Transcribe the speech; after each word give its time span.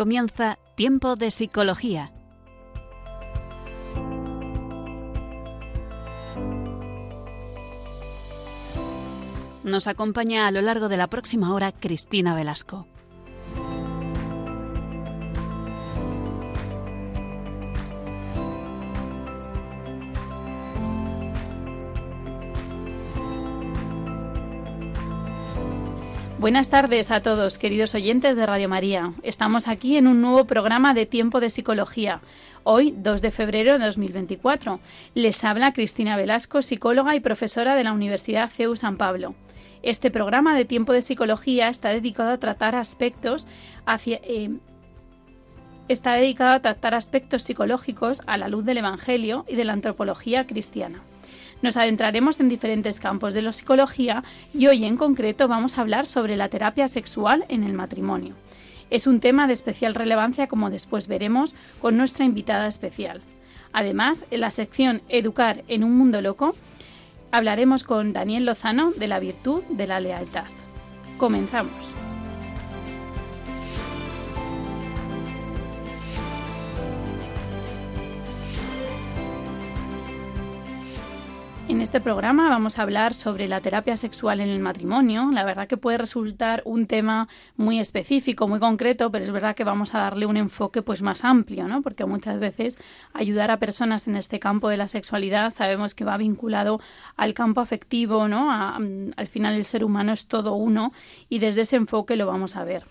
Comienza 0.00 0.58
Tiempo 0.76 1.14
de 1.14 1.30
Psicología. 1.30 2.10
Nos 9.62 9.88
acompaña 9.88 10.46
a 10.46 10.52
lo 10.52 10.62
largo 10.62 10.88
de 10.88 10.96
la 10.96 11.08
próxima 11.08 11.52
hora 11.52 11.70
Cristina 11.72 12.34
Velasco. 12.34 12.86
Buenas 26.40 26.70
tardes 26.70 27.10
a 27.10 27.20
todos, 27.20 27.58
queridos 27.58 27.94
oyentes 27.94 28.34
de 28.34 28.46
Radio 28.46 28.66
María. 28.66 29.12
Estamos 29.22 29.68
aquí 29.68 29.98
en 29.98 30.06
un 30.06 30.22
nuevo 30.22 30.46
programa 30.46 30.94
de 30.94 31.04
Tiempo 31.04 31.38
de 31.38 31.50
Psicología. 31.50 32.22
Hoy, 32.64 32.94
2 32.96 33.20
de 33.20 33.30
febrero 33.30 33.78
de 33.78 33.84
2024. 33.84 34.80
Les 35.12 35.44
habla 35.44 35.74
Cristina 35.74 36.16
Velasco, 36.16 36.62
psicóloga 36.62 37.14
y 37.14 37.20
profesora 37.20 37.74
de 37.74 37.84
la 37.84 37.92
Universidad 37.92 38.48
CEU 38.48 38.74
San 38.74 38.96
Pablo. 38.96 39.34
Este 39.82 40.10
programa 40.10 40.56
de 40.56 40.64
Tiempo 40.64 40.94
de 40.94 41.02
Psicología 41.02 41.68
está 41.68 41.90
dedicado 41.90 42.30
a 42.30 42.38
tratar 42.38 42.74
aspectos 42.74 43.46
eh, 44.06 44.50
está 45.88 46.14
dedicado 46.14 46.52
a 46.52 46.60
tratar 46.60 46.94
aspectos 46.94 47.42
psicológicos 47.42 48.22
a 48.26 48.38
la 48.38 48.48
luz 48.48 48.64
del 48.64 48.78
Evangelio 48.78 49.44
y 49.46 49.56
de 49.56 49.64
la 49.64 49.74
antropología 49.74 50.46
cristiana. 50.46 51.02
Nos 51.62 51.76
adentraremos 51.76 52.40
en 52.40 52.48
diferentes 52.48 53.00
campos 53.00 53.34
de 53.34 53.42
la 53.42 53.52
psicología 53.52 54.24
y 54.54 54.66
hoy 54.66 54.84
en 54.84 54.96
concreto 54.96 55.46
vamos 55.46 55.76
a 55.76 55.82
hablar 55.82 56.06
sobre 56.06 56.36
la 56.36 56.48
terapia 56.48 56.88
sexual 56.88 57.44
en 57.48 57.64
el 57.64 57.74
matrimonio. 57.74 58.34
Es 58.88 59.06
un 59.06 59.20
tema 59.20 59.46
de 59.46 59.52
especial 59.52 59.94
relevancia 59.94 60.46
como 60.46 60.70
después 60.70 61.06
veremos 61.06 61.54
con 61.80 61.96
nuestra 61.96 62.24
invitada 62.24 62.66
especial. 62.66 63.20
Además, 63.72 64.24
en 64.30 64.40
la 64.40 64.50
sección 64.50 65.02
Educar 65.08 65.62
en 65.68 65.84
un 65.84 65.96
mundo 65.96 66.22
loco, 66.22 66.54
hablaremos 67.30 67.84
con 67.84 68.12
Daniel 68.12 68.46
Lozano 68.46 68.90
de 68.92 69.06
la 69.06 69.20
virtud 69.20 69.62
de 69.68 69.86
la 69.86 70.00
lealtad. 70.00 70.46
Comenzamos. 71.18 71.99
En 81.70 81.80
este 81.80 82.00
programa 82.00 82.50
vamos 82.50 82.78
a 82.78 82.82
hablar 82.82 83.14
sobre 83.14 83.46
la 83.46 83.60
terapia 83.60 83.96
sexual 83.96 84.40
en 84.40 84.48
el 84.48 84.58
matrimonio. 84.58 85.30
La 85.30 85.44
verdad 85.44 85.68
que 85.68 85.76
puede 85.76 85.98
resultar 85.98 86.62
un 86.64 86.88
tema 86.88 87.28
muy 87.56 87.78
específico, 87.78 88.48
muy 88.48 88.58
concreto, 88.58 89.12
pero 89.12 89.24
es 89.24 89.30
verdad 89.30 89.54
que 89.54 89.62
vamos 89.62 89.94
a 89.94 90.00
darle 90.00 90.26
un 90.26 90.36
enfoque 90.36 90.82
pues 90.82 91.00
más 91.00 91.24
amplio, 91.24 91.68
¿no? 91.68 91.80
Porque 91.80 92.04
muchas 92.06 92.40
veces 92.40 92.80
ayudar 93.12 93.52
a 93.52 93.60
personas 93.60 94.08
en 94.08 94.16
este 94.16 94.40
campo 94.40 94.68
de 94.68 94.78
la 94.78 94.88
sexualidad 94.88 95.50
sabemos 95.50 95.94
que 95.94 96.04
va 96.04 96.16
vinculado 96.16 96.80
al 97.16 97.34
campo 97.34 97.60
afectivo, 97.60 98.26
¿no? 98.26 98.50
al 98.50 99.28
final 99.28 99.54
el 99.54 99.64
ser 99.64 99.84
humano 99.84 100.12
es 100.12 100.26
todo 100.26 100.54
uno 100.54 100.92
y 101.28 101.38
desde 101.38 101.60
ese 101.60 101.76
enfoque 101.76 102.16
lo 102.16 102.26
vamos 102.26 102.56
a 102.56 102.64
ver. 102.64 102.82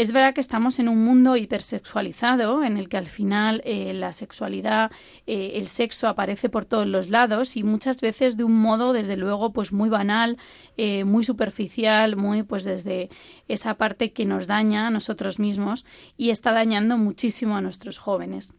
Es 0.00 0.12
verdad 0.12 0.32
que 0.32 0.40
estamos 0.40 0.78
en 0.78 0.88
un 0.88 1.04
mundo 1.04 1.36
hipersexualizado 1.36 2.64
en 2.64 2.78
el 2.78 2.88
que 2.88 2.96
al 2.96 3.08
final 3.08 3.60
eh, 3.66 3.92
la 3.92 4.14
sexualidad, 4.14 4.90
eh, 5.26 5.52
el 5.56 5.68
sexo 5.68 6.08
aparece 6.08 6.48
por 6.48 6.64
todos 6.64 6.86
los 6.86 7.10
lados 7.10 7.54
y 7.54 7.64
muchas 7.64 8.00
veces 8.00 8.38
de 8.38 8.44
un 8.44 8.54
modo, 8.54 8.94
desde 8.94 9.18
luego, 9.18 9.52
pues 9.52 9.74
muy 9.74 9.90
banal, 9.90 10.38
eh, 10.78 11.04
muy 11.04 11.22
superficial, 11.22 12.16
muy 12.16 12.44
pues 12.44 12.64
desde 12.64 13.10
esa 13.46 13.74
parte 13.74 14.14
que 14.14 14.24
nos 14.24 14.46
daña 14.46 14.86
a 14.86 14.90
nosotros 14.90 15.38
mismos 15.38 15.84
y 16.16 16.30
está 16.30 16.52
dañando 16.52 16.96
muchísimo 16.96 17.58
a 17.58 17.60
nuestros 17.60 17.98
jóvenes. 17.98 18.54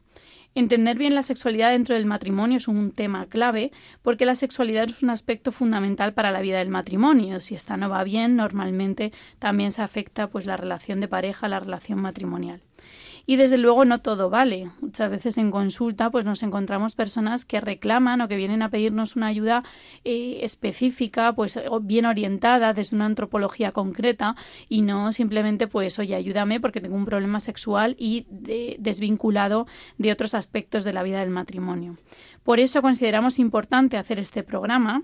Entender 0.54 0.98
bien 0.98 1.16
la 1.16 1.24
sexualidad 1.24 1.72
dentro 1.72 1.96
del 1.96 2.06
matrimonio 2.06 2.58
es 2.58 2.68
un 2.68 2.92
tema 2.92 3.26
clave 3.28 3.72
porque 4.02 4.26
la 4.26 4.36
sexualidad 4.36 4.90
es 4.90 5.02
un 5.02 5.10
aspecto 5.10 5.54
fundamental 5.54 6.14
para 6.14 6.32
la 6.32 6.42
vida 6.42 6.60
del 6.60 6.70
matrimonio. 6.70 7.40
Si 7.40 7.56
esta 7.56 7.78
no 7.78 7.90
va 7.90 8.04
bien, 8.04 8.36
normalmente 8.36 9.14
también 9.40 9.72
se 9.72 9.82
afecta 9.82 10.28
pues 10.28 10.46
la 10.46 10.58
relación 10.58 11.00
de 11.00 11.08
pareja, 11.08 11.48
la 11.48 11.62
relación 11.62 12.02
matrimonial. 12.02 12.62
Y 13.26 13.36
desde 13.36 13.58
luego 13.58 13.86
no 13.86 14.00
todo 14.00 14.30
vale. 14.30 14.72
Muchas 14.82 15.10
veces 15.10 15.38
en 15.38 15.52
consulta 15.52 16.10
pues 16.10 16.26
nos 16.26 16.44
encontramos 16.44 16.96
personas 16.96 17.46
que 17.46 17.62
reclaman 17.62 18.22
o 18.22 18.28
que 18.28 18.36
vienen 18.36 18.62
a 18.62 18.70
pedirnos 18.70 19.16
una 19.16 19.28
ayuda 19.28 19.64
eh, 20.04 20.40
específica, 20.42 21.34
pues 21.34 21.60
bien 21.82 22.06
orientada 22.06 22.74
desde 22.74 22.96
una 22.96 23.06
antropología 23.06 23.72
concreta 23.72 24.36
y 24.70 24.82
no 24.82 25.12
simplemente 25.12 25.68
pues 25.68 26.00
oye 26.00 26.16
ayúdame 26.16 26.60
porque 26.60 26.82
tengo 26.82 26.96
un 26.96 27.06
problema 27.06 27.40
sexual 27.40 27.96
y 27.98 28.26
desvinculado 28.80 29.68
de 29.98 30.12
otros 30.12 30.34
aspectos 30.34 30.84
de 30.84 30.94
la 30.94 31.04
vida 31.04 31.20
del 31.20 31.30
matrimonio. 31.30 31.98
Por 32.44 32.60
eso 32.60 32.82
consideramos 32.82 33.40
importante 33.40 33.98
hacer 33.98 34.20
este 34.20 34.44
programa 34.44 35.04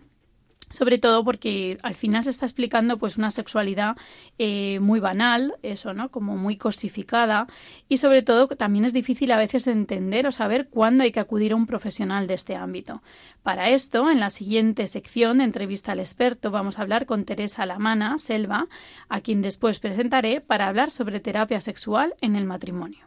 sobre 0.69 0.97
todo 0.97 1.23
porque 1.23 1.77
al 1.83 1.95
final 1.95 2.23
se 2.23 2.29
está 2.29 2.45
explicando 2.45 2.97
pues 2.97 3.17
una 3.17 3.31
sexualidad 3.31 3.95
eh, 4.37 4.79
muy 4.79 4.99
banal, 4.99 5.55
eso, 5.63 5.93
¿no? 5.93 6.09
Como 6.09 6.35
muy 6.35 6.57
cosificada 6.57 7.47
y 7.87 7.97
sobre 7.97 8.21
todo 8.21 8.47
también 8.47 8.85
es 8.85 8.93
difícil 8.93 9.31
a 9.31 9.37
veces 9.37 9.67
entender 9.67 10.27
o 10.27 10.31
saber 10.31 10.67
cuándo 10.69 11.03
hay 11.03 11.11
que 11.11 11.19
acudir 11.19 11.53
a 11.53 11.55
un 11.55 11.67
profesional 11.67 12.27
de 12.27 12.33
este 12.33 12.55
ámbito. 12.55 13.01
Para 13.43 13.69
esto, 13.69 14.11
en 14.11 14.19
la 14.19 14.29
siguiente 14.29 14.87
sección 14.87 15.37
de 15.37 15.45
entrevista 15.45 15.93
al 15.93 15.99
experto 15.99 16.51
vamos 16.51 16.79
a 16.79 16.81
hablar 16.81 17.05
con 17.05 17.25
Teresa 17.25 17.65
Lamana 17.65 18.17
Selva, 18.17 18.67
a 19.09 19.21
quien 19.21 19.41
después 19.41 19.79
presentaré 19.79 20.41
para 20.41 20.67
hablar 20.67 20.91
sobre 20.91 21.19
terapia 21.19 21.61
sexual 21.61 22.15
en 22.21 22.35
el 22.35 22.45
matrimonio. 22.45 23.05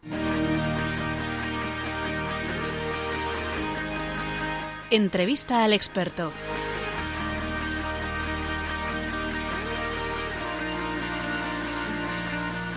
Entrevista 4.91 5.65
al 5.65 5.73
experto. 5.73 6.33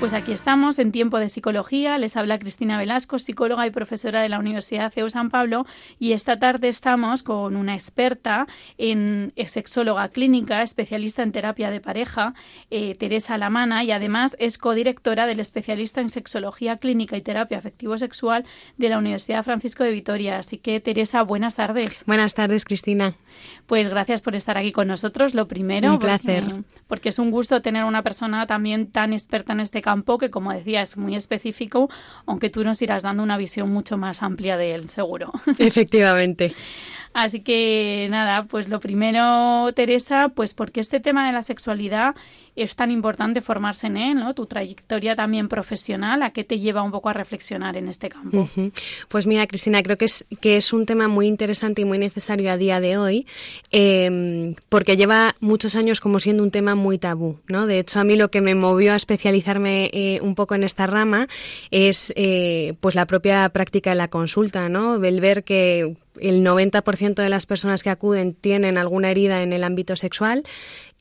Pues 0.04 0.12
aquí 0.12 0.34
estamos 0.34 0.80
en 0.80 0.92
tiempo 0.92 1.18
de 1.18 1.30
psicología. 1.30 1.98
Les 1.98 2.18
habla 2.18 2.38
Cristina 2.38 2.78
Velasco, 2.78 3.20
psicóloga 3.20 3.66
y 3.66 3.72
profesora 3.72 4.22
de 4.22 4.28
la 4.28 4.38
Universidad 4.38 4.92
CEU 4.92 5.10
San 5.10 5.30
Pablo. 5.30 5.66
Y 5.98 6.12
esta 6.12 6.38
tarde 6.38 6.68
estamos 6.68 7.24
con 7.24 7.56
una 7.56 7.74
experta 7.74 8.46
en 8.78 9.32
sexóloga 9.46 10.10
clínica, 10.10 10.62
especialista 10.62 11.24
en 11.24 11.32
terapia 11.32 11.72
de 11.72 11.80
pareja, 11.80 12.34
eh, 12.70 12.96
Teresa 12.96 13.38
Lamana, 13.38 13.86
y 13.86 13.92
además 13.92 14.36
es 14.40 14.58
codirectora 14.58 15.26
del 15.26 15.40
especialista 15.40 16.02
en 16.02 16.10
sexología 16.10 16.76
clínica 16.80 17.16
y 17.16 17.22
terapia 17.22 17.60
afectivo-sexual 17.60 18.44
de 18.76 18.90
la 18.90 18.98
Universidad 18.98 19.46
Francisco 19.46 19.86
de 19.86 19.92
Vitoria. 19.92 20.38
Así 20.38 20.58
que, 20.58 20.82
Teresa, 20.82 21.24
buenas 21.24 21.56
tardes. 21.56 22.04
Buenas 22.06 22.34
tardes, 22.34 22.66
Cristina. 22.66 23.14
Pues 23.68 23.88
gracias 23.88 24.20
por 24.20 24.36
estar 24.36 24.58
aquí 24.58 24.74
con 24.74 24.90
nosotros. 24.90 25.34
Lo 25.34 25.48
primero, 25.48 25.94
un 25.94 26.00
placer. 26.00 26.44
Porque, 26.44 26.64
porque 26.88 27.10
es 27.10 27.20
un 27.20 27.32
gusto 27.32 27.62
tener 27.62 27.84
a 27.84 27.86
una 27.86 28.02
persona 28.02 28.46
también 28.48 28.92
tan 28.92 29.14
experta 29.14 29.54
en 29.54 29.62
este 29.62 29.82
campo 29.82 29.93
que, 30.20 30.30
como 30.30 30.54
decía, 30.54 30.82
es 30.82 30.98
muy 30.98 31.16
específico, 31.16 31.90
aunque 32.26 32.50
tú 32.50 32.64
nos 32.64 32.82
irás 32.82 33.04
dando 33.04 33.24
una 33.24 33.38
visión 33.38 33.72
mucho 33.72 33.98
más 33.98 34.24
amplia 34.24 34.58
de 34.58 34.76
él, 34.76 34.90
seguro. 34.90 35.32
Efectivamente. 35.60 36.54
Así 37.14 37.42
que 37.42 38.08
nada, 38.10 38.46
pues 38.46 38.70
lo 38.70 38.80
primero, 38.80 39.72
Teresa, 39.74 40.30
pues 40.30 40.56
porque 40.56 40.80
este 40.80 41.00
tema 41.00 41.28
de 41.28 41.34
la 41.34 41.44
sexualidad 41.44 42.16
es 42.56 42.76
tan 42.76 42.92
importante 42.92 43.42
formarse 43.42 43.88
en 43.88 43.98
él, 43.98 44.16
¿no? 44.16 44.34
Tu 44.34 44.46
trayectoria 44.46 45.16
también 45.16 45.48
profesional, 45.48 46.22
¿a 46.22 46.32
qué 46.32 46.44
te 46.44 46.60
lleva 46.60 46.84
un 46.84 46.92
poco 46.92 47.10
a 47.10 47.14
reflexionar 47.14 47.76
en 47.78 47.88
este 47.88 48.10
campo? 48.10 48.48
Pues 49.08 49.26
mira, 49.26 49.48
Cristina, 49.48 49.82
creo 49.82 49.98
que 49.98 50.06
es, 50.06 50.26
que 50.40 50.58
es 50.58 50.72
un 50.74 50.86
tema 50.86 51.08
muy 51.08 51.28
interesante 51.28 51.82
y 51.82 51.86
muy 51.86 51.98
necesario 51.98 52.52
a 52.52 52.58
día 52.58 52.80
de 52.80 52.98
hoy, 52.98 53.26
em, 53.72 54.56
porque 54.70 54.98
lleva 54.98 55.36
muchos 55.40 55.76
años 55.76 56.00
como 56.00 56.20
siendo 56.20 56.44
un 56.44 56.52
tema 56.52 56.76
muy 56.76 56.98
tabú, 56.98 57.40
¿no? 57.48 57.66
De 57.66 57.80
hecho, 57.80 58.00
a 58.00 58.04
mí 58.04 58.16
lo 58.16 58.30
que 58.30 58.42
me 58.42 58.56
movió 58.56 58.94
a 58.94 58.96
especializarme 58.96 59.90
eh, 59.94 60.20
un 60.22 60.36
poco 60.36 60.56
en 60.56 60.64
esta 60.64 60.86
rama 60.86 61.28
es 61.72 62.14
eh, 62.16 62.76
pues 62.82 62.96
la 62.96 63.08
propia 63.08 63.50
práctica 63.50 63.92
de 63.92 63.96
la 63.96 64.10
consulta, 64.10 64.70
¿no? 64.70 65.04
El 65.04 65.22
ver 65.22 65.44
que 65.44 65.96
el 66.20 66.44
90% 66.44 67.16
de 67.16 67.30
las 67.30 67.46
personas 67.46 67.84
que 67.84 67.90
acuden 67.90 68.34
tienen 68.34 68.78
alguna 68.78 69.10
herida 69.10 69.42
en 69.42 69.54
el 69.54 69.64
ámbito 69.64 69.96
sexual 69.96 70.44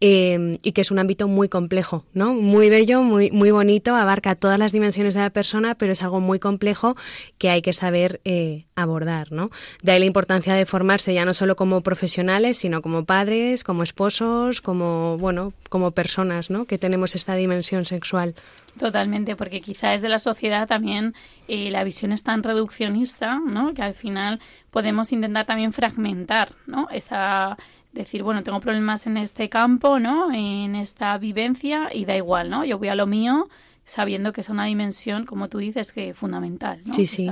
Em, 0.04 0.58
y 0.64 0.72
que 0.72 0.80
es 0.80 0.90
un 0.90 0.98
ámbito 0.98 1.28
muy 1.28 1.48
complejo, 1.48 2.04
¿no? 2.12 2.34
Muy 2.34 2.68
bello, 2.70 3.02
muy, 3.02 3.30
muy 3.30 3.52
bonito, 3.52 3.94
abarca 3.94 4.34
todas 4.34 4.58
las 4.58 4.72
dimensiones 4.72 5.14
de 5.14 5.20
la 5.20 5.30
persona, 5.30 5.76
pero 5.76 5.92
es 5.92 6.02
algo 6.02 6.18
muy 6.18 6.40
complejo 6.40 6.96
que 7.38 7.50
hay 7.50 7.62
que 7.62 7.72
saber 7.72 8.20
eh, 8.24 8.64
abordar, 8.74 9.30
¿no? 9.30 9.50
De 9.80 9.92
ahí 9.92 10.00
la 10.00 10.06
importancia 10.06 10.54
de 10.54 10.66
formarse 10.66 11.14
ya 11.14 11.24
no 11.24 11.34
solo 11.34 11.54
como 11.54 11.82
profesionales, 11.82 12.58
sino 12.58 12.82
como 12.82 13.04
padres, 13.04 13.62
como 13.62 13.84
esposos, 13.84 14.60
como, 14.60 15.18
bueno, 15.18 15.52
como 15.68 15.92
personas, 15.92 16.50
¿no? 16.50 16.64
Que 16.64 16.78
tenemos 16.78 17.14
esta 17.14 17.36
dimensión 17.36 17.84
sexual. 17.84 18.34
Totalmente, 18.80 19.36
porque 19.36 19.60
quizás 19.60 20.00
de 20.00 20.08
la 20.08 20.18
sociedad 20.18 20.66
también 20.66 21.14
eh, 21.46 21.70
la 21.70 21.84
visión 21.84 22.10
es 22.10 22.24
tan 22.24 22.42
reduccionista, 22.42 23.38
¿no? 23.38 23.72
Que 23.72 23.82
al 23.82 23.94
final 23.94 24.40
podemos 24.72 25.12
intentar 25.12 25.46
también 25.46 25.72
fragmentar, 25.72 26.54
¿no? 26.66 26.88
Esa 26.90 27.56
decir, 27.92 28.22
bueno, 28.22 28.42
tengo 28.42 28.60
problemas 28.60 29.06
en 29.06 29.16
este 29.16 29.48
campo, 29.48 29.98
¿no? 29.98 30.32
En 30.32 30.74
esta 30.74 31.16
vivencia 31.18 31.90
y 31.92 32.04
da 32.04 32.16
igual, 32.16 32.50
¿no? 32.50 32.64
Yo 32.64 32.78
voy 32.78 32.88
a 32.88 32.94
lo 32.94 33.06
mío 33.06 33.48
sabiendo 33.84 34.32
que 34.32 34.40
es 34.40 34.48
una 34.48 34.64
dimensión, 34.66 35.26
como 35.26 35.48
tú 35.48 35.58
dices, 35.58 35.92
que 35.92 36.14
fundamental. 36.14 36.80
¿no? 36.84 36.94
Sí, 36.94 37.06
sí, 37.06 37.28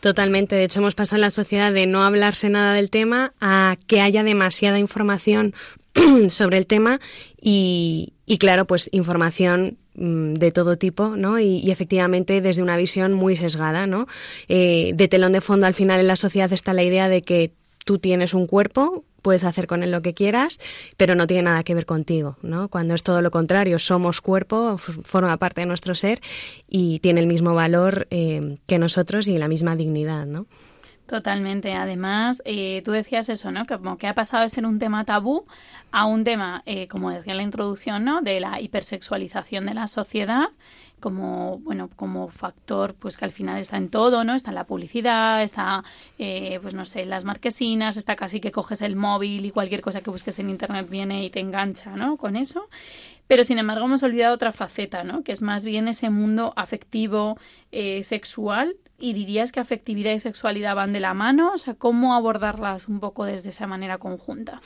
totalmente. 0.00 0.56
De 0.56 0.64
hecho, 0.64 0.80
hemos 0.80 0.94
pasado 0.94 1.16
en 1.16 1.22
la 1.22 1.30
sociedad 1.30 1.72
de 1.72 1.86
no 1.86 2.04
hablarse 2.04 2.48
nada 2.48 2.72
del 2.72 2.90
tema 2.90 3.32
a 3.40 3.76
que 3.86 4.00
haya 4.00 4.22
demasiada 4.22 4.78
información 4.78 5.54
sobre 6.28 6.58
el 6.58 6.66
tema 6.66 7.00
y, 7.40 8.14
y 8.26 8.38
claro, 8.38 8.66
pues 8.66 8.88
información 8.92 9.76
mm, 9.94 10.34
de 10.34 10.52
todo 10.52 10.78
tipo, 10.78 11.16
¿no? 11.16 11.40
Y, 11.40 11.70
efectivamente 11.70 12.40
desde 12.40 12.62
una 12.62 12.76
visión 12.76 13.12
muy 13.12 13.36
sesgada, 13.36 13.86
¿no? 13.86 14.06
Eh, 14.48 14.92
de 14.94 15.08
telón 15.08 15.32
de 15.32 15.40
fondo 15.40 15.66
al 15.66 15.74
final 15.74 16.00
en 16.00 16.06
la 16.06 16.16
sociedad 16.16 16.52
está 16.52 16.72
la 16.72 16.84
idea 16.84 17.08
de 17.08 17.22
que 17.22 17.52
tú 17.88 17.98
tienes 17.98 18.34
un 18.34 18.46
cuerpo, 18.46 19.06
puedes 19.22 19.44
hacer 19.44 19.66
con 19.66 19.82
él 19.82 19.90
lo 19.90 20.02
que 20.02 20.12
quieras, 20.12 20.58
pero 20.98 21.14
no 21.14 21.26
tiene 21.26 21.44
nada 21.44 21.64
que 21.64 21.74
ver 21.74 21.86
contigo, 21.86 22.36
¿no? 22.42 22.68
Cuando 22.68 22.94
es 22.94 23.02
todo 23.02 23.22
lo 23.22 23.30
contrario, 23.30 23.78
somos 23.78 24.20
cuerpo, 24.20 24.76
forma 24.76 25.34
parte 25.38 25.62
de 25.62 25.66
nuestro 25.66 25.94
ser 25.94 26.20
y 26.68 26.98
tiene 26.98 27.20
el 27.20 27.26
mismo 27.26 27.54
valor 27.54 28.06
eh, 28.10 28.58
que 28.66 28.78
nosotros 28.78 29.26
y 29.26 29.38
la 29.38 29.48
misma 29.48 29.74
dignidad, 29.74 30.26
¿no? 30.26 30.44
Totalmente. 31.06 31.72
Además, 31.72 32.42
eh, 32.44 32.82
tú 32.84 32.92
decías 32.92 33.30
eso, 33.30 33.50
¿no? 33.50 33.64
Que 33.64 33.78
como 33.78 33.96
que 33.96 34.06
ha 34.06 34.14
pasado 34.14 34.42
de 34.42 34.50
ser 34.50 34.66
un 34.66 34.78
tema 34.78 35.06
tabú 35.06 35.46
a 35.90 36.04
un 36.04 36.24
tema, 36.24 36.62
eh, 36.66 36.88
como 36.88 37.10
decía 37.10 37.32
en 37.32 37.38
la 37.38 37.42
introducción, 37.42 38.04
¿no? 38.04 38.20
De 38.20 38.38
la 38.38 38.60
hipersexualización 38.60 39.64
de 39.64 39.72
la 39.72 39.88
sociedad 39.88 40.48
como 40.98 41.58
bueno 41.58 41.88
como 41.96 42.28
factor 42.28 42.94
pues 42.94 43.16
que 43.16 43.24
al 43.24 43.32
final 43.32 43.58
está 43.58 43.76
en 43.76 43.88
todo 43.88 44.24
no 44.24 44.34
está 44.34 44.50
en 44.50 44.56
la 44.56 44.64
publicidad 44.64 45.42
está 45.42 45.84
eh, 46.18 46.58
pues 46.62 46.74
no 46.74 46.84
sé 46.84 47.02
en 47.02 47.10
las 47.10 47.24
marquesinas 47.24 47.96
está 47.96 48.16
casi 48.16 48.40
que 48.40 48.52
coges 48.52 48.82
el 48.82 48.96
móvil 48.96 49.44
y 49.44 49.50
cualquier 49.50 49.80
cosa 49.80 50.00
que 50.00 50.10
busques 50.10 50.38
en 50.38 50.50
internet 50.50 50.88
viene 50.88 51.24
y 51.24 51.30
te 51.30 51.40
engancha 51.40 51.96
no 51.96 52.16
con 52.16 52.36
eso. 52.36 52.68
Pero 53.26 53.44
sin 53.44 53.58
embargo 53.58 53.84
hemos 53.84 54.02
olvidado 54.02 54.34
otra 54.34 54.52
faceta 54.52 55.04
no 55.04 55.22
que 55.22 55.32
es 55.32 55.42
más 55.42 55.64
bien 55.64 55.88
ese 55.88 56.10
mundo 56.10 56.52
afectivo 56.56 57.38
eh, 57.72 58.02
sexual 58.02 58.76
¿Y 59.00 59.12
dirías 59.12 59.52
que 59.52 59.60
afectividad 59.60 60.12
y 60.12 60.18
sexualidad 60.18 60.74
van 60.74 60.92
de 60.92 60.98
la 60.98 61.14
mano? 61.14 61.52
O 61.54 61.58
sea, 61.58 61.74
¿cómo 61.74 62.14
abordarlas 62.14 62.88
un 62.88 62.98
poco 62.98 63.24
desde 63.24 63.50
esa 63.50 63.68
manera 63.68 63.98
conjunta? 63.98 64.60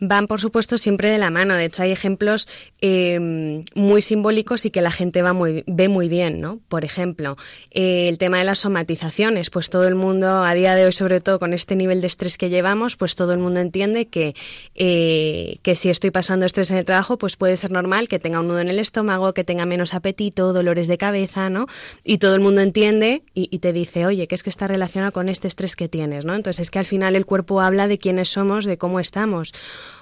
Van, 0.00 0.26
por 0.26 0.40
supuesto, 0.40 0.76
siempre 0.76 1.08
de 1.08 1.18
la 1.18 1.30
mano. 1.30 1.54
De 1.54 1.66
hecho, 1.66 1.84
hay 1.84 1.92
ejemplos 1.92 2.48
eh, 2.80 3.62
muy 3.76 4.02
simbólicos 4.02 4.64
y 4.64 4.70
que 4.70 4.80
la 4.80 4.90
gente 4.90 5.22
va 5.22 5.34
muy, 5.34 5.62
ve 5.68 5.88
muy 5.88 6.08
bien, 6.08 6.40
¿no? 6.40 6.58
Por 6.66 6.84
ejemplo, 6.84 7.36
eh, 7.70 8.08
el 8.08 8.18
tema 8.18 8.38
de 8.38 8.44
las 8.44 8.58
somatizaciones. 8.58 9.50
Pues 9.50 9.70
todo 9.70 9.86
el 9.86 9.94
mundo, 9.94 10.44
a 10.44 10.52
día 10.54 10.74
de 10.74 10.86
hoy, 10.86 10.92
sobre 10.92 11.20
todo 11.20 11.38
con 11.38 11.52
este 11.52 11.76
nivel 11.76 12.00
de 12.00 12.08
estrés 12.08 12.38
que 12.38 12.48
llevamos, 12.48 12.96
pues 12.96 13.14
todo 13.14 13.34
el 13.34 13.38
mundo 13.38 13.60
entiende 13.60 14.08
que, 14.08 14.34
eh, 14.74 15.58
que 15.62 15.76
si 15.76 15.90
estoy 15.90 16.10
pasando 16.10 16.44
estrés 16.44 16.72
en 16.72 16.78
el 16.78 16.84
trabajo, 16.84 17.18
pues 17.18 17.36
puede 17.36 17.56
ser 17.56 17.70
normal 17.70 18.08
que 18.08 18.18
tenga 18.18 18.40
un 18.40 18.48
nudo 18.48 18.58
en 18.58 18.68
el 18.68 18.80
estómago, 18.80 19.32
que 19.32 19.44
tenga 19.44 19.64
menos 19.64 19.94
apetito, 19.94 20.52
dolores 20.52 20.88
de 20.88 20.98
cabeza, 20.98 21.50
¿no? 21.50 21.66
Y 22.02 22.18
todo 22.18 22.34
el 22.34 22.40
mundo 22.40 22.62
entiende 22.62 23.22
y, 23.32 23.48
y 23.52 23.60
te 23.60 23.75
dice, 23.80 24.06
oye, 24.06 24.26
que 24.26 24.34
es 24.34 24.42
que 24.42 24.50
está 24.50 24.66
relacionado 24.68 25.12
con 25.12 25.28
este 25.28 25.48
estrés 25.48 25.76
que 25.76 25.88
tienes, 25.88 26.24
¿no? 26.24 26.34
Entonces 26.34 26.62
es 26.62 26.70
que 26.70 26.78
al 26.78 26.86
final 26.86 27.16
el 27.16 27.26
cuerpo 27.26 27.60
habla 27.60 27.88
de 27.88 27.98
quiénes 27.98 28.28
somos, 28.28 28.64
de 28.64 28.78
cómo 28.78 29.00
estamos. 29.00 29.52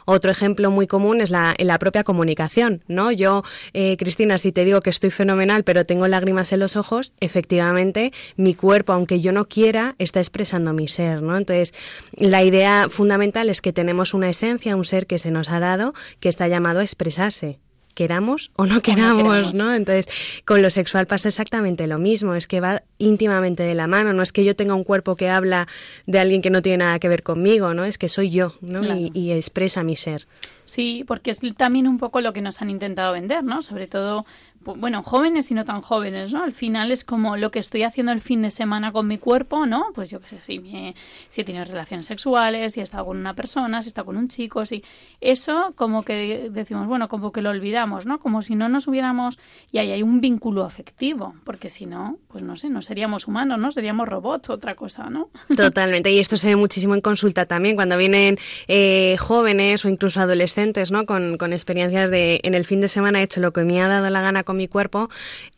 Otro 0.06 0.30
ejemplo 0.30 0.70
muy 0.70 0.86
común 0.86 1.20
es 1.20 1.30
la, 1.30 1.54
la 1.58 1.78
propia 1.78 2.04
comunicación, 2.04 2.82
¿no? 2.88 3.12
Yo, 3.12 3.42
eh, 3.72 3.96
Cristina, 3.98 4.38
si 4.38 4.52
te 4.52 4.64
digo 4.64 4.80
que 4.80 4.90
estoy 4.90 5.10
fenomenal, 5.10 5.64
pero 5.64 5.86
tengo 5.86 6.08
lágrimas 6.08 6.52
en 6.52 6.60
los 6.60 6.76
ojos, 6.76 7.12
efectivamente, 7.20 8.12
mi 8.36 8.54
cuerpo, 8.54 8.92
aunque 8.92 9.20
yo 9.20 9.32
no 9.32 9.46
quiera, 9.46 9.94
está 9.98 10.20
expresando 10.20 10.72
mi 10.72 10.88
ser, 10.88 11.22
¿no? 11.22 11.36
Entonces, 11.36 11.72
la 12.16 12.42
idea 12.42 12.86
fundamental 12.88 13.48
es 13.48 13.60
que 13.60 13.72
tenemos 13.72 14.14
una 14.14 14.28
esencia, 14.28 14.76
un 14.76 14.84
ser 14.84 15.06
que 15.06 15.18
se 15.18 15.30
nos 15.30 15.50
ha 15.50 15.60
dado, 15.60 15.94
que 16.20 16.28
está 16.28 16.48
llamado 16.48 16.80
a 16.80 16.82
expresarse 16.82 17.60
queramos 17.94 18.50
o 18.56 18.66
no 18.66 18.82
queramos, 18.82 19.54
no, 19.54 19.74
Entonces, 19.74 20.08
con 20.44 20.62
lo 20.62 20.70
sexual 20.70 21.06
pasa 21.06 21.28
exactamente 21.28 21.86
lo 21.86 21.98
mismo, 21.98 22.34
es 22.34 22.46
que 22.46 22.60
va 22.60 22.82
íntimamente 22.98 23.62
de 23.62 23.74
la 23.74 23.86
mano, 23.86 24.12
no 24.12 24.22
es 24.22 24.32
que 24.32 24.44
yo 24.44 24.54
tenga 24.56 24.74
un 24.74 24.84
cuerpo 24.84 25.16
que 25.16 25.30
habla 25.30 25.68
de 26.06 26.18
alguien 26.18 26.42
que 26.42 26.50
no 26.50 26.62
tiene 26.62 26.78
nada 26.78 26.98
que 26.98 27.08
ver 27.08 27.22
conmigo, 27.22 27.74
¿no? 27.74 27.84
Es 27.84 27.98
que 27.98 28.08
soy 28.08 28.30
yo, 28.30 28.54
¿no? 28.60 28.82
y 28.84 29.32
expresa 29.32 29.82
mi 29.82 29.96
ser. 29.96 30.26
Sí, 30.64 31.04
porque 31.06 31.30
es 31.30 31.40
también 31.56 31.86
un 31.86 31.98
poco 31.98 32.20
lo 32.20 32.32
que 32.32 32.40
nos 32.40 32.62
han 32.62 32.70
intentado 32.70 33.12
vender, 33.12 33.44
¿no? 33.44 33.62
Sobre 33.62 33.86
todo 33.86 34.24
bueno, 34.64 35.02
jóvenes 35.02 35.50
y 35.50 35.54
no 35.54 35.64
tan 35.64 35.82
jóvenes, 35.82 36.32
¿no? 36.32 36.42
Al 36.42 36.52
final 36.52 36.90
es 36.90 37.04
como 37.04 37.36
lo 37.36 37.50
que 37.50 37.58
estoy 37.58 37.82
haciendo 37.82 38.12
el 38.12 38.20
fin 38.20 38.42
de 38.42 38.50
semana 38.50 38.92
con 38.92 39.06
mi 39.06 39.18
cuerpo, 39.18 39.66
¿no? 39.66 39.86
Pues 39.94 40.10
yo 40.10 40.20
qué 40.20 40.28
sé, 40.28 40.40
si, 40.40 40.58
me, 40.58 40.94
si 41.28 41.42
he 41.42 41.44
tenido 41.44 41.64
relaciones 41.64 42.06
sexuales, 42.06 42.72
si 42.72 42.80
he 42.80 42.82
estado 42.82 43.06
con 43.06 43.18
una 43.18 43.34
persona, 43.34 43.82
si 43.82 43.88
he 43.88 43.90
estado 43.90 44.06
con 44.06 44.16
un 44.16 44.28
chico, 44.28 44.64
si... 44.66 44.82
Eso 45.20 45.72
como 45.76 46.02
que 46.02 46.50
decimos, 46.50 46.86
bueno, 46.86 47.08
como 47.08 47.32
que 47.32 47.42
lo 47.42 47.50
olvidamos, 47.50 48.06
¿no? 48.06 48.18
Como 48.18 48.42
si 48.42 48.54
no 48.54 48.68
nos 48.68 48.86
hubiéramos... 48.86 49.38
Y 49.70 49.78
ahí 49.78 49.90
hay 49.90 50.02
un 50.02 50.20
vínculo 50.20 50.64
afectivo, 50.64 51.34
porque 51.44 51.68
si 51.68 51.86
no, 51.86 52.18
pues 52.28 52.42
no 52.42 52.56
sé, 52.56 52.70
no 52.70 52.82
seríamos 52.82 53.26
humanos, 53.28 53.58
¿no? 53.58 53.70
Seríamos 53.72 54.08
robots, 54.08 54.50
otra 54.50 54.74
cosa, 54.74 55.10
¿no? 55.10 55.30
Totalmente, 55.56 56.10
y 56.10 56.18
esto 56.18 56.36
se 56.36 56.48
ve 56.48 56.56
muchísimo 56.56 56.94
en 56.94 57.00
consulta 57.00 57.46
también, 57.46 57.76
cuando 57.76 57.96
vienen 57.96 58.38
eh, 58.68 59.16
jóvenes 59.18 59.84
o 59.84 59.88
incluso 59.88 60.20
adolescentes, 60.20 60.90
¿no? 60.90 61.06
Con, 61.06 61.36
con 61.38 61.52
experiencias 61.52 62.10
de, 62.10 62.40
en 62.42 62.54
el 62.54 62.64
fin 62.64 62.80
de 62.80 62.88
semana 62.88 63.20
he 63.20 63.24
hecho 63.24 63.40
lo 63.40 63.52
que 63.52 63.64
me 63.64 63.80
ha 63.82 63.88
dado 63.88 64.08
la 64.10 64.20
gana 64.20 64.44
con 64.44 64.53
mi 64.54 64.68
cuerpo, 64.68 65.08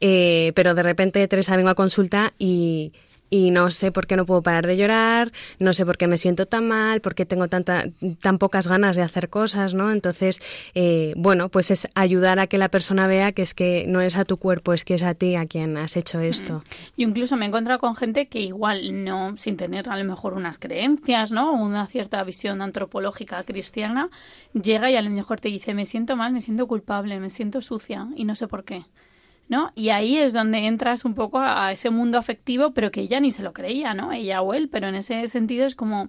eh, 0.01 0.53
pero 0.55 0.75
de 0.75 0.83
repente 0.83 1.27
Teresa 1.29 1.57
vengo 1.57 1.71
a 1.71 1.75
consulta 1.75 2.33
y, 2.39 2.93
y 3.31 3.51
no 3.51 3.71
sé 3.71 3.93
por 3.93 4.07
qué 4.07 4.17
no 4.17 4.27
puedo 4.27 4.43
parar 4.43 4.67
de 4.67 4.77
llorar, 4.77 5.33
no 5.59 5.73
sé 5.73 5.85
por 5.85 5.97
qué 5.97 6.07
me 6.07 6.19
siento 6.19 6.47
tan 6.47 6.69
mal, 6.69 7.01
por 7.01 7.15
qué 7.15 7.27
tengo 7.27 7.49
tanta, 7.49 7.85
tan 8.21 8.39
pocas 8.39 8.69
ganas 8.69 8.97
de 8.97 9.03
hacer 9.03 9.29
cosas, 9.29 9.75
¿no? 9.75 9.91
Entonces, 9.91 10.41
eh, 10.75 11.15
bueno, 11.17 11.49
pues 11.49 11.71
es 11.71 11.89
ayudar 11.95 12.39
a 12.39 12.47
que 12.47 12.59
la 12.59 12.69
persona 12.69 13.07
vea 13.07 13.33
que 13.33 13.43
es 13.43 13.55
que 13.55 13.87
no 13.89 14.01
es 14.01 14.17
a 14.17 14.25
tu 14.25 14.37
cuerpo, 14.37 14.73
es 14.73 14.85
que 14.85 14.95
es 14.95 15.03
a 15.03 15.15
ti 15.15 15.37
a 15.37 15.47
quien 15.47 15.77
has 15.77 15.97
hecho 15.97 16.21
esto. 16.21 16.63
Yo 16.97 17.09
incluso 17.09 17.37
me 17.37 17.45
he 17.45 17.49
encontrado 17.49 17.81
con 17.81 17.97
gente 17.97 18.29
que 18.29 18.41
igual 18.41 19.05
no, 19.05 19.37
sin 19.37 19.57
tener 19.57 19.89
a 19.89 19.97
lo 19.97 20.05
mejor 20.05 20.35
unas 20.35 20.59
creencias, 20.59 21.33
¿no? 21.33 21.53
Una 21.53 21.87
cierta 21.87 22.23
visión 22.25 22.63
antropológica 22.63 23.43
cristiana, 23.45 24.11
llega 24.53 24.91
y 24.91 24.97
a 24.97 25.03
lo 25.03 25.11
mejor 25.11 25.41
te 25.41 25.49
dice, 25.49 25.75
me 25.75 25.87
siento 25.87 26.17
mal, 26.17 26.33
me 26.33 26.41
siento 26.41 26.67
culpable, 26.67 27.21
me 27.21 27.31
siento 27.31 27.61
sucia 27.61 28.09
y 28.17 28.25
no 28.25 28.35
sé 28.35 28.49
por 28.49 28.65
qué. 28.65 28.85
¿No? 29.49 29.73
Y 29.75 29.91
ahí 29.91 30.17
es 30.17 30.33
donde 30.33 30.67
entras 30.67 31.05
un 31.05 31.15
poco 31.15 31.39
a, 31.39 31.73
ese 31.73 31.91
mundo 31.91 32.19
afectivo, 32.19 32.73
pero 32.73 32.91
que 32.91 33.03
ella 33.03 33.21
ni 33.21 33.31
se 33.31 33.43
lo 33.43 33.53
creía, 33.53 33.95
¿no? 33.95 34.13
Ella 34.13 34.43
o 34.43 34.55
él, 34.55 34.69
pero 34.69 34.89
en 34.89 34.95
ese 34.95 35.27
sentido 35.29 35.67
es 35.67 35.75
como, 35.75 36.09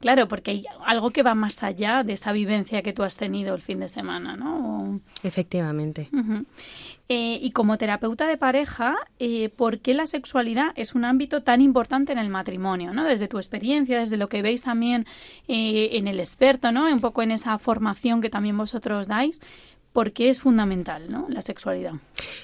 claro, 0.00 0.28
porque 0.28 0.50
hay 0.50 0.64
algo 0.86 1.10
que 1.10 1.22
va 1.22 1.34
más 1.34 1.62
allá 1.62 2.02
de 2.02 2.14
esa 2.14 2.32
vivencia 2.32 2.82
que 2.82 2.92
tú 2.92 3.02
has 3.02 3.16
tenido 3.16 3.54
el 3.54 3.60
fin 3.60 3.80
de 3.80 3.88
semana, 3.88 4.36
¿no? 4.36 5.00
Efectivamente. 5.22 6.08
Eh, 7.08 7.38
y 7.42 7.50
como 7.50 7.76
terapeuta 7.76 8.26
de 8.26 8.38
pareja, 8.38 8.96
eh, 9.18 9.50
¿por 9.50 9.80
qué 9.80 9.92
la 9.92 10.06
sexualidad 10.06 10.72
es 10.76 10.94
un 10.94 11.04
ámbito 11.04 11.42
tan 11.42 11.60
importante 11.60 12.12
en 12.12 12.18
el 12.18 12.30
matrimonio? 12.30 12.94
¿no? 12.94 13.04
Desde 13.04 13.28
tu 13.28 13.36
experiencia, 13.36 13.98
desde 13.98 14.16
lo 14.16 14.30
que 14.30 14.40
veis 14.40 14.62
también 14.62 15.04
eh, 15.46 15.90
en 15.92 16.08
el 16.08 16.20
experto, 16.20 16.72
¿no? 16.72 16.86
un 16.86 17.00
poco 17.00 17.22
en 17.22 17.30
esa 17.30 17.58
formación 17.58 18.22
que 18.22 18.30
también 18.30 18.56
vosotros 18.56 19.08
dais, 19.08 19.40
¿Por 19.92 20.12
qué 20.12 20.30
es 20.30 20.40
fundamental 20.40 21.10
¿no? 21.10 21.26
la 21.28 21.42
sexualidad? 21.42 21.92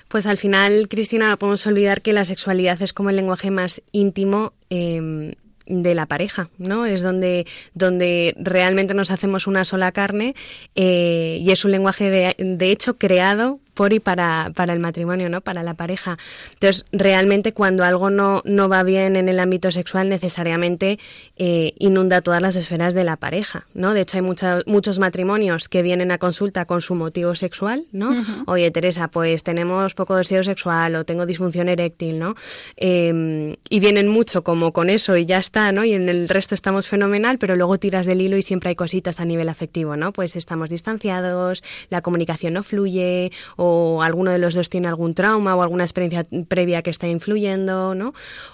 Pues 0.09 0.26
al 0.26 0.38
final, 0.38 0.88
Cristina, 0.88 1.28
no 1.28 1.38
podemos 1.38 1.67
olvidar 1.67 2.02
que 2.02 2.12
la 2.12 2.25
sexualidad 2.25 2.81
es 2.83 2.93
como 2.93 3.11
el 3.11 3.17
lenguaje 3.17 3.50
más 3.50 3.83
íntimo 3.93 4.52
em, 4.71 5.33
de 5.67 5.95
la 5.95 6.07
pareja, 6.07 6.49
¿no? 6.59 6.87
Es 6.87 7.02
donde, 7.02 7.47
donde 7.75 8.35
realmente 8.38 8.95
nos 8.95 9.11
hacemos 9.11 9.47
una 9.47 9.64
sola 9.64 9.93
carne 9.93 10.35
eh, 10.75 11.38
y 11.40 11.50
es 11.50 11.64
un 11.64 11.71
lenguaje 11.71 12.11
de, 12.11 12.35
de 12.38 12.71
hecho 12.71 12.97
creado 12.97 13.61
por 13.78 13.92
y 13.92 14.00
para, 14.00 14.50
para 14.56 14.73
el 14.73 14.80
matrimonio, 14.80 15.28
¿no? 15.28 15.40
Para 15.40 15.62
la 15.62 15.75
pareja. 15.75 16.18
Entonces, 16.54 16.85
realmente 16.90 17.52
cuando 17.52 17.85
algo 17.85 18.11
no, 18.11 18.42
no 18.44 18.68
va 18.68 18.82
bien 18.82 19.14
en 19.14 19.28
el 19.28 19.38
ámbito 19.38 19.70
sexual, 19.70 20.08
necesariamente 20.08 20.99
eh, 21.37 21.75
inunda 21.78 22.20
todas 22.20 22.42
las 22.42 22.56
esferas 22.56 22.92
de 22.92 23.04
la 23.04 23.14
pareja, 23.14 23.68
¿no? 23.75 23.94
De 23.94 24.00
hecho, 24.00 24.16
hay 24.16 24.23
muchos 24.23 24.66
muchos 24.66 24.99
matrimonios 24.99 25.68
que 25.68 25.82
vienen 25.82 26.11
a 26.11 26.18
consulta 26.18 26.64
con 26.64 26.80
su 26.80 26.97
motivo 26.97 27.37
sexual, 27.37 27.85
¿no? 27.92 28.16
Oye, 28.47 28.68
Teresa, 28.73 29.06
pues 29.12 29.44
tenemos 29.44 29.94
poco 29.94 30.16
deseo 30.16 30.42
sexual 30.42 30.97
o 30.97 31.04
tengo 31.04 31.25
disfunción 31.25 31.68
eréctil, 31.68 32.18
¿no? 32.18 32.35
Em, 32.76 33.54
y 33.70 33.78
vienen 33.78 34.08
mucho 34.08 34.42
como 34.42 34.73
con 34.73 34.90
eso 34.90 35.16
y 35.16 35.25
ya 35.25 35.38
está, 35.38 35.70
¿no? 35.70 35.85
Y 35.85 35.92
en 35.92 36.08
el 36.08 36.28
resto 36.28 36.56
estamos 36.56 36.88
fenomenal, 36.88 37.38
pero 37.38 37.54
luego 37.54 37.78
tiras 37.78 38.06
del 38.06 38.23
hilo 38.23 38.37
y 38.37 38.42
siempre 38.42 38.70
hay 38.70 38.75
cositas 38.75 39.20
a 39.20 39.25
nivel 39.25 39.49
afectivo, 39.49 39.94
¿no? 39.97 40.12
Pues 40.12 40.35
estamos 40.35 40.68
distanciados, 40.68 41.62
la 41.90 42.02
comunicación 42.02 42.54
no 42.54 42.64
fluye 42.64 43.30
o 43.56 43.68
o 43.69 44.03
alguno 44.03 44.31
de 44.31 44.39
los 44.39 44.55
dos 44.55 44.69
tiene 44.69 44.89
algún 44.89 45.15
trauma 45.15 45.55
o 45.55 45.63
alguna 45.63 45.85
experiencia 45.85 46.27
previa 46.49 46.83
que 46.83 46.91
está 46.91 47.07
influyendo, 47.07 47.95
¿no? 47.95 48.13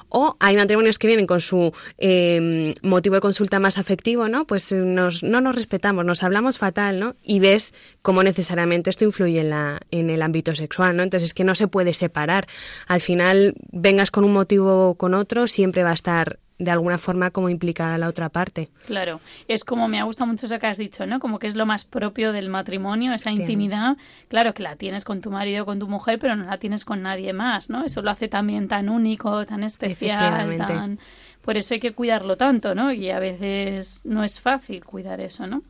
O 0.09 0.37
hay 0.41 0.57
matrimonios 0.57 0.99
que 0.99 1.07
vienen 1.07 1.27
con 1.27 1.41
su 1.41 1.73
em, 1.99 2.75
motivo 2.83 3.17
de 3.17 3.21
consulta 3.21 3.61
más 3.61 3.79
afectivo, 3.79 4.29
¿no? 4.29 4.47
Pues 4.47 4.73
nos, 4.73 5.23
no 5.23 5.41
nos 5.41 5.55
respetamos, 5.55 6.05
nos 6.05 6.23
hablamos 6.23 6.59
fatal, 6.59 7.01
¿no? 7.01 7.17
Y 7.23 7.41
ves 7.41 7.75
cómo 8.03 8.23
necesariamente 8.23 8.91
esto 8.91 9.05
influye 9.05 9.41
en, 9.41 9.51
la, 9.51 9.81
en 9.91 10.11
el 10.11 10.23
ámbito 10.23 10.55
sexual, 10.55 10.97
¿no? 10.97 11.03
Entonces 11.03 11.31
es 11.31 11.35
que 11.35 11.45
no 11.45 11.55
se 11.55 11.69
puede 11.69 11.95
separar. 11.95 12.47
Al 12.87 13.01
final, 13.01 13.55
vengas 13.71 14.11
con 14.11 14.25
un 14.25 14.33
motivo 14.33 14.91
o 14.91 14.95
con 14.97 15.15
otro, 15.15 15.47
siempre 15.47 15.83
va 15.83 15.91
a 15.91 15.95
estar 15.95 16.39
de 16.59 16.71
alguna 16.71 16.99
forma 16.99 17.31
como 17.31 17.49
implicada 17.49 17.99
la 17.99 18.09
otra 18.09 18.29
parte. 18.29 18.69
Claro, 18.87 19.21
es 19.49 19.65
como 19.65 19.89
me 19.89 19.99
ha 19.99 20.05
gustado 20.05 20.29
mucho 20.29 20.47
eso 20.47 20.59
que 20.59 20.67
has 20.67 20.79
dicho, 20.79 21.07
¿no? 21.07 21.19
Como 21.19 21.39
que 21.39 21.49
es 21.49 21.57
lo 21.57 21.67
más 21.67 21.85
propio 21.85 22.33
del 22.33 22.49
matrimonio, 22.49 23.13
esa 23.13 23.33
intimidad. 23.33 23.97
Claro 24.29 24.55
que 24.55 24.63
la 24.63 24.77
tienes 24.77 25.05
con 25.05 25.21
tu 25.21 25.31
marido, 25.31 25.67
con 25.67 25.79
tu 25.79 25.89
mujer, 25.89 26.19
pero 26.19 26.37
no 26.37 26.45
la 26.45 26.59
tienes 26.59 26.85
con 26.85 27.03
nadie 27.03 27.33
más, 27.33 27.71
¿no? 27.71 27.85
Eso 27.85 28.03
lo 28.03 28.11
hace 28.11 28.29
también 28.29 28.69
tan 28.69 28.89
único, 28.89 29.45
tan 29.47 29.65
especial, 29.65 30.57
tan 30.59 30.99
por 31.45 31.57
eso 31.59 31.75
hay 31.75 31.81
que 31.81 31.93
cuidarlo 31.93 32.37
tanto, 32.37 32.75
¿no? 32.75 32.93
Y 32.93 33.11
a 33.11 33.19
veces 33.19 34.01
no 34.05 34.25
es 34.25 34.41
fácil 34.41 34.85
cuidar 34.85 35.21
eso, 35.21 35.47
¿no? 35.47 35.63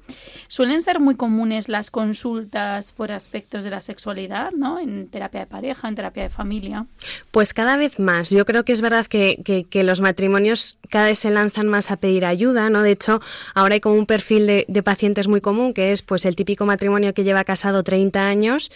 Suelen 0.47 0.83
ser 0.83 1.01
muy 1.01 1.17
comunes 1.17 1.69
las 1.69 1.91
consultas 1.91 2.93
por 2.93 3.11
aspectos 3.11 3.65
de 3.65 3.71
la 3.71 3.81
sexualidad, 3.81 4.53
¿no? 4.53 4.79
En 4.79 5.09
terapia 5.09 5.41
de 5.41 5.47
pareja, 5.47 5.89
en 5.89 5.97
terapia 5.97 6.23
de 6.23 6.31
familia. 6.31 6.87
Pues 7.33 7.53
cada 7.53 7.77
vez 7.77 7.99
más. 7.99 8.31
Yo 8.31 8.45
creo 8.45 8.65
que 8.65 8.73
es 8.73 8.81
verdad 8.81 9.07
que, 9.07 9.43
que, 9.69 9.85
los 9.85 10.01
matrimonios 10.01 10.79
cada 10.89 11.07
vez 11.07 11.19
se 11.19 11.31
lanzan 11.31 11.69
más 11.69 11.91
a 11.91 11.97
pedir 11.97 12.25
ayuda, 12.25 12.71
¿no? 12.71 12.83
De 12.83 12.93
hecho, 12.93 13.21
ahora 13.55 13.75
hay 13.75 13.81
como 13.81 13.97
un 13.97 14.07
perfil 14.07 14.47
de, 14.47 14.65
de 14.69 14.83
pacientes 14.83 15.29
muy 15.29 15.41
común, 15.41 15.75
que 15.75 15.93
es 15.93 16.03
pues 16.03 16.25
el 16.25 16.37
típico 16.37 16.65
matrimonio 16.65 17.13
que 17.13 17.25
lleva 17.25 17.45
casado 17.45 17.83
30 17.83 18.27
años 18.27 18.71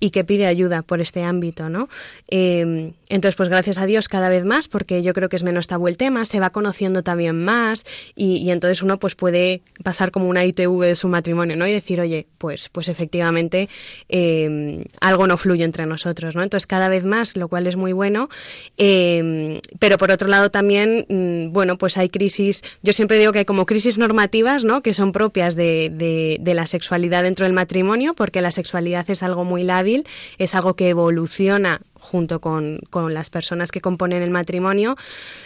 y 0.00 0.10
que 0.10 0.24
pide 0.24 0.46
ayuda 0.46 0.82
por 0.82 1.00
este 1.00 1.22
ámbito, 1.22 1.68
¿no? 1.68 1.88
Eh, 2.28 2.92
entonces, 3.08 3.36
pues 3.36 3.48
gracias 3.48 3.78
a 3.78 3.86
Dios 3.86 4.08
cada 4.08 4.28
vez 4.28 4.44
más, 4.44 4.68
porque 4.68 5.02
yo 5.02 5.12
creo 5.12 5.28
que 5.28 5.36
es 5.36 5.42
menos 5.42 5.66
tabú 5.66 5.88
el 5.88 5.96
tema, 5.96 6.24
se 6.24 6.40
va 6.40 6.50
conociendo 6.50 7.02
también 7.02 7.44
más 7.44 7.84
y, 8.14 8.50
entonces 8.50 8.82
uno 8.82 8.98
pues 8.98 9.14
puede 9.14 9.62
pasar 9.84 10.10
como 10.10 10.28
una 10.28 10.44
ITV 10.44 10.80
de 10.80 10.94
su 10.94 11.08
matrimonio, 11.08 11.56
¿no? 11.56 11.66
Y 11.66 11.72
decir, 11.72 12.00
oye, 12.00 12.26
pues, 12.38 12.68
pues 12.68 12.88
efectivamente 12.88 13.68
eh, 14.08 14.84
algo 15.00 15.26
no 15.26 15.36
fluye 15.36 15.64
entre 15.64 15.86
nosotros, 15.86 16.34
¿no? 16.34 16.42
Entonces 16.42 16.66
cada 16.66 16.88
vez 16.88 17.04
más, 17.04 17.36
lo 17.36 17.48
cual 17.48 17.66
es 17.66 17.76
muy 17.76 17.92
bueno, 17.92 18.28
eh, 18.78 19.60
pero 19.78 19.98
por 19.98 20.10
otro 20.10 20.28
lado 20.28 20.50
también, 20.50 21.06
mm, 21.08 21.52
bueno, 21.52 21.76
pues 21.78 21.96
hay 21.96 22.08
crisis, 22.08 22.62
yo 22.82 22.92
siempre 22.92 23.18
digo 23.18 23.32
que 23.32 23.40
hay 23.40 23.44
como 23.44 23.66
crisis 23.66 23.98
normativas, 23.98 24.64
¿no? 24.64 24.82
Que 24.82 24.94
son 24.94 25.12
propias 25.12 25.56
de, 25.56 26.38
de, 26.40 26.54
la 26.54 26.66
sexualidad 26.66 27.22
dentro 27.22 27.44
del 27.44 27.52
matrimonio, 27.52 28.14
porque 28.14 28.40
la 28.40 28.50
sexualidad 28.50 29.08
es 29.08 29.22
algo 29.22 29.44
muy 29.44 29.62
es 30.38 30.54
algo 30.54 30.74
que 30.74 30.88
evoluciona 30.88 31.80
junto 32.00 32.40
con, 32.40 32.80
con, 32.90 33.14
las 33.14 33.30
personas 33.30 33.70
que 33.70 33.80
componen 33.80 34.22
el 34.22 34.30
matrimonio 34.30 34.96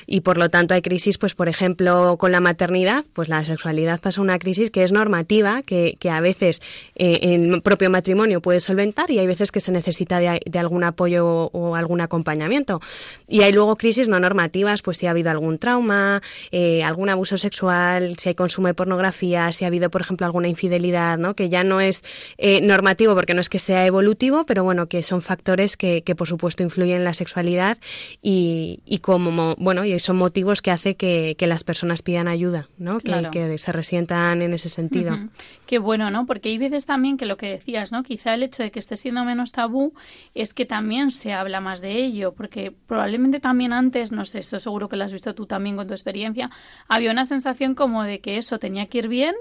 y 0.06 0.20
por 0.20 0.38
lo 0.38 0.48
tanto 0.50 0.74
hay 0.74 0.82
crisis, 0.82 1.18
pues 1.18 1.34
por 1.34 1.48
ejemplo 1.48 2.16
con 2.18 2.32
la 2.32 2.40
maternidad, 2.40 3.04
pues 3.12 3.28
la 3.28 3.44
sexualidad 3.44 4.00
pasa 4.00 4.20
una 4.20 4.38
crisis 4.38 4.70
que 4.70 4.84
es 4.84 4.92
normativa, 4.92 5.62
que, 5.62 5.96
que 5.98 6.10
a 6.10 6.20
veces 6.20 6.62
eh, 6.94 7.18
el 7.22 7.60
propio 7.62 7.90
matrimonio 7.90 8.40
puede 8.40 8.60
solventar 8.60 9.10
y 9.10 9.18
hay 9.18 9.26
veces 9.26 9.50
que 9.50 9.60
se 9.60 9.72
necesita 9.72 10.20
de, 10.20 10.40
de, 10.44 10.58
algún 10.58 10.84
apoyo 10.84 11.26
o 11.26 11.74
algún 11.74 12.00
acompañamiento. 12.00 12.80
Y 13.28 13.42
hay 13.42 13.52
luego 13.52 13.76
crisis 13.76 14.08
no 14.08 14.20
normativas, 14.20 14.82
pues 14.82 14.98
si 14.98 15.06
ha 15.06 15.10
habido 15.10 15.30
algún 15.30 15.58
trauma, 15.58 16.22
eh, 16.52 16.84
algún 16.84 17.08
abuso 17.08 17.36
sexual, 17.36 18.16
si 18.18 18.28
hay 18.28 18.34
consumo 18.34 18.68
de 18.68 18.74
pornografía, 18.74 19.50
si 19.52 19.64
ha 19.64 19.68
habido 19.68 19.90
por 19.90 20.02
ejemplo 20.02 20.26
alguna 20.26 20.48
infidelidad, 20.48 21.18
¿no? 21.18 21.34
que 21.34 21.48
ya 21.48 21.64
no 21.64 21.80
es 21.80 22.02
eh, 22.38 22.60
normativo 22.60 23.14
porque 23.14 23.34
no 23.34 23.40
es 23.40 23.48
que 23.48 23.58
sea 23.58 23.86
evolutivo, 23.86 24.46
pero 24.46 24.62
bueno, 24.64 24.86
que 24.86 25.02
son 25.02 25.20
factores 25.20 25.76
que, 25.76 26.02
que 26.02 26.14
por 26.14 26.28
supuesto 26.28 26.43
supuesto 26.44 26.62
influyen 26.62 26.98
en 26.98 27.04
la 27.04 27.14
sexualidad 27.14 27.78
y, 28.20 28.80
y 28.84 28.98
como 28.98 29.54
bueno 29.56 29.84
y 29.84 29.98
son 29.98 30.16
motivos 30.16 30.60
que 30.60 30.70
hace 30.70 30.94
que, 30.94 31.36
que 31.38 31.46
las 31.46 31.64
personas 31.64 32.02
pidan 32.02 32.28
ayuda, 32.28 32.68
¿no? 32.76 33.00
Que, 33.00 33.30
que, 33.32 33.56
se 33.56 33.72
resientan 33.72 34.42
en 34.42 34.52
ese 34.52 34.68
sentido. 34.68 35.16
Qué 35.66 35.78
bueno, 35.78 36.10
¿no? 36.10 36.26
Porque 36.26 36.50
hay 36.50 36.58
veces 36.58 36.84
también 36.84 37.16
que 37.16 37.24
lo 37.24 37.38
que 37.38 37.48
decías, 37.48 37.92
¿no? 37.92 38.02
Quizá 38.02 38.34
el 38.34 38.42
hecho 38.42 38.62
de 38.62 38.70
que 38.70 38.78
esté 38.78 38.96
siendo 38.96 39.24
menos 39.24 39.52
tabú 39.52 39.94
es 40.34 40.52
que 40.52 40.66
también 40.66 41.12
se 41.12 41.32
habla 41.32 41.60
más 41.60 41.80
de 41.80 42.04
ello, 42.04 42.34
porque 42.34 42.74
probablemente 42.86 43.40
también 43.40 43.72
antes, 43.72 44.12
no 44.12 44.26
sé, 44.26 44.40
eso 44.40 44.60
seguro 44.60 44.90
que 44.90 44.96
lo 44.96 45.04
has 45.04 45.12
visto 45.12 45.34
tú 45.34 45.46
también 45.46 45.76
con 45.76 45.86
tu 45.86 45.94
experiencia, 45.94 46.50
había 46.88 47.10
una 47.10 47.24
sensación 47.24 47.74
como 47.74 48.02
de 48.02 48.20
que 48.20 48.36
eso 48.36 48.58
tenía 48.58 48.86
que 48.86 48.98
ir 48.98 49.08
bien 49.08 49.34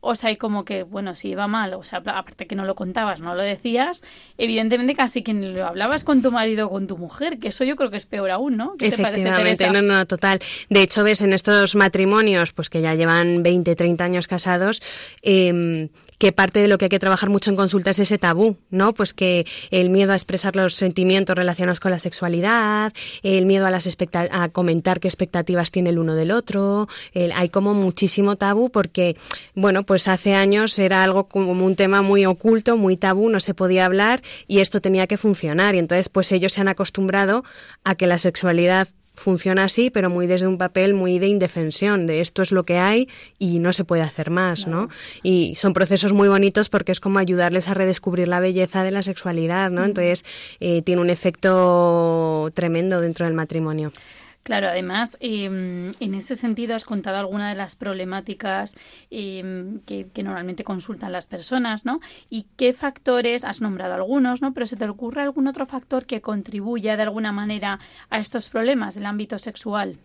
o 0.00 0.14
sea, 0.14 0.30
hay 0.30 0.36
como 0.36 0.64
que, 0.64 0.82
bueno, 0.82 1.14
si 1.14 1.28
iba 1.28 1.46
mal, 1.46 1.74
o 1.74 1.84
sea, 1.84 2.02
aparte 2.06 2.46
que 2.46 2.56
no 2.56 2.64
lo 2.64 2.74
contabas, 2.74 3.20
no 3.20 3.34
lo 3.34 3.42
decías, 3.42 4.02
evidentemente 4.38 4.94
casi 4.94 5.22
que 5.22 5.34
lo 5.34 5.66
hablabas 5.66 6.04
con 6.04 6.22
tu 6.22 6.32
marido 6.32 6.66
o 6.66 6.70
con 6.70 6.86
tu 6.86 6.96
mujer, 6.96 7.38
que 7.38 7.48
eso 7.48 7.64
yo 7.64 7.76
creo 7.76 7.90
que 7.90 7.98
es 7.98 8.06
peor 8.06 8.30
aún, 8.30 8.56
¿no? 8.56 8.74
Efectivamente, 8.80 9.70
no, 9.70 9.82
no, 9.82 10.06
total. 10.06 10.40
De 10.68 10.82
hecho, 10.82 11.04
ves 11.04 11.20
en 11.20 11.32
estos 11.32 11.76
matrimonios, 11.76 12.52
pues 12.52 12.70
que 12.70 12.80
ya 12.80 12.94
llevan 12.94 13.42
20, 13.42 13.76
30 13.76 14.04
años 14.04 14.26
casados, 14.26 14.82
eh, 15.22 15.88
que 16.20 16.32
parte 16.32 16.60
de 16.60 16.68
lo 16.68 16.76
que 16.76 16.84
hay 16.84 16.88
que 16.90 16.98
trabajar 16.98 17.30
mucho 17.30 17.48
en 17.48 17.56
consulta 17.56 17.90
es 17.90 17.98
ese 17.98 18.18
tabú, 18.18 18.58
¿no? 18.68 18.92
Pues 18.92 19.14
que 19.14 19.46
el 19.70 19.88
miedo 19.88 20.12
a 20.12 20.14
expresar 20.14 20.54
los 20.54 20.74
sentimientos 20.74 21.34
relacionados 21.34 21.80
con 21.80 21.90
la 21.90 21.98
sexualidad, 21.98 22.92
el 23.22 23.46
miedo 23.46 23.64
a, 23.64 23.70
las 23.70 23.88
a 24.30 24.48
comentar 24.50 25.00
qué 25.00 25.08
expectativas 25.08 25.70
tiene 25.70 25.88
el 25.88 25.98
uno 25.98 26.14
del 26.14 26.30
otro, 26.30 26.88
hay 27.14 27.48
como 27.48 27.72
muchísimo 27.72 28.36
tabú 28.36 28.70
porque, 28.70 29.16
bueno, 29.54 29.84
pues 29.84 30.08
hace 30.08 30.34
años 30.34 30.78
era 30.78 31.02
algo 31.02 31.24
como 31.24 31.64
un 31.64 31.74
tema 31.74 32.02
muy 32.02 32.26
oculto, 32.26 32.76
muy 32.76 32.96
tabú, 32.96 33.30
no 33.30 33.40
se 33.40 33.54
podía 33.54 33.86
hablar 33.86 34.20
y 34.46 34.60
esto 34.60 34.82
tenía 34.82 35.06
que 35.06 35.16
funcionar 35.16 35.74
y 35.74 35.78
entonces 35.78 36.10
pues 36.10 36.30
ellos 36.32 36.52
se 36.52 36.60
han 36.60 36.68
acostumbrado 36.68 37.44
a 37.82 37.94
que 37.94 38.06
la 38.06 38.18
sexualidad 38.18 38.88
funciona 39.20 39.64
así, 39.64 39.90
pero 39.90 40.08
muy 40.08 40.26
desde 40.26 40.46
un 40.46 40.58
papel 40.58 40.94
muy 40.94 41.18
de 41.18 41.26
indefensión, 41.26 42.06
de 42.06 42.20
esto 42.20 42.42
es 42.42 42.52
lo 42.52 42.64
que 42.64 42.78
hay 42.78 43.08
y 43.38 43.58
no 43.58 43.72
se 43.72 43.84
puede 43.84 44.02
hacer 44.02 44.30
más, 44.30 44.66
¿no? 44.66 44.88
Y 45.22 45.54
son 45.56 45.74
procesos 45.74 46.12
muy 46.12 46.28
bonitos 46.28 46.68
porque 46.68 46.92
es 46.92 47.00
como 47.00 47.18
ayudarles 47.18 47.68
a 47.68 47.74
redescubrir 47.74 48.28
la 48.28 48.40
belleza 48.40 48.82
de 48.82 48.90
la 48.90 49.02
sexualidad, 49.02 49.70
¿no? 49.70 49.84
Entonces 49.84 50.24
eh, 50.58 50.82
tiene 50.82 51.02
un 51.02 51.10
efecto 51.10 52.50
tremendo 52.54 53.00
dentro 53.00 53.26
del 53.26 53.34
matrimonio. 53.34 53.92
Claro, 54.42 54.68
además, 54.68 55.18
em, 55.20 55.92
en 56.00 56.14
ese 56.14 56.34
sentido 56.34 56.74
has 56.74 56.86
contado 56.86 57.18
alguna 57.18 57.50
de 57.50 57.54
las 57.54 57.76
problemáticas 57.76 58.74
em, 59.10 59.80
que, 59.80 60.08
normalmente 60.22 60.64
consultan 60.64 61.12
las 61.12 61.26
personas, 61.26 61.84
¿no? 61.84 62.00
Y 62.30 62.46
qué 62.56 62.72
factores, 62.72 63.44
has 63.44 63.60
nombrado 63.60 63.94
algunos, 63.94 64.40
¿no? 64.40 64.54
Pero 64.54 64.66
¿se 64.66 64.76
te 64.76 64.88
ocurre 64.88 65.22
algún 65.22 65.46
otro 65.46 65.66
factor 65.66 66.06
que 66.06 66.22
contribuya 66.22 66.96
de 66.96 67.02
alguna 67.02 67.32
manera 67.32 67.80
a 68.08 68.18
estos 68.18 68.48
problemas 68.48 68.94
del 68.94 69.06
ámbito 69.06 69.38
sexual? 69.38 69.98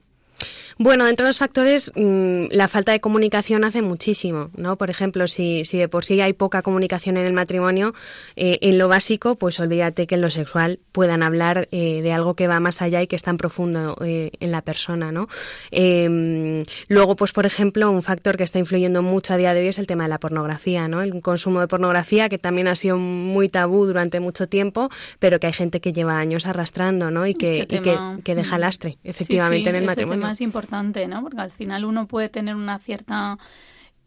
Bueno, 0.78 1.06
dentro 1.06 1.26
de 1.26 1.30
los 1.30 1.38
factores, 1.38 1.92
mm, 1.96 2.48
la 2.52 2.68
falta 2.68 2.92
de 2.92 3.00
comunicación 3.00 3.64
hace 3.64 3.82
muchísimo, 3.82 4.50
¿no? 4.58 4.78
Por 4.78 4.90
ejemplo, 4.90 5.26
si, 5.28 5.64
si 5.64 5.78
de 5.78 5.88
por 5.88 6.04
sí 6.04 6.20
hay 6.20 6.34
poca 6.34 6.62
comunicación 6.64 7.16
en 7.16 7.26
el 7.26 7.32
matrimonio, 7.32 7.94
eh, 8.36 8.58
en 8.62 8.78
lo 8.78 8.90
básico, 8.90 9.36
pues 9.36 9.58
olvídate 9.62 10.06
que 10.06 10.16
en 10.16 10.22
lo 10.22 10.30
sexual 10.30 10.80
puedan 10.92 11.24
hablar 11.24 11.70
eh, 11.72 12.02
de 12.02 12.12
algo 12.12 12.36
que 12.36 12.48
va 12.48 12.60
más 12.60 12.82
allá 12.82 13.02
y 13.02 13.08
que 13.08 13.16
es 13.16 13.24
tan 13.24 13.38
profundo 13.38 13.96
eh, 14.04 14.32
en 14.42 14.52
la 14.52 14.62
persona, 14.62 15.14
¿no? 15.14 15.30
Em, 15.72 16.64
luego, 16.90 17.16
pues 17.16 17.32
por 17.32 17.46
ejemplo, 17.46 17.90
un 17.90 18.02
factor 18.02 18.36
que 18.36 18.44
está 18.44 18.60
influyendo 18.60 19.02
mucho 19.02 19.34
a 19.34 19.38
día 19.38 19.54
de 19.54 19.62
hoy 19.62 19.68
es 19.68 19.80
el 19.80 19.88
tema 19.88 20.04
de 20.04 20.10
la 20.10 20.20
pornografía, 20.20 20.90
¿no? 20.90 21.02
El 21.02 21.22
consumo 21.22 21.62
de 21.62 21.68
pornografía, 21.70 22.28
que 22.28 22.38
también 22.38 22.68
ha 22.68 22.76
sido 22.76 22.98
muy 22.98 23.48
tabú 23.48 23.86
durante 23.86 24.20
mucho 24.20 24.50
tiempo, 24.50 24.90
pero 25.20 25.40
que 25.40 25.48
hay 25.48 25.54
gente 25.54 25.80
que 25.80 25.94
lleva 25.94 26.20
años 26.20 26.46
arrastrando, 26.48 27.12
¿no? 27.12 27.26
Y 27.26 27.34
que, 27.34 27.62
este 27.62 27.82
que, 28.24 28.36
deja 28.36 28.58
lastre, 28.58 28.98
efectivamente, 29.06 29.70
en 29.70 29.76
el 29.76 29.84
este 29.84 30.06
matrimonio. 30.06 30.25
Es 30.32 30.42
importante 30.42 31.08
¿no? 31.08 31.22
Porque 31.22 31.42
al 31.42 31.52
final 31.52 31.86
uno 31.86 32.08
puede 32.08 32.30
tener 32.30 32.56
una 32.56 32.80
cierta 32.80 33.38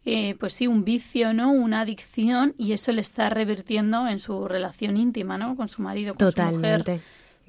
eh, 0.05 0.35
pues 0.39 0.53
sí, 0.53 0.65
un 0.67 0.85
vicio, 0.85 1.33
¿no? 1.33 1.51
Una 1.51 1.81
adicción 1.81 2.55
y 2.57 2.71
eso 2.71 2.91
le 2.91 3.01
está 3.01 3.29
revirtiendo 3.29 4.07
en 4.07 4.17
su 4.19 4.47
relación 4.47 4.97
íntima, 4.97 5.37
¿no? 5.37 5.55
Con 5.55 5.67
su 5.67 5.81
marido, 5.81 6.15
con 6.15 6.31
su 6.31 6.41
mujer. 6.41 7.01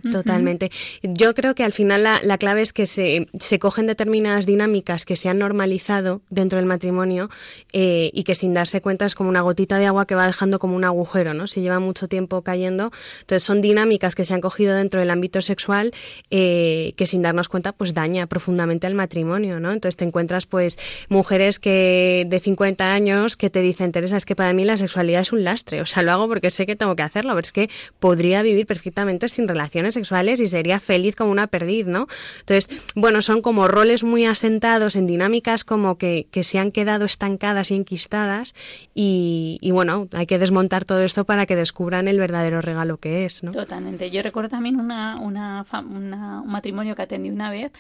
Totalmente. 0.03 0.71
Yo 1.03 1.35
creo 1.35 1.55
que 1.55 1.65
al 1.65 1.73
final 1.73 2.05
la, 2.05 2.21
la 2.23 2.39
clave 2.39 2.63
es 2.63 2.73
que 2.73 2.87
se, 2.87 3.29
se, 3.39 3.59
cogen 3.59 3.87
determinadas 3.87 4.47
dinámicas 4.47 5.05
que 5.05 5.17
se 5.17 5.29
han 5.29 5.39
normalizado 5.39 6.23
dentro 6.31 6.59
del 6.59 6.67
matrimonio 6.67 7.29
eh, 7.73 8.11
y 8.13 8.25
que 8.25 8.35
sin 8.35 8.55
darse 8.55 8.81
cuenta 8.81 9.05
es 9.05 9.15
como 9.15 9.29
una 9.29 9.41
gotita 9.43 9.79
de 9.79 9.87
agua 9.87 10.07
que 10.07 10.15
va 10.15 10.27
dejando 10.27 10.59
como 10.59 10.77
un 10.77 10.85
agujero, 10.85 11.35
¿no? 11.35 11.47
Se 11.47 11.61
lleva 11.61 11.81
mucho 11.81 12.09
tiempo 12.09 12.43
cayendo. 12.43 12.91
Entonces 13.21 13.43
son 13.43 13.61
dinámicas 13.61 14.15
que 14.15 14.25
se 14.25 14.35
han 14.35 14.41
cogido 14.41 14.75
dentro 14.75 15.01
del 15.01 15.11
ámbito 15.11 15.43
sexual 15.43 15.93
eh, 16.31 16.95
que 16.97 17.07
sin 17.07 17.23
darnos 17.23 17.49
cuenta 17.49 17.73
pues 17.73 17.95
daña 17.95 18.27
profundamente 18.27 18.87
al 18.87 18.95
matrimonio, 18.95 19.61
¿no? 19.61 19.73
Entonces 19.73 19.97
te 19.97 20.05
encuentras 20.05 20.47
pues 20.47 20.79
mujeres 21.09 21.59
que 21.59 22.27
de 22.29 22.41
50 22.41 22.93
años 22.93 23.37
que 23.37 23.51
te 23.51 23.61
dicen, 23.61 23.93
Teresa, 23.93 24.17
es 24.17 24.25
que 24.25 24.37
para 24.37 24.53
mí 24.53 24.65
la 24.65 24.77
sexualidad 24.77 25.23
es 25.23 25.33
un 25.33 25.45
lastre. 25.45 25.81
O 25.83 25.87
sea, 25.87 26.03
lo 26.03 26.13
hago 26.13 26.29
porque 26.29 26.51
sé 26.51 26.67
que 26.67 26.77
tengo 26.77 26.97
que 26.97 27.03
hacerlo, 27.03 27.33
pero 27.33 27.45
es 27.45 27.53
que 27.53 27.71
podría 27.99 28.43
vivir 28.43 28.67
perfectamente 28.67 29.29
sin 29.29 29.49
relaciones 29.49 29.90
sexuales 29.95 30.41
y 30.41 30.47
sería 30.47 30.81
feliz 30.81 31.17
como 31.17 31.31
una 31.31 31.47
perdiz, 31.47 31.87
¿no? 31.87 32.07
Entonces, 32.41 32.69
bueno, 32.95 33.23
son 33.23 33.43
como 33.43 33.69
roles 33.69 34.05
muy 34.05 34.25
asentados 34.25 34.97
en 34.97 35.07
dinámicas 35.07 35.65
como 35.65 35.99
que, 35.99 36.27
que 36.31 36.45
se 36.45 36.59
han 36.59 36.73
quedado 36.73 37.05
estancadas 37.05 37.71
y 37.71 37.75
enquistadas 37.75 38.55
y, 38.95 39.59
bueno, 39.73 40.09
hay 40.13 40.27
que 40.27 40.39
desmontar 40.39 40.85
todo 40.85 41.01
esto 41.01 41.25
para 41.25 41.47
que 41.47 41.57
descubran 41.57 42.09
el 42.09 42.19
verdadero 42.19 42.61
regalo 42.61 42.99
que 42.99 43.25
es, 43.25 43.43
¿no? 43.43 43.53
Totalmente. 43.53 44.11
Yo 44.11 44.23
recuerdo 44.23 44.51
también 44.51 44.79
una, 44.79 45.17
una, 45.19 45.65
una, 45.89 46.41
un 46.43 46.51
matrimonio 46.51 46.95
que 46.95 47.03
atendí 47.03 47.31
una 47.31 47.51
vez 47.51 47.73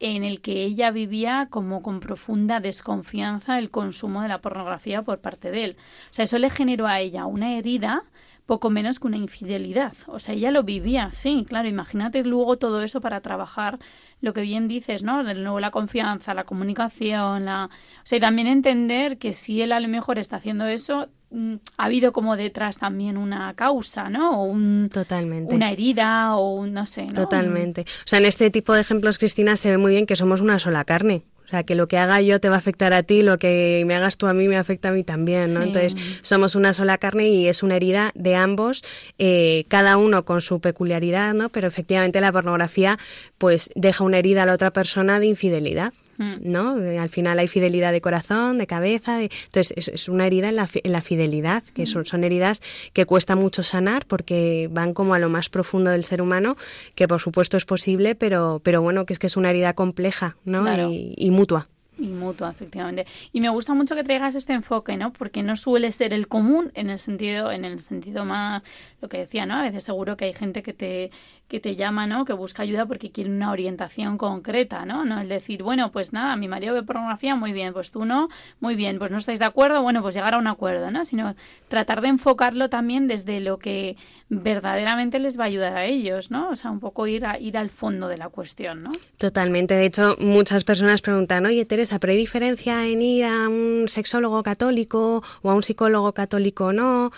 en 0.00 0.24
el 0.24 0.40
que 0.40 0.64
ella 0.64 0.90
vivía 0.90 1.48
como 1.50 1.82
con 1.82 2.00
profunda 2.00 2.60
desconfianza 2.60 3.58
el 3.58 3.70
consumo 3.70 4.22
de 4.22 4.28
la 4.28 4.40
pornografía 4.40 5.02
por 5.02 5.18
parte 5.18 5.50
de 5.50 5.64
él. 5.64 5.76
O 6.10 6.14
sea, 6.14 6.24
eso 6.24 6.38
le 6.38 6.50
generó 6.50 6.86
a 6.86 7.00
ella 7.00 7.26
una 7.26 7.56
herida 7.56 8.04
poco 8.48 8.70
menos 8.70 8.98
que 8.98 9.06
una 9.06 9.18
infidelidad. 9.18 9.92
O 10.06 10.18
sea, 10.18 10.34
ella 10.34 10.50
lo 10.50 10.62
vivía, 10.62 11.10
sí, 11.12 11.44
claro, 11.46 11.68
imagínate 11.68 12.24
luego 12.24 12.56
todo 12.56 12.82
eso 12.82 13.02
para 13.02 13.20
trabajar 13.20 13.78
lo 14.22 14.32
que 14.32 14.40
bien 14.40 14.68
dices, 14.68 15.02
¿no? 15.02 15.22
De 15.22 15.34
nuevo 15.34 15.60
la 15.60 15.70
confianza, 15.70 16.32
la 16.32 16.44
comunicación, 16.44 17.44
la... 17.44 17.66
O 17.66 18.00
sea, 18.04 18.16
y 18.16 18.20
también 18.22 18.48
entender 18.48 19.18
que 19.18 19.34
si 19.34 19.60
él 19.60 19.70
a 19.70 19.80
lo 19.80 19.88
mejor 19.88 20.18
está 20.18 20.36
haciendo 20.36 20.66
eso, 20.66 21.08
mm, 21.30 21.56
ha 21.76 21.84
habido 21.84 22.12
como 22.14 22.36
detrás 22.36 22.78
también 22.78 23.18
una 23.18 23.52
causa, 23.52 24.08
¿no? 24.08 24.40
O 24.40 24.44
un, 24.44 24.88
Totalmente. 24.90 25.54
Una 25.54 25.70
herida 25.70 26.34
o 26.36 26.54
un, 26.54 26.72
no 26.72 26.86
sé, 26.86 27.04
¿no? 27.04 27.12
Totalmente. 27.12 27.82
O 27.82 28.06
sea, 28.06 28.18
en 28.18 28.24
este 28.24 28.50
tipo 28.50 28.72
de 28.72 28.80
ejemplos, 28.80 29.18
Cristina, 29.18 29.56
se 29.56 29.70
ve 29.70 29.76
muy 29.76 29.90
bien 29.90 30.06
que 30.06 30.16
somos 30.16 30.40
una 30.40 30.58
sola 30.58 30.86
carne. 30.86 31.22
O 31.48 31.50
sea, 31.50 31.62
que 31.62 31.74
lo 31.74 31.88
que 31.88 31.96
haga 31.96 32.20
yo 32.20 32.40
te 32.40 32.50
va 32.50 32.56
a 32.56 32.58
afectar 32.58 32.92
a 32.92 33.02
ti, 33.02 33.22
lo 33.22 33.38
que 33.38 33.82
me 33.86 33.94
hagas 33.94 34.18
tú 34.18 34.26
a 34.26 34.34
mí 34.34 34.48
me 34.48 34.58
afecta 34.58 34.90
a 34.90 34.92
mí 34.92 35.02
también, 35.02 35.54
¿no? 35.54 35.62
Entonces, 35.62 35.96
somos 36.20 36.54
una 36.54 36.74
sola 36.74 36.98
carne 36.98 37.28
y 37.30 37.48
es 37.48 37.62
una 37.62 37.76
herida 37.76 38.12
de 38.14 38.34
ambos, 38.34 38.84
eh, 39.18 39.64
cada 39.68 39.96
uno 39.96 40.26
con 40.26 40.42
su 40.42 40.60
peculiaridad, 40.60 41.32
¿no? 41.32 41.48
Pero 41.48 41.66
efectivamente 41.66 42.20
la 42.20 42.32
pornografía, 42.32 42.98
pues, 43.38 43.70
deja 43.74 44.04
una 44.04 44.18
herida 44.18 44.42
a 44.42 44.46
la 44.46 44.52
otra 44.52 44.74
persona 44.74 45.20
de 45.20 45.26
infidelidad. 45.26 45.94
Mm. 46.18 46.34
¿no? 46.42 46.74
Al 47.00 47.08
final 47.08 47.38
hay 47.38 47.48
fidelidad 47.48 47.92
de 47.92 48.00
corazón, 48.00 48.58
de 48.58 48.66
cabeza, 48.66 49.16
de... 49.18 49.30
entonces 49.46 49.88
es, 49.88 50.08
una 50.08 50.26
herida 50.26 50.48
en 50.48 50.56
la, 50.56 50.68
en 50.72 50.92
la 50.92 51.00
fidelidad, 51.00 51.62
que 51.74 51.86
son, 51.86 52.04
son, 52.04 52.24
heridas 52.24 52.60
que 52.92 53.06
cuesta 53.06 53.36
mucho 53.36 53.62
sanar 53.62 54.04
porque 54.04 54.68
van 54.70 54.94
como 54.94 55.14
a 55.14 55.18
lo 55.20 55.28
más 55.28 55.48
profundo 55.48 55.90
del 55.90 56.04
ser 56.04 56.20
humano, 56.20 56.56
que 56.96 57.06
por 57.06 57.20
supuesto 57.20 57.56
es 57.56 57.64
posible, 57.64 58.16
pero, 58.16 58.60
pero 58.64 58.82
bueno, 58.82 59.06
que 59.06 59.12
es 59.12 59.18
que 59.18 59.28
es 59.28 59.36
una 59.36 59.50
herida 59.50 59.74
compleja, 59.74 60.36
¿no? 60.44 60.68
Y, 60.90 61.14
y 61.16 61.30
mutua. 61.30 61.68
Y 61.98 62.08
mutua, 62.08 62.50
efectivamente. 62.50 63.06
Y 63.32 63.40
me 63.40 63.48
gusta 63.48 63.74
mucho 63.74 63.96
que 63.96 64.04
traigas 64.04 64.34
este 64.36 64.52
enfoque, 64.52 64.96
¿no? 64.96 65.12
Porque 65.12 65.42
no 65.42 65.56
suele 65.56 65.92
ser 65.92 66.12
el 66.12 66.28
común 66.28 66.70
en 66.74 66.90
el 66.90 66.98
sentido, 67.00 67.50
en 67.50 67.64
el 67.64 67.80
sentido 67.80 68.24
más, 68.24 68.62
lo 69.00 69.08
que 69.08 69.18
decía, 69.18 69.46
¿no? 69.46 69.54
A 69.54 69.62
veces 69.62 69.82
seguro 69.82 70.16
que 70.16 70.26
hay 70.26 70.32
gente 70.32 70.62
que 70.62 70.72
te, 70.72 71.10
que 71.48 71.60
te 71.60 71.76
llama, 71.76 72.06
¿no? 72.06 72.24
Que 72.26 72.34
busca 72.34 72.62
ayuda 72.62 72.84
porque 72.86 73.10
quiere 73.10 73.30
una 73.30 73.50
orientación 73.50 74.18
concreta, 74.18 74.84
¿no? 74.84 75.04
No 75.04 75.20
el 75.20 75.28
decir, 75.28 75.62
bueno, 75.62 75.90
pues 75.90 76.12
nada, 76.12 76.36
mi 76.36 76.46
marido 76.46 76.74
ve 76.74 76.82
pornografía, 76.82 77.34
muy 77.34 77.52
bien, 77.52 77.72
pues 77.72 77.90
tú 77.90 78.04
no, 78.04 78.28
muy 78.60 78.76
bien, 78.76 78.98
pues 78.98 79.10
no 79.10 79.16
estáis 79.16 79.38
de 79.38 79.46
acuerdo, 79.46 79.82
bueno, 79.82 80.02
pues 80.02 80.14
llegar 80.14 80.34
a 80.34 80.38
un 80.38 80.46
acuerdo, 80.46 80.90
¿no? 80.90 81.06
Sino 81.06 81.34
tratar 81.68 82.02
de 82.02 82.08
enfocarlo 82.08 82.68
también 82.68 83.08
desde 83.08 83.40
lo 83.40 83.58
que 83.58 83.96
verdaderamente 84.28 85.18
les 85.18 85.38
va 85.38 85.44
a 85.44 85.46
ayudar 85.46 85.76
a 85.76 85.86
ellos, 85.86 86.30
¿no? 86.30 86.50
O 86.50 86.56
sea, 86.56 86.70
un 86.70 86.80
poco 86.80 87.06
ir, 87.06 87.24
a, 87.24 87.38
ir 87.38 87.56
al 87.56 87.70
fondo 87.70 88.08
de 88.08 88.18
la 88.18 88.28
cuestión, 88.28 88.82
¿no? 88.82 88.90
Totalmente. 89.16 89.74
De 89.74 89.86
hecho, 89.86 90.16
muchas 90.20 90.64
personas 90.64 91.00
preguntan, 91.00 91.46
oye, 91.46 91.64
Teresa, 91.64 91.98
¿pero 91.98 92.12
hay 92.12 92.18
diferencia 92.18 92.86
en 92.86 93.00
ir 93.00 93.24
a 93.24 93.48
un 93.48 93.86
sexólogo 93.88 94.42
católico 94.42 95.22
o 95.40 95.50
a 95.50 95.54
un 95.54 95.62
psicólogo 95.62 96.12
católico 96.12 96.66
o 96.66 96.72
no? 96.74 97.10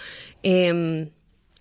Eh, 0.44 1.10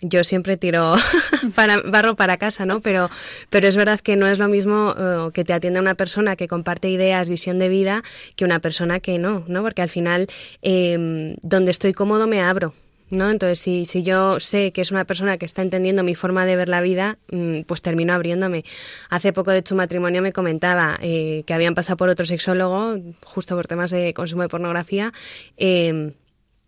yo 0.01 0.23
siempre 0.23 0.57
tiro 0.57 0.95
para, 1.55 1.81
barro 1.81 2.15
para 2.15 2.37
casa, 2.37 2.65
¿no? 2.65 2.81
Pero, 2.81 3.09
pero 3.49 3.67
es 3.67 3.75
verdad 3.75 3.99
que 3.99 4.15
no 4.15 4.27
es 4.27 4.39
lo 4.39 4.47
mismo 4.47 4.95
eh, 4.97 5.29
que 5.33 5.43
te 5.43 5.53
atienda 5.53 5.79
una 5.79 5.95
persona 5.95 6.35
que 6.35 6.47
comparte 6.47 6.89
ideas, 6.89 7.29
visión 7.29 7.59
de 7.59 7.69
vida, 7.69 8.03
que 8.35 8.45
una 8.45 8.59
persona 8.59 8.99
que 8.99 9.17
no, 9.19 9.43
¿no? 9.47 9.61
Porque 9.61 9.81
al 9.81 9.89
final, 9.89 10.27
em, 10.61 11.35
donde 11.41 11.71
estoy 11.71 11.93
cómodo 11.93 12.27
me 12.27 12.41
abro. 12.41 12.73
¿No? 13.11 13.31
Entonces, 13.31 13.57
si, 13.57 13.85
si 13.85 14.03
yo 14.03 14.39
sé 14.39 14.71
que 14.71 14.81
es 14.81 14.91
una 14.91 15.03
persona 15.03 15.39
que 15.39 15.45
está 15.47 15.63
entendiendo 15.63 16.03
mi 16.03 16.13
forma 16.13 16.45
de 16.45 16.55
ver 16.55 16.69
la 16.69 16.79
vida, 16.79 17.17
mm, 17.31 17.61
pues 17.61 17.81
termino 17.81 18.13
abriéndome. 18.13 18.63
Hace 19.09 19.33
poco, 19.33 19.49
de 19.49 19.57
hecho, 19.57 19.73
matrimonio 19.73 20.21
me 20.21 20.31
comentaba 20.31 20.95
eh, 21.01 21.41
que 21.47 21.55
habían 21.55 21.73
pasado 21.73 21.97
por 21.97 22.09
otro 22.09 22.27
sexólogo, 22.27 22.97
justo 23.25 23.55
por 23.55 23.65
temas 23.65 23.89
de 23.89 24.13
consumo 24.13 24.43
de 24.43 24.49
pornografía, 24.49 25.11
eh, 25.57 26.11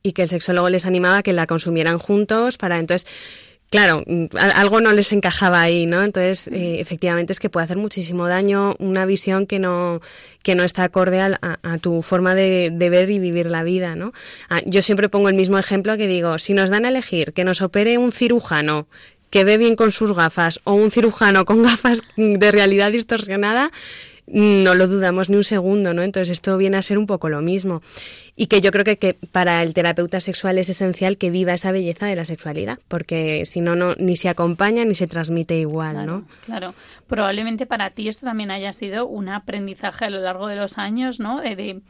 y 0.03 0.13
que 0.13 0.23
el 0.23 0.29
sexólogo 0.29 0.69
les 0.69 0.85
animaba 0.85 1.17
a 1.17 1.23
que 1.23 1.33
la 1.33 1.47
consumieran 1.47 1.97
juntos 1.97 2.57
para 2.57 2.79
entonces 2.79 3.07
claro, 3.71 4.03
algo 4.53 4.81
no 4.81 4.91
les 4.91 5.13
encajaba 5.13 5.61
ahí, 5.61 5.85
¿no? 5.85 6.03
Entonces, 6.03 6.47
eh, 6.49 6.81
efectivamente 6.81 7.31
es 7.31 7.39
que 7.39 7.49
puede 7.49 7.63
hacer 7.63 7.77
muchísimo 7.77 8.27
daño 8.27 8.75
una 8.79 9.05
visión 9.05 9.47
que 9.47 9.59
no, 9.59 10.01
que 10.43 10.55
no 10.55 10.63
está 10.63 10.83
acorde 10.83 11.21
a, 11.21 11.39
a, 11.41 11.77
tu 11.77 12.01
forma 12.01 12.35
de, 12.35 12.69
de, 12.71 12.89
ver 12.89 13.09
y 13.09 13.17
vivir 13.17 13.49
la 13.49 13.63
vida, 13.63 13.95
¿no? 13.95 14.11
Ah, 14.49 14.61
yo 14.65 14.81
siempre 14.81 15.07
pongo 15.07 15.29
el 15.29 15.35
mismo 15.35 15.57
ejemplo 15.57 15.95
que 15.95 16.07
digo, 16.07 16.37
si 16.37 16.53
nos 16.53 16.69
dan 16.69 16.83
a 16.83 16.89
elegir 16.89 17.31
que 17.31 17.45
nos 17.45 17.61
opere 17.61 17.97
un 17.97 18.11
cirujano 18.11 18.87
que 19.29 19.45
ve 19.45 19.57
bien 19.57 19.77
con 19.77 19.93
sus 19.93 20.13
gafas 20.13 20.59
o 20.65 20.73
un 20.73 20.91
cirujano 20.91 21.45
con 21.45 21.63
gafas 21.63 22.01
de 22.17 22.51
realidad 22.51 22.91
distorsionada, 22.91 23.71
no 24.27 24.75
lo 24.75 24.87
dudamos 24.87 25.29
ni 25.29 25.35
un 25.35 25.43
segundo, 25.43 25.93
¿no? 25.93 26.03
Entonces 26.03 26.29
esto 26.29 26.57
viene 26.57 26.77
a 26.77 26.81
ser 26.81 26.97
un 26.97 27.07
poco 27.07 27.29
lo 27.29 27.41
mismo. 27.41 27.81
Y 28.35 28.47
que 28.47 28.61
yo 28.61 28.71
creo 28.71 28.85
que, 28.85 28.97
que, 28.97 29.13
para 29.13 29.61
el 29.61 29.73
terapeuta 29.73 30.21
sexual 30.21 30.57
es 30.57 30.69
esencial 30.69 31.17
que 31.17 31.29
viva 31.29 31.53
esa 31.53 31.71
belleza 31.71 32.05
de 32.05 32.15
la 32.15 32.25
sexualidad, 32.25 32.79
porque 32.87 33.45
si 33.45 33.61
no, 33.61 33.75
no 33.75 33.93
ni 33.97 34.15
se 34.15 34.29
acompaña 34.29 34.85
ni 34.85 34.95
se 34.95 35.07
transmite 35.07 35.55
igual, 35.55 36.05
¿no? 36.05 36.25
Claro, 36.45 36.73
probablemente 37.07 37.65
para 37.65 37.89
ti 37.89 38.07
esto 38.07 38.25
también 38.25 38.51
haya 38.51 38.73
sido 38.73 39.05
un 39.05 39.29
aprendizaje 39.29 40.05
a 40.05 40.09
lo 40.09 40.21
largo 40.21 40.47
de 40.47 40.55
los 40.55 40.77
años, 40.77 41.19
¿no? 41.19 41.41
De, 41.41 41.55
de, 41.55 41.81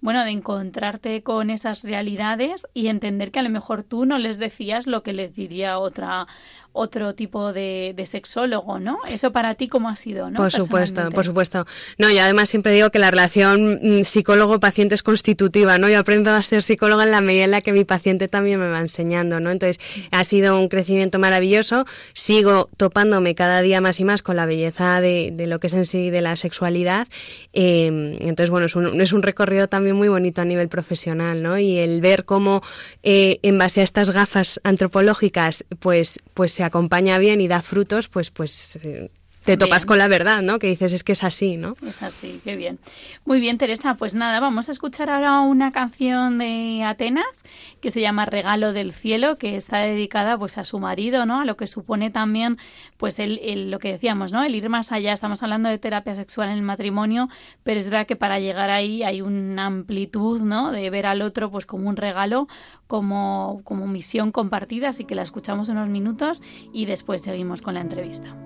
bueno, 0.00 0.24
de 0.24 0.30
encontrarte 0.30 1.22
con 1.22 1.50
esas 1.50 1.84
realidades 1.84 2.66
y 2.72 2.88
entender 2.88 3.30
que 3.30 3.40
a 3.40 3.42
lo 3.42 3.50
mejor 3.50 3.82
tú 3.82 4.06
no 4.06 4.18
les 4.18 4.38
decías 4.38 4.86
lo 4.86 5.02
que 5.02 5.12
les 5.12 5.34
diría 5.34 5.78
otra 5.78 6.26
otro 6.72 7.14
tipo 7.14 7.52
de, 7.52 7.92
de, 7.96 8.06
sexólogo, 8.06 8.78
¿no? 8.78 8.98
Eso 9.08 9.32
para 9.32 9.54
ti 9.54 9.68
cómo 9.68 9.88
ha 9.88 9.96
sido, 9.96 10.30
¿no? 10.30 10.36
Por 10.36 10.52
supuesto, 10.52 11.10
por 11.10 11.24
supuesto. 11.24 11.66
No, 11.98 12.10
y 12.10 12.18
además 12.18 12.48
siempre 12.48 12.72
digo 12.72 12.90
que 12.90 12.98
la 12.98 13.10
relación 13.10 13.80
mm, 13.82 14.04
psicólogo-paciente 14.04 14.94
es 14.94 15.02
constitutiva, 15.02 15.78
¿no? 15.78 15.88
Yo 15.88 15.98
aprendo 15.98 16.30
a 16.30 16.42
ser 16.42 16.62
psicóloga 16.62 17.04
en 17.04 17.10
la 17.10 17.20
medida 17.20 17.44
en 17.44 17.50
la 17.50 17.60
que 17.60 17.72
mi 17.72 17.84
paciente 17.84 18.28
también 18.28 18.60
me 18.60 18.68
va 18.68 18.80
enseñando, 18.80 19.40
¿no? 19.40 19.50
Entonces, 19.50 19.78
ha 20.10 20.24
sido 20.24 20.58
un 20.58 20.68
crecimiento 20.68 21.18
maravilloso. 21.18 21.86
Sigo 22.12 22.68
topándome 22.76 23.34
cada 23.34 23.62
día 23.62 23.80
más 23.80 23.98
y 24.00 24.04
más 24.04 24.22
con 24.22 24.36
la 24.36 24.46
belleza 24.46 25.00
de, 25.00 25.30
de 25.32 25.46
lo 25.46 25.58
que 25.58 25.66
es 25.66 25.74
en 25.74 25.84
sí 25.84 26.10
de 26.10 26.20
la 26.20 26.36
sexualidad. 26.36 27.08
Eh, 27.52 28.16
entonces, 28.20 28.50
bueno, 28.50 28.66
es 28.66 28.76
un, 28.76 29.00
es 29.00 29.12
un, 29.12 29.22
recorrido 29.22 29.68
también 29.68 29.96
muy 29.96 30.08
bonito 30.08 30.40
a 30.40 30.44
nivel 30.44 30.68
profesional, 30.68 31.42
¿no? 31.42 31.58
Y 31.58 31.78
el 31.78 32.00
ver 32.00 32.24
cómo, 32.24 32.62
eh, 33.02 33.38
en 33.42 33.58
base 33.58 33.80
a 33.80 33.84
estas 33.84 34.10
gafas 34.10 34.60
antropológicas, 34.64 35.64
pues, 35.80 36.20
pues 36.34 36.59
se 36.60 36.64
acompaña 36.64 37.16
bien 37.16 37.40
y 37.40 37.48
da 37.48 37.62
frutos, 37.62 38.08
pues, 38.08 38.30
pues 38.30 38.78
eh, 38.82 39.10
te 39.44 39.56
topas 39.56 39.86
con 39.86 39.98
la 39.98 40.06
verdad, 40.06 40.42
¿no? 40.42 40.58
Que 40.58 40.66
dices, 40.66 40.92
es 40.92 41.02
que 41.02 41.12
es 41.12 41.24
así, 41.24 41.56
¿no? 41.56 41.74
Es 41.86 42.02
así, 42.02 42.40
qué 42.44 42.56
bien. 42.56 42.78
Muy 43.24 43.40
bien, 43.40 43.56
Teresa, 43.56 43.94
pues 43.94 44.14
nada, 44.14 44.38
vamos 44.38 44.68
a 44.68 44.72
escuchar 44.72 45.08
ahora 45.08 45.40
una 45.40 45.72
canción 45.72 46.38
de 46.38 46.82
Atenas 46.84 47.44
que 47.80 47.90
se 47.90 48.00
llama 48.00 48.26
Regalo 48.26 48.72
del 48.72 48.92
Cielo, 48.92 49.38
que 49.38 49.56
está 49.56 49.78
dedicada 49.78 50.36
pues 50.36 50.58
a 50.58 50.64
su 50.64 50.78
marido, 50.78 51.24
¿no? 51.24 51.40
A 51.40 51.44
lo 51.44 51.56
que 51.56 51.66
supone 51.66 52.10
también, 52.10 52.58
pues 52.98 53.18
el, 53.18 53.38
el, 53.42 53.70
lo 53.70 53.78
que 53.78 53.92
decíamos, 53.92 54.30
¿no? 54.32 54.44
El 54.44 54.54
ir 54.54 54.68
más 54.68 54.92
allá, 54.92 55.12
estamos 55.12 55.42
hablando 55.42 55.68
de 55.68 55.78
terapia 55.78 56.14
sexual 56.14 56.50
en 56.50 56.56
el 56.56 56.62
matrimonio, 56.62 57.28
pero 57.62 57.80
es 57.80 57.86
verdad 57.86 58.06
que 58.06 58.16
para 58.16 58.40
llegar 58.40 58.70
ahí 58.70 59.02
hay 59.02 59.22
una 59.22 59.66
amplitud, 59.66 60.42
¿no? 60.42 60.70
De 60.70 60.90
ver 60.90 61.06
al 61.06 61.22
otro 61.22 61.50
pues 61.50 61.64
como 61.64 61.88
un 61.88 61.96
regalo, 61.96 62.46
como, 62.86 63.62
como 63.64 63.86
misión 63.86 64.32
compartida, 64.32 64.90
así 64.90 65.04
que 65.04 65.14
la 65.14 65.22
escuchamos 65.22 65.70
unos 65.70 65.88
minutos 65.88 66.42
y 66.72 66.84
después 66.84 67.22
seguimos 67.22 67.62
con 67.62 67.74
la 67.74 67.80
entrevista. 67.80 68.36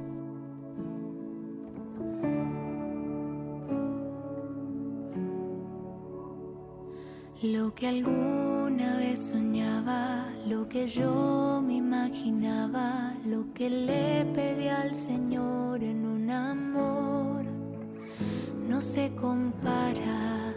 Lo 7.52 7.74
que 7.74 7.88
alguna 7.88 8.96
vez 8.96 9.20
soñaba, 9.20 10.32
lo 10.46 10.66
que 10.66 10.86
yo 10.86 11.62
me 11.62 11.74
imaginaba, 11.74 13.12
lo 13.26 13.52
que 13.52 13.68
le 13.68 14.24
pedí 14.34 14.68
al 14.68 14.94
Señor 14.94 15.82
en 15.82 16.06
un 16.06 16.30
amor, 16.30 17.44
no 18.66 18.80
se 18.80 19.14
compara 19.14 20.54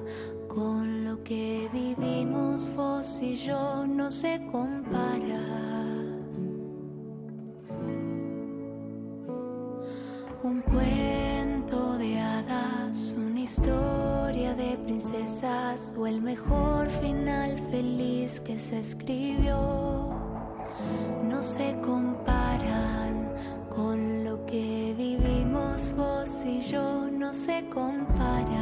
con 0.47 1.03
lo 1.03 1.21
que 1.25 1.67
vivimos 1.73 2.73
vos 2.73 3.21
y 3.21 3.35
yo, 3.35 3.85
no 3.85 4.09
se 4.09 4.47
compara. 4.49 5.76
Que 18.47 18.57
se 18.57 18.79
escribió 18.79 20.07
no 21.29 21.43
se 21.43 21.75
comparan 21.85 23.29
con 23.75 24.23
lo 24.23 24.45
que 24.45 24.95
vivimos 24.97 25.93
vos 25.93 26.29
y 26.45 26.61
yo, 26.61 27.09
no 27.11 27.33
se 27.33 27.67
comparan. 27.67 28.56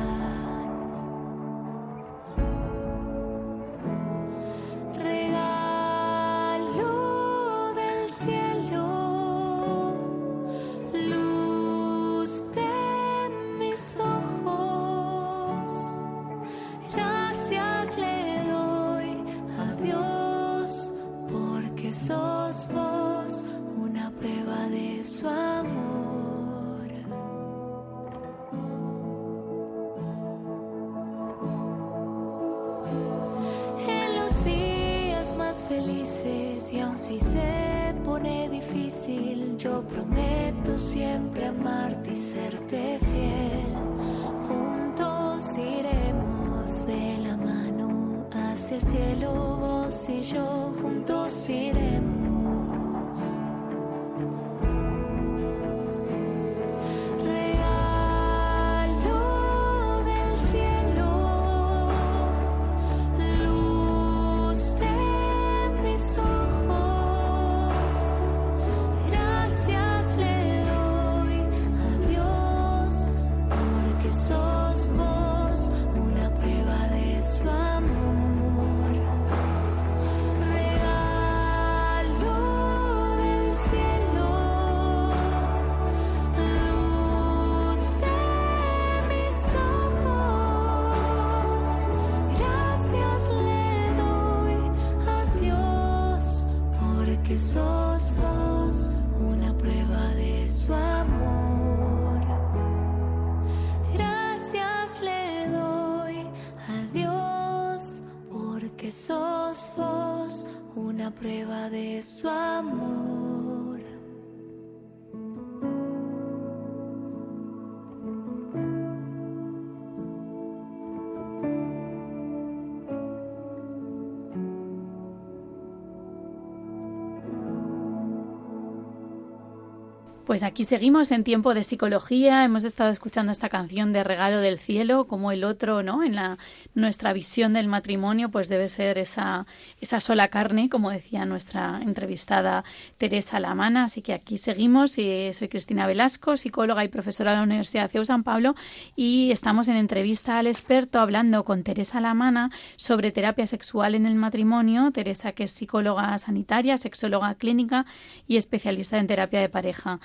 Pues 130.26 130.42
aquí 130.42 130.66
seguimos 130.66 131.12
en 131.12 131.24
tiempo 131.24 131.54
de 131.54 131.64
psicología. 131.64 132.44
Hemos 132.44 132.64
estado 132.64 132.90
escuchando 132.90 133.32
esta 133.32 133.48
canción 133.48 133.94
de 133.94 134.04
Regalo 134.04 134.40
del 134.40 134.58
Cielo, 134.58 135.06
como 135.06 135.32
el 135.32 135.44
otro, 135.44 135.84
¿no? 135.84 136.02
En 136.02 136.16
la 136.16 136.40
nuestra 136.74 137.14
visión 137.14 137.54
del 137.54 137.68
matrimonio, 137.68 138.30
pues 138.30 138.50
debe 138.50 138.68
ser 138.68 138.98
esa, 138.98 139.46
esa 139.82 140.00
sola 140.00 140.30
carne, 140.30 140.68
como 140.68 140.90
decía 140.90 141.26
nuestra 141.26 141.80
entrevistada 141.84 142.64
Teresa 142.98 143.40
Lamana. 143.40 143.84
Así 143.84 144.02
que 144.02 144.14
aquí 144.14 144.40
seguimos. 144.40 144.98
Y 144.98 145.32
soy 145.34 145.48
Cristina 145.48 145.86
Velasco, 145.86 146.38
psicóloga 146.38 146.84
y 146.84 146.88
profesora 146.88 147.32
de 147.32 147.38
la 147.38 147.44
Universidad 147.44 147.92
de 147.92 148.04
San 148.04 148.24
Pablo, 148.24 148.56
y 148.96 149.30
estamos 149.32 149.68
en 149.68 149.76
entrevista 149.76 150.40
al 150.40 150.48
experto 150.48 151.00
hablando 151.00 151.46
con 151.46 151.62
Teresa 151.62 152.02
Lamana 152.02 152.50
sobre 152.78 153.12
terapia 153.12 153.46
sexual 153.46 153.94
en 153.94 154.08
el 154.08 154.16
matrimonio. 154.16 154.90
Teresa, 154.90 155.34
que 155.34 155.44
es 155.44 155.52
psicóloga 155.52 156.18
sanitaria, 156.18 156.78
sexóloga 156.78 157.36
clínica 157.36 157.86
y 158.28 158.38
especialista 158.38 158.98
en 158.98 159.06
terapia 159.06 159.40
de 159.40 159.50
pareja. 159.50 160.00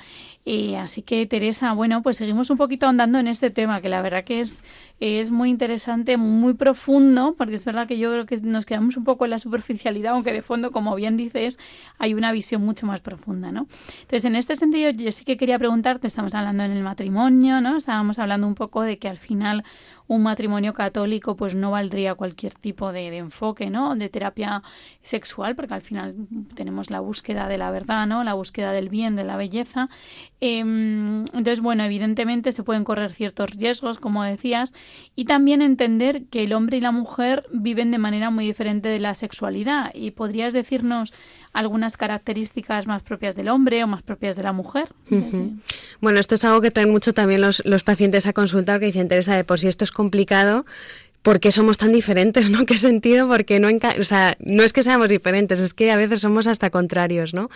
Y 0.44 0.74
así 0.74 1.02
que, 1.02 1.26
Teresa, 1.26 1.72
bueno, 1.74 2.02
pues 2.02 2.16
seguimos 2.16 2.48
un 2.50 2.56
poquito 2.56 2.87
andando 2.87 3.18
en 3.18 3.28
este 3.28 3.50
tema, 3.50 3.80
que 3.80 3.88
la 3.88 4.00
verdad 4.00 4.24
que 4.24 4.40
es, 4.40 4.61
es 4.98 5.30
muy 5.30 5.50
interesante, 5.50 6.16
muy 6.16 6.54
profundo, 6.54 7.35
porque 7.37 7.54
es 7.54 7.64
verdad 7.64 7.87
que 7.87 7.98
yo 7.98 8.11
creo 8.11 8.26
que 8.26 8.40
nos 8.40 8.64
quedamos 8.64 8.96
un 8.96 9.04
poco 9.04 9.26
en 9.26 9.33
la 9.33 9.38
superficialidad, 9.38 10.12
aunque 10.12 10.33
de 10.33 10.42
fondo, 10.42 10.72
como 10.72 10.94
bien 10.94 11.16
dices, 11.16 11.59
hay 11.98 12.14
una 12.14 12.33
visión 12.33 12.62
mucho 12.62 12.87
más 12.87 13.00
profunda, 13.00 13.52
¿no? 13.52 13.66
Entonces, 14.00 14.24
en 14.24 14.35
este 14.35 14.56
sentido, 14.56 14.90
yo 14.90 15.12
sí 15.12 15.24
que 15.24 15.37
quería 15.37 15.59
preguntarte, 15.59 16.06
estamos 16.06 16.35
hablando 16.35 16.64
en 16.64 16.72
el 16.72 16.83
matrimonio, 16.83 17.61
¿no? 17.61 17.76
Estábamos 17.76 18.18
hablando 18.18 18.46
un 18.46 18.54
poco 18.54 18.83
de 18.83 18.98
que 18.98 19.09
al 19.09 19.18
final 19.18 19.64
un 20.11 20.25
matrimonio 20.25 20.75
católico 20.75 21.37
pues 21.37 21.55
no 21.55 21.70
valdría 21.70 22.16
cualquier 22.16 22.53
tipo 22.53 22.92
de, 22.92 23.16
enfoque, 23.16 23.70
¿no? 23.70 23.94
De 23.94 24.09
terapia 24.09 24.61
sexual, 25.03 25.55
porque 25.55 25.75
al 25.75 25.83
final 25.83 26.16
tenemos 26.57 26.90
la 26.90 26.99
búsqueda 26.99 27.46
de 27.46 27.59
la 27.59 27.70
verdad, 27.70 28.09
¿no? 28.09 28.25
La 28.25 28.35
búsqueda 28.35 28.73
del 28.73 28.88
bien, 28.88 29.14
de 29.14 29.23
la 29.23 29.37
belleza. 29.37 29.88
Em, 30.40 31.20
entonces, 31.27 31.61
bueno, 31.61 31.85
evidentemente 31.85 32.51
se 32.51 32.64
pueden 32.64 32.83
correr 32.83 33.12
ciertos 33.12 33.51
riesgos, 33.51 34.01
como 34.01 34.25
decías, 34.25 34.75
y 35.14 35.27
también 35.27 35.62
entender 35.62 36.25
que 36.25 36.42
el 36.42 36.55
hombre 36.55 36.79
y 36.79 36.81
la 36.81 36.90
mujer 36.90 37.46
viven 37.53 37.92
de 37.92 37.99
manera 37.99 38.31
muy 38.31 38.44
diferente 38.44 38.88
de 38.88 38.99
la 38.99 39.14
sexualidad. 39.14 39.92
¿Y 39.94 40.11
podrías 40.11 40.53
decirnos 40.53 41.12
algunas 41.52 41.96
características 41.96 42.86
más 42.86 43.02
propias 43.02 43.34
del 43.36 43.48
hombre 43.48 43.82
o 43.82 43.86
más 43.86 44.02
propias 44.02 44.36
de 44.36 44.42
la 44.42 44.52
mujer. 44.52 44.88
Bueno, 46.00 46.20
esto 46.20 46.34
es 46.34 46.44
algo 46.44 46.60
que 46.60 46.70
traen 46.70 46.90
mucho 46.90 47.12
también 47.12 47.40
los, 47.40 47.62
los 47.64 47.82
pacientes 47.82 48.26
a 48.26 48.32
consultar, 48.32 48.80
que 48.80 48.86
dicen, 48.86 49.08
Teresa, 49.08 49.34
de 49.34 49.44
por 49.44 49.58
si 49.58 49.68
esto 49.68 49.84
es 49.84 49.90
complicado, 49.90 50.64
¿por 51.22 51.40
qué 51.40 51.52
somos 51.52 51.78
tan 51.78 51.92
diferentes? 51.92 52.50
¿No? 52.50 52.66
¿Qué 52.66 52.78
sentido? 52.78 53.28
Porque 53.28 53.60
no, 53.60 53.68
o 53.98 54.04
sea, 54.04 54.36
no 54.38 54.62
es 54.62 54.72
que 54.72 54.82
seamos 54.82 55.08
diferentes, 55.08 55.58
es 55.58 55.74
que 55.74 55.90
a 55.90 55.96
veces 55.96 56.20
somos 56.20 56.46
hasta 56.46 56.70
contrarios, 56.70 57.34
¿no? 57.34 57.50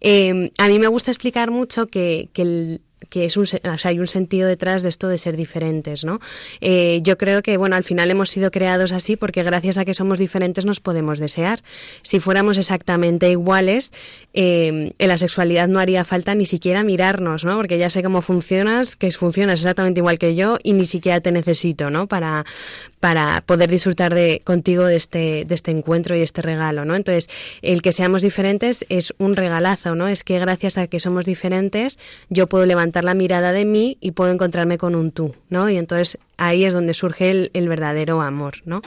Eh, 0.00 0.50
a 0.58 0.68
mí 0.68 0.78
me 0.78 0.88
gusta 0.88 1.10
explicar 1.10 1.50
mucho 1.50 1.86
que, 1.86 2.28
que 2.32 2.42
el, 2.42 2.80
que 3.08 3.24
es 3.24 3.36
un, 3.36 3.44
o 3.44 3.46
sea, 3.78 3.90
hay 3.90 3.98
un 3.98 4.06
sentido 4.06 4.48
detrás 4.48 4.82
de 4.82 4.88
esto 4.88 5.08
de 5.08 5.18
ser 5.18 5.36
diferentes, 5.36 6.04
¿no? 6.04 6.20
Eh, 6.60 7.00
yo 7.02 7.18
creo 7.18 7.42
que, 7.42 7.56
bueno, 7.56 7.76
al 7.76 7.84
final 7.84 8.10
hemos 8.10 8.30
sido 8.30 8.50
creados 8.50 8.92
así 8.92 9.16
porque 9.16 9.42
gracias 9.42 9.78
a 9.78 9.84
que 9.84 9.94
somos 9.94 10.18
diferentes 10.18 10.64
nos 10.64 10.80
podemos 10.80 11.18
desear. 11.18 11.62
Si 12.02 12.20
fuéramos 12.20 12.58
exactamente 12.58 13.30
iguales, 13.30 13.92
eh, 14.34 14.92
en 14.98 15.08
la 15.08 15.18
sexualidad 15.18 15.68
no 15.68 15.78
haría 15.78 16.04
falta 16.04 16.34
ni 16.34 16.46
siquiera 16.46 16.84
mirarnos, 16.84 17.44
¿no? 17.44 17.56
Porque 17.56 17.78
ya 17.78 17.90
sé 17.90 18.02
cómo 18.02 18.22
funcionas, 18.22 18.96
que 18.96 19.10
funcionas 19.10 19.60
exactamente 19.60 20.00
igual 20.00 20.18
que 20.18 20.34
yo 20.34 20.58
y 20.62 20.72
ni 20.72 20.84
siquiera 20.84 21.20
te 21.20 21.32
necesito, 21.32 21.90
¿no? 21.90 22.06
Para, 22.06 22.44
para 23.00 23.40
poder 23.40 23.70
disfrutar 23.70 24.14
de, 24.14 24.40
contigo 24.44 24.84
de 24.84 24.96
este, 24.96 25.44
de 25.44 25.54
este 25.54 25.70
encuentro 25.70 26.16
y 26.16 26.20
este 26.20 26.42
regalo, 26.42 26.84
¿no? 26.84 26.94
Entonces, 26.94 27.28
el 27.62 27.82
que 27.82 27.92
seamos 27.92 28.22
diferentes 28.22 28.84
es 28.88 29.14
un 29.18 29.34
regalazo, 29.34 29.94
¿no? 29.94 30.08
Es 30.08 30.24
que 30.24 30.38
gracias 30.38 30.78
a 30.78 30.86
que 30.86 31.00
somos 31.00 31.24
diferentes, 31.24 31.98
yo 32.28 32.46
puedo 32.46 32.66
levantar 32.66 32.95
la 33.04 33.14
mirada 33.14 33.52
de 33.52 33.64
mí 33.64 33.98
y 34.00 34.12
puedo 34.12 34.30
encontrarme 34.30 34.78
con 34.78 34.94
un 34.94 35.12
tú, 35.12 35.34
¿no? 35.48 35.68
Y 35.68 35.76
entonces 35.76 36.18
ahí 36.36 36.64
es 36.64 36.74
donde 36.74 36.94
surge 36.94 37.50
el, 37.52 37.68
verdadero 37.68 38.22
amor, 38.22 38.54
¿no? 38.64 38.82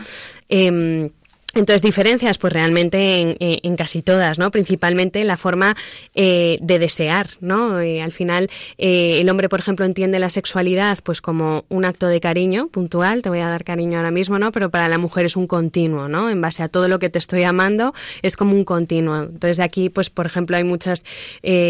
Em, 0.47 1.09
entonces, 1.55 1.81
diferencias, 1.81 2.37
pues 2.37 2.53
realmente 2.53 3.35
en, 3.39 3.75
casi 3.75 4.03
todas, 4.03 4.37
¿no? 4.37 4.51
Principalmente 4.51 5.23
la 5.23 5.35
forma 5.35 5.75
eh, 6.13 6.59
de 6.61 6.77
desear, 6.77 7.27
¿no? 7.41 7.81
Eh, 7.81 8.03
al 8.03 8.11
final, 8.11 8.49
eh, 8.77 9.17
el 9.19 9.29
hombre, 9.29 9.49
por 9.49 9.59
ejemplo, 9.59 9.85
entiende 9.85 10.19
la 10.19 10.29
sexualidad 10.29 10.99
pues 11.03 11.21
como 11.21 11.65
un 11.69 11.85
acto 11.85 12.07
de 12.07 12.19
cariño 12.19 12.67
puntual, 12.67 13.23
te 13.23 13.29
voy 13.29 13.39
a 13.39 13.49
dar 13.49 13.63
cariño 13.63 13.97
ahora 13.97 14.11
mismo, 14.11 14.37
¿no? 14.37 14.51
Pero 14.51 14.69
para 14.69 14.87
la 14.89 14.99
mujer 14.99 15.25
es 15.25 15.35
un 15.35 15.47
continuo, 15.47 16.07
¿no? 16.07 16.29
En 16.29 16.39
base 16.39 16.61
a 16.61 16.67
todo 16.67 16.87
lo 16.87 16.99
que 16.99 17.09
te 17.09 17.17
estoy 17.17 17.43
amando, 17.43 17.95
es 18.21 18.37
como 18.37 18.53
un 18.53 18.63
continuo. 18.63 19.23
Entonces, 19.23 19.57
de 19.57 19.63
aquí, 19.63 19.89
pues, 19.89 20.11
por 20.11 20.27
ejemplo, 20.27 20.55
hay 20.55 20.63
muchas 20.63 21.03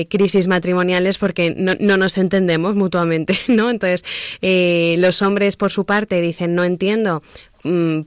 crisis 0.10 0.48
matrimoniales 0.48 1.18
porque 1.18 1.54
no, 1.56 1.76
no, 1.80 1.96
nos 1.96 2.18
entendemos 2.18 2.76
mutuamente, 2.76 3.40
¿no? 3.48 3.70
Entonces, 3.70 4.04
los 5.00 5.22
hombres, 5.22 5.56
por 5.56 5.72
su 5.72 5.86
parte, 5.86 6.20
dicen, 6.22 6.54
no 6.56 6.66
entiendo 6.66 7.22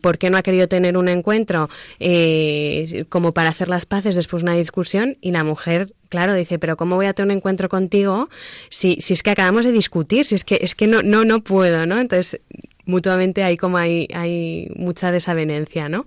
¿por 0.01 0.19
qué 0.19 0.31
no 0.31 0.37
ha 0.37 0.43
querido 0.43 0.69
tener 0.69 0.97
un 0.97 1.09
encuentro 1.09 1.69
eh, 2.01 3.05
como 3.09 3.33
para 3.33 3.51
hacer 3.51 3.69
las 3.69 3.87
paces 3.87 4.15
después 4.15 4.43
de 4.43 4.51
una 4.51 4.59
discusión? 4.59 5.19
Y 5.21 5.31
la 5.31 5.45
mujer, 5.45 5.93
claro, 6.09 6.35
dice, 6.35 6.59
pero 6.59 6.77
¿cómo 6.77 6.97
voy 6.97 7.07
a 7.07 7.12
tener 7.12 7.33
un 7.33 7.38
encuentro 7.38 7.69
contigo 7.69 8.29
si, 8.71 8.97
si 9.01 9.12
es 9.12 9.23
que 9.23 9.31
acabamos 9.31 9.65
de 9.65 9.73
discutir? 9.73 10.27
Si 10.27 10.35
es 10.35 10.45
que, 10.45 10.59
es 10.62 10.75
que 10.75 10.87
no, 10.87 11.03
no, 11.03 11.25
no 11.25 11.41
puedo, 11.41 11.87
¿no? 11.87 11.99
Entonces, 11.99 12.41
mutuamente 12.85 13.42
hay 13.42 13.57
como 13.57 13.79
hay, 13.79 14.09
hay 14.14 14.71
mucha 14.77 15.12
desavenencia, 15.12 15.88
¿no? 15.88 16.07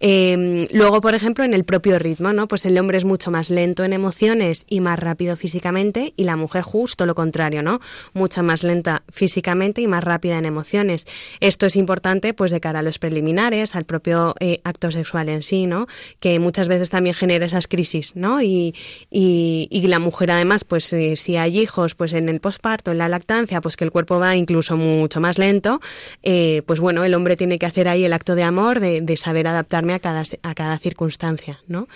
Em, 0.00 0.68
luego, 0.72 1.00
por 1.00 1.14
ejemplo, 1.14 1.44
en 1.44 1.54
el 1.54 1.64
propio 1.64 1.98
ritmo, 1.98 2.32
¿no? 2.32 2.48
Pues 2.48 2.66
el 2.66 2.78
hombre 2.78 2.98
es 2.98 3.04
mucho 3.04 3.30
más 3.30 3.50
lento 3.50 3.84
en 3.84 3.92
emociones 3.92 4.64
y 4.68 4.80
más 4.80 4.98
rápido 4.98 5.36
físicamente 5.36 6.12
y 6.16 6.24
la 6.24 6.36
mujer 6.36 6.62
justo 6.62 7.06
lo 7.06 7.14
contrario, 7.14 7.62
¿no? 7.62 7.80
Mucha 8.12 8.42
más 8.42 8.62
lenta 8.62 9.02
físicamente 9.08 9.80
y 9.80 9.86
más 9.86 10.04
rápida 10.04 10.38
en 10.38 10.44
emociones. 10.44 11.06
Esto 11.40 11.66
es 11.66 11.76
importante 11.76 12.34
pues 12.34 12.50
de 12.50 12.60
cara 12.60 12.80
a 12.80 12.82
los 12.82 12.98
preliminares, 12.98 13.74
al 13.74 13.84
propio 13.84 14.34
eh, 14.40 14.60
acto 14.64 14.90
sexual 14.90 15.28
en 15.28 15.42
sí, 15.42 15.66
¿no? 15.66 15.86
Que 16.20 16.38
muchas 16.38 16.68
veces 16.68 16.90
también 16.90 17.14
genera 17.14 17.46
esas 17.46 17.66
crisis, 17.66 18.12
¿no? 18.14 18.42
Y, 18.42 18.74
y, 19.10 19.82
la 19.92 19.98
mujer 19.98 20.30
además, 20.30 20.64
pues 20.64 20.90
eh, 20.92 21.16
si 21.16 21.36
hay 21.36 21.58
hijos, 21.58 21.94
pues 21.94 22.14
en 22.14 22.28
el 22.30 22.40
posparto, 22.40 22.92
en 22.92 22.98
la 22.98 23.08
lactancia, 23.08 23.60
pues 23.60 23.76
que 23.76 23.84
el 23.84 23.90
cuerpo 23.90 24.18
va 24.18 24.36
incluso 24.36 24.76
mucho 24.76 25.20
más 25.20 25.38
lento, 25.38 25.80
eh, 26.22 26.62
pues 26.66 26.80
bueno, 26.80 27.04
el 27.04 27.14
hombre 27.14 27.36
tiene 27.36 27.58
que 27.58 27.66
hacer 27.66 27.88
ahí 27.88 28.04
el 28.04 28.12
acto 28.12 28.34
de 28.34 28.42
amor, 28.42 28.80
de, 28.80 29.16
saber 29.16 29.46
adaptarme 29.46 29.94
a 29.94 29.98
cada, 29.98 30.24
a 30.42 30.54
cada 30.54 30.78
circunstancia, 30.78 31.60
¿no? 31.68 31.86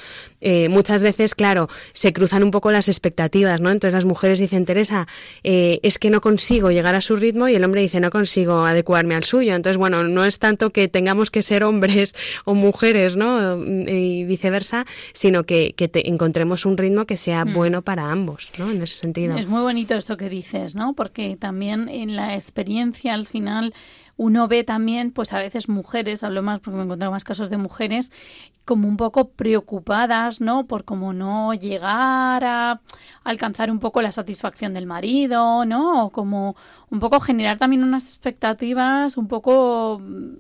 Eh, 0.41 0.69
muchas 0.69 1.03
veces, 1.03 1.35
claro, 1.35 1.69
se 1.93 2.13
cruzan 2.13 2.43
un 2.43 2.51
poco 2.51 2.71
las 2.71 2.89
expectativas, 2.89 3.61
¿no? 3.61 3.71
Entonces 3.71 3.95
las 3.95 4.05
mujeres 4.05 4.39
dicen, 4.39 4.65
Teresa, 4.65 5.07
eh, 5.43 5.81
es 5.83 5.99
que 5.99 6.11
no 6.11 6.21
consigo 6.21 6.71
llegar 6.71 6.95
a 6.95 7.01
su 7.01 7.17
ritmo 7.17 7.49
y 7.49 7.55
el 7.55 7.65
hombre 7.65 7.81
dice, 7.81 8.01
no 8.01 8.11
consigo 8.11 8.65
adecuarme 8.65 9.15
al 9.15 9.25
suyo. 9.25 9.55
Entonces, 9.55 9.79
bueno, 9.79 10.05
no 10.05 10.25
es 10.25 10.39
tanto 10.39 10.71
que 10.71 10.89
tengamos 10.89 11.31
que 11.31 11.43
ser 11.43 11.65
hombres 11.65 12.15
o 12.45 12.55
mujeres, 12.55 13.17
¿no? 13.17 13.57
Y 13.57 14.25
viceversa, 14.25 14.85
sino 15.13 15.45
que, 15.45 15.75
que 15.75 15.91
encontremos 16.05 16.67
un 16.67 16.77
ritmo 16.77 17.07
que 17.07 17.17
sea 17.17 17.45
mm. 17.45 17.53
bueno 17.53 17.83
para 17.83 18.11
ambos, 18.11 18.53
¿no? 18.59 18.71
En 18.71 18.83
ese 18.83 18.97
sentido. 18.97 19.37
Es 19.37 19.47
muy 19.47 19.63
bonito 19.63 19.95
esto 19.95 20.17
que 20.17 20.29
dices, 20.29 20.75
¿no? 20.75 20.95
Porque 20.95 21.37
también 21.37 21.89
en 21.89 22.17
la 22.17 22.35
experiencia 22.35 23.15
al 23.15 23.27
final 23.27 23.75
uno 24.17 24.49
ve 24.49 24.65
también, 24.65 25.13
pues 25.13 25.33
a 25.33 25.39
veces 25.39 25.69
mujeres, 25.69 26.23
hablo 26.23 26.43
más 26.43 26.61
porque 26.61 26.77
me 26.77 26.83
he 26.83 26.85
encontrado 26.85 27.13
más 27.13 27.25
casos 27.25 27.51
de 27.51 27.59
mujeres, 27.59 28.13
como 28.65 28.89
un 28.89 28.97
poco 28.97 29.29
preocupadas, 29.29 30.41
¿no? 30.41 30.67
Por 30.67 30.85
cómo 30.85 31.13
no 31.13 31.55
llegar 31.55 32.45
a 32.45 32.81
alcanzar 33.25 33.71
un 33.71 33.79
poco 33.79 34.03
la 34.03 34.13
satisfacción 34.13 34.75
del 34.75 34.87
marido, 34.87 35.65
¿no? 35.65 36.07
O 36.07 36.11
como 36.11 36.57
un 36.89 37.01
poco 37.01 37.19
generar 37.19 37.59
también 37.59 37.83
unas 37.83 38.07
expectativas 38.07 39.17
un 39.17 39.27
poco 39.27 40.01
mm, 40.01 40.37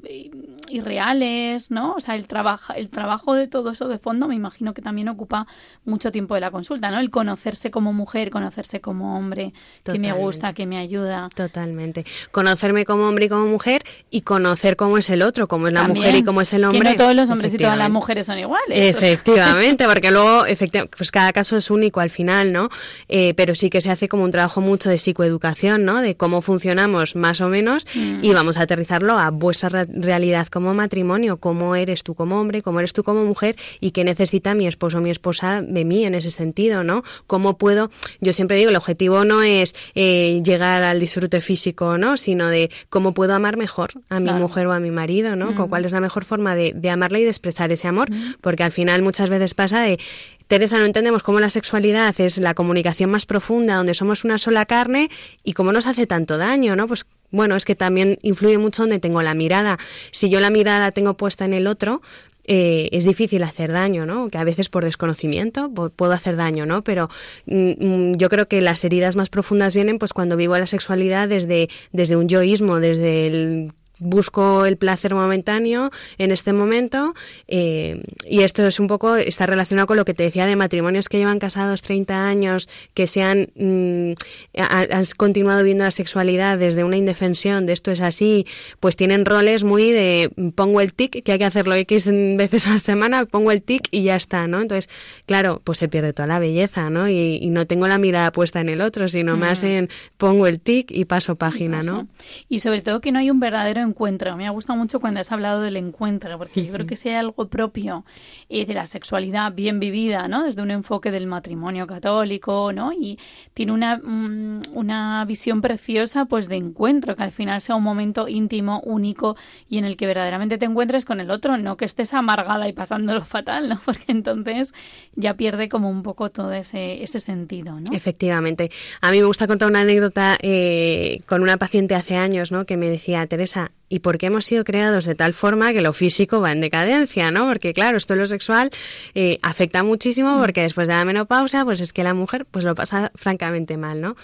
irreales, 0.68 1.70
¿no? 1.70 1.94
O 1.94 2.00
sea, 2.00 2.14
el, 2.14 2.26
trabajo 2.26 2.72
el 2.74 2.88
trabajo 2.88 3.34
de 3.34 3.48
todo 3.48 3.70
eso 3.70 3.88
de 3.88 3.98
fondo 3.98 4.28
me 4.28 4.36
imagino 4.36 4.72
que 4.72 4.80
también 4.80 5.08
ocupa 5.08 5.46
mucho 5.84 6.12
tiempo 6.12 6.34
de 6.34 6.40
la 6.40 6.52
consulta, 6.52 6.90
¿no? 6.90 7.00
El 7.00 7.10
conocerse 7.10 7.70
como 7.70 7.92
mujer, 7.92 8.30
conocerse 8.30 8.80
como 8.80 9.16
hombre, 9.16 9.52
que 9.82 9.98
me 9.98 10.12
gusta, 10.12 10.52
que 10.52 10.66
me 10.66 10.78
ayuda. 10.78 11.30
Totalmente. 11.34 12.04
Conocerme 12.30 12.84
como 12.84 13.08
hombre 13.08 13.26
y 13.26 13.28
como 13.28 13.46
mujer 13.46 13.82
y 14.10 14.20
conocer 14.20 14.76
cómo 14.76 14.98
es 14.98 15.10
el 15.10 15.22
otro, 15.22 15.48
cómo 15.48 15.66
es 15.66 15.74
la 15.74 15.88
mujer 15.88 16.14
y 16.14 16.22
cómo 16.22 16.40
es 16.40 16.52
el 16.52 16.64
hombre. 16.64 16.80
Que 16.80 16.90
no 16.90 16.96
todos 16.96 17.14
los 17.14 17.30
hombres 17.30 17.54
y 17.54 17.58
todas 17.58 17.78
las 17.78 17.90
mujeres 17.90 18.26
son 18.26 18.38
iguales. 18.38 18.96
Efectivamente, 18.96 19.86
porque 19.86 20.12
luego 20.12 20.46
efectivamente, 20.46 20.96
pues 20.96 21.10
cada 21.10 21.32
caso 21.32 21.56
es 21.56 21.70
único 21.70 22.00
al 22.00 22.10
final, 22.10 22.52
¿no? 22.52 22.68
Eh, 23.08 23.34
pero 23.34 23.56
sí 23.56 23.68
que 23.68 23.80
se 23.80 23.90
hace 23.90 24.08
como 24.08 24.22
un 24.22 24.30
trabajo 24.30 24.60
mucho 24.60 24.88
de 24.88 24.98
psicoeducación, 24.98 25.84
¿no? 25.84 26.00
De 26.00 26.16
cómo 26.16 26.35
funcionamos 26.40 27.16
más 27.16 27.40
o 27.40 27.48
menos 27.48 27.86
mm. 27.94 28.20
y 28.22 28.32
vamos 28.32 28.58
a 28.58 28.62
aterrizarlo 28.62 29.18
a 29.18 29.30
vuestra 29.30 29.84
realidad 29.88 30.46
como 30.48 30.74
matrimonio, 30.74 31.38
cómo 31.38 31.74
eres 31.74 32.02
tú 32.02 32.14
como 32.14 32.40
hombre, 32.40 32.62
cómo 32.62 32.80
eres 32.80 32.92
tú 32.92 33.02
como 33.02 33.24
mujer 33.24 33.56
y 33.80 33.90
qué 33.90 34.04
necesita 34.04 34.54
mi 34.54 34.66
esposo 34.66 34.98
o 34.98 35.00
mi 35.00 35.10
esposa 35.10 35.62
de 35.62 35.84
mí 35.84 36.04
en 36.04 36.14
ese 36.14 36.30
sentido, 36.30 36.84
¿no? 36.84 37.02
¿Cómo 37.26 37.58
puedo? 37.58 37.90
Yo 38.20 38.32
siempre 38.32 38.56
digo, 38.56 38.70
el 38.70 38.76
objetivo 38.76 39.24
no 39.24 39.42
es 39.42 39.74
eh, 39.94 40.40
llegar 40.44 40.82
al 40.82 41.00
disfrute 41.00 41.40
físico, 41.40 41.98
¿no? 41.98 42.16
Sino 42.16 42.48
de 42.48 42.70
cómo 42.88 43.12
puedo 43.12 43.34
amar 43.34 43.56
mejor 43.56 43.90
a 44.08 44.20
mi 44.20 44.32
mujer 44.32 44.66
o 44.66 44.72
a 44.72 44.80
mi 44.80 44.90
marido, 44.90 45.36
¿no? 45.36 45.52
Mm. 45.52 45.68
¿Cuál 45.68 45.84
es 45.84 45.92
la 45.92 46.00
mejor 46.00 46.24
forma 46.24 46.54
de, 46.54 46.72
de 46.74 46.90
amarle 46.90 47.20
y 47.20 47.24
de 47.24 47.30
expresar 47.30 47.72
ese 47.72 47.88
amor? 47.88 48.10
Mm. 48.10 48.34
Porque 48.40 48.62
al 48.62 48.72
final 48.72 49.02
muchas 49.02 49.30
veces 49.30 49.54
pasa 49.54 49.82
de 49.82 49.98
Teresa, 50.46 50.78
no 50.78 50.84
entendemos 50.84 51.22
cómo 51.22 51.40
la 51.40 51.50
sexualidad 51.50 52.14
es 52.20 52.38
la 52.38 52.54
comunicación 52.54 53.10
más 53.10 53.26
profunda, 53.26 53.74
donde 53.74 53.94
somos 53.94 54.24
una 54.24 54.38
sola 54.38 54.64
carne 54.64 55.10
y 55.42 55.54
cómo 55.54 55.72
nos 55.72 55.86
hace 55.86 56.06
tanto 56.06 56.38
daño, 56.38 56.76
¿no? 56.76 56.86
Pues 56.86 57.04
bueno, 57.32 57.56
es 57.56 57.64
que 57.64 57.74
también 57.74 58.18
influye 58.22 58.56
mucho 58.56 58.82
donde 58.82 59.00
tengo 59.00 59.22
la 59.22 59.34
mirada. 59.34 59.78
Si 60.12 60.30
yo 60.30 60.38
la 60.38 60.50
mirada 60.50 60.92
tengo 60.92 61.14
puesta 61.14 61.44
en 61.44 61.52
el 61.52 61.66
otro, 61.66 62.00
eh, 62.46 62.88
es 62.92 63.04
difícil 63.04 63.42
hacer 63.42 63.72
daño, 63.72 64.06
¿no? 64.06 64.28
Que 64.28 64.38
a 64.38 64.44
veces 64.44 64.68
por 64.68 64.84
desconocimiento 64.84 65.68
puedo 65.70 66.12
hacer 66.12 66.36
daño, 66.36 66.64
¿no? 66.64 66.82
Pero 66.82 67.10
mm, 67.46 67.84
mm, 67.84 68.12
yo 68.14 68.28
creo 68.28 68.46
que 68.46 68.60
las 68.60 68.84
heridas 68.84 69.16
más 69.16 69.30
profundas 69.30 69.74
vienen 69.74 69.98
pues 69.98 70.12
cuando 70.12 70.36
vivo 70.36 70.56
la 70.56 70.66
sexualidad 70.66 71.28
desde, 71.28 71.68
desde 71.90 72.14
un 72.14 72.28
yoísmo, 72.28 72.78
desde 72.78 73.26
el 73.26 73.72
busco 73.98 74.66
el 74.66 74.76
placer 74.76 75.14
momentáneo 75.14 75.90
en 76.18 76.30
este 76.30 76.52
momento 76.52 77.14
eh, 77.48 78.02
y 78.26 78.42
esto 78.42 78.66
es 78.66 78.78
un 78.78 78.88
poco 78.88 79.16
está 79.16 79.46
relacionado 79.46 79.86
con 79.86 79.96
lo 79.96 80.04
que 80.04 80.12
te 80.12 80.22
decía 80.22 80.46
de 80.46 80.56
matrimonios 80.56 81.08
que 81.08 81.18
llevan 81.18 81.38
casados 81.38 81.82
30 81.82 82.26
años 82.26 82.68
que 82.94 83.06
se 83.06 83.22
han, 83.22 83.48
mm, 83.54 84.12
han 84.58 85.04
continuado 85.16 85.62
viendo 85.62 85.84
la 85.84 85.90
sexualidad 85.90 86.58
desde 86.58 86.84
una 86.84 86.96
indefensión 86.96 87.64
de 87.64 87.72
esto 87.72 87.90
es 87.90 88.00
así 88.00 88.46
pues 88.80 88.96
tienen 88.96 89.24
roles 89.24 89.64
muy 89.64 89.90
de 89.90 90.30
pongo 90.54 90.80
el 90.80 90.92
tic 90.92 91.22
que 91.22 91.32
hay 91.32 91.38
que 91.38 91.44
hacerlo 91.44 91.74
X 91.74 92.10
veces 92.36 92.66
a 92.66 92.74
la 92.74 92.80
semana 92.80 93.24
pongo 93.24 93.50
el 93.50 93.62
tic 93.62 93.88
y 93.90 94.02
ya 94.02 94.16
está 94.16 94.46
¿no? 94.46 94.60
entonces 94.60 94.90
claro 95.24 95.62
pues 95.64 95.78
se 95.78 95.88
pierde 95.88 96.12
toda 96.12 96.26
la 96.26 96.38
belleza 96.38 96.90
¿no? 96.90 97.08
y, 97.08 97.46
no 97.46 97.66
tengo 97.66 97.86
la 97.88 97.96
mirada 97.96 98.32
puesta 98.32 98.60
en 98.60 98.68
el 98.68 98.82
otro 98.82 99.08
sino 99.08 99.36
más 99.36 99.62
mm. 99.62 99.66
en 99.66 99.88
pongo 100.18 100.46
el 100.46 100.60
tic 100.60 100.90
y 100.90 101.06
paso 101.06 101.36
página 101.36 101.82
¿no? 101.82 102.08
y 102.48 102.58
sobre 102.58 102.82
todo 102.82 103.00
que 103.00 103.12
no 103.12 103.18
hay 103.20 103.30
un 103.30 103.40
verdadero 103.40 103.85
encuentro. 103.86 104.36
Me 104.36 104.46
ha 104.46 104.50
gustado 104.50 104.78
mucho 104.78 105.00
cuando 105.00 105.20
has 105.20 105.32
hablado 105.32 105.60
del 105.60 105.76
encuentro, 105.76 106.36
porque 106.38 106.64
yo 106.64 106.72
creo 106.72 106.86
que 106.86 106.96
sea 106.96 107.20
algo 107.20 107.48
propio 107.48 108.04
y 108.48 108.64
de 108.64 108.74
la 108.74 108.86
sexualidad 108.86 109.52
bien 109.52 109.80
vivida, 109.80 110.28
¿no? 110.28 110.44
Desde 110.44 110.62
un 110.62 110.70
enfoque 110.70 111.10
del 111.10 111.26
matrimonio 111.26 111.86
católico, 111.86 112.72
¿no? 112.72 112.92
Y 112.92 113.18
tiene 113.54 113.72
una, 113.72 113.96
mm, 113.96 114.62
una 114.74 115.24
visión 115.24 115.60
preciosa, 115.60 116.26
pues, 116.26 116.48
de 116.48 116.56
encuentro, 116.56 117.16
que 117.16 117.22
al 117.22 117.32
final 117.32 117.60
sea 117.60 117.76
un 117.76 117.82
momento 117.82 118.28
íntimo, 118.28 118.80
único 118.80 119.36
y 119.68 119.78
en 119.78 119.84
el 119.84 119.96
que 119.96 120.06
verdaderamente 120.06 120.58
te 120.58 120.66
encuentres 120.66 121.04
con 121.04 121.20
el 121.20 121.30
otro, 121.30 121.56
no 121.56 121.76
que 121.76 121.84
estés 121.84 122.14
amargada 122.14 122.68
y 122.68 122.72
pasándolo 122.72 123.24
fatal, 123.24 123.68
¿no? 123.68 123.80
Porque 123.84 124.04
entonces 124.08 124.74
ya 125.14 125.34
pierde 125.34 125.68
como 125.68 125.90
un 125.90 126.02
poco 126.02 126.30
todo 126.30 126.52
ese, 126.52 127.02
ese 127.02 127.20
sentido, 127.20 127.78
¿no? 127.80 127.92
Efectivamente. 127.92 128.70
A 129.00 129.10
mí 129.10 129.20
me 129.20 129.26
gusta 129.26 129.46
contar 129.46 129.68
una 129.68 129.80
anécdota 129.80 130.36
eh, 130.40 131.18
con 131.26 131.42
una 131.42 131.56
paciente 131.56 131.94
hace 131.94 132.16
años, 132.16 132.52
¿no? 132.52 132.66
Que 132.66 132.76
me 132.76 132.90
decía, 132.90 133.26
Teresa, 133.26 133.72
y 133.88 134.00
porque 134.00 134.26
hemos 134.26 134.44
sido 134.44 134.64
creados 134.64 135.04
de 135.04 135.14
tal 135.14 135.32
forma 135.32 135.72
que 135.72 135.80
lo 135.80 135.92
físico 135.92 136.40
va 136.40 136.52
en 136.52 136.60
decadencia, 136.60 137.30
¿no? 137.30 137.46
Porque 137.46 137.72
claro, 137.72 137.96
esto 137.96 138.16
lo 138.16 138.26
sexual 138.26 138.70
eh, 139.14 139.38
afecta 139.42 139.82
muchísimo 139.82 140.38
porque 140.40 140.62
después 140.62 140.88
de 140.88 140.94
la 140.94 141.04
menopausia, 141.04 141.64
pues 141.64 141.80
es 141.80 141.92
que 141.92 142.02
la 142.02 142.14
mujer 142.14 142.46
pues 142.50 142.64
lo 142.64 142.74
pasa 142.74 143.12
francamente 143.14 143.76
mal, 143.76 144.00
¿no? 144.00 144.16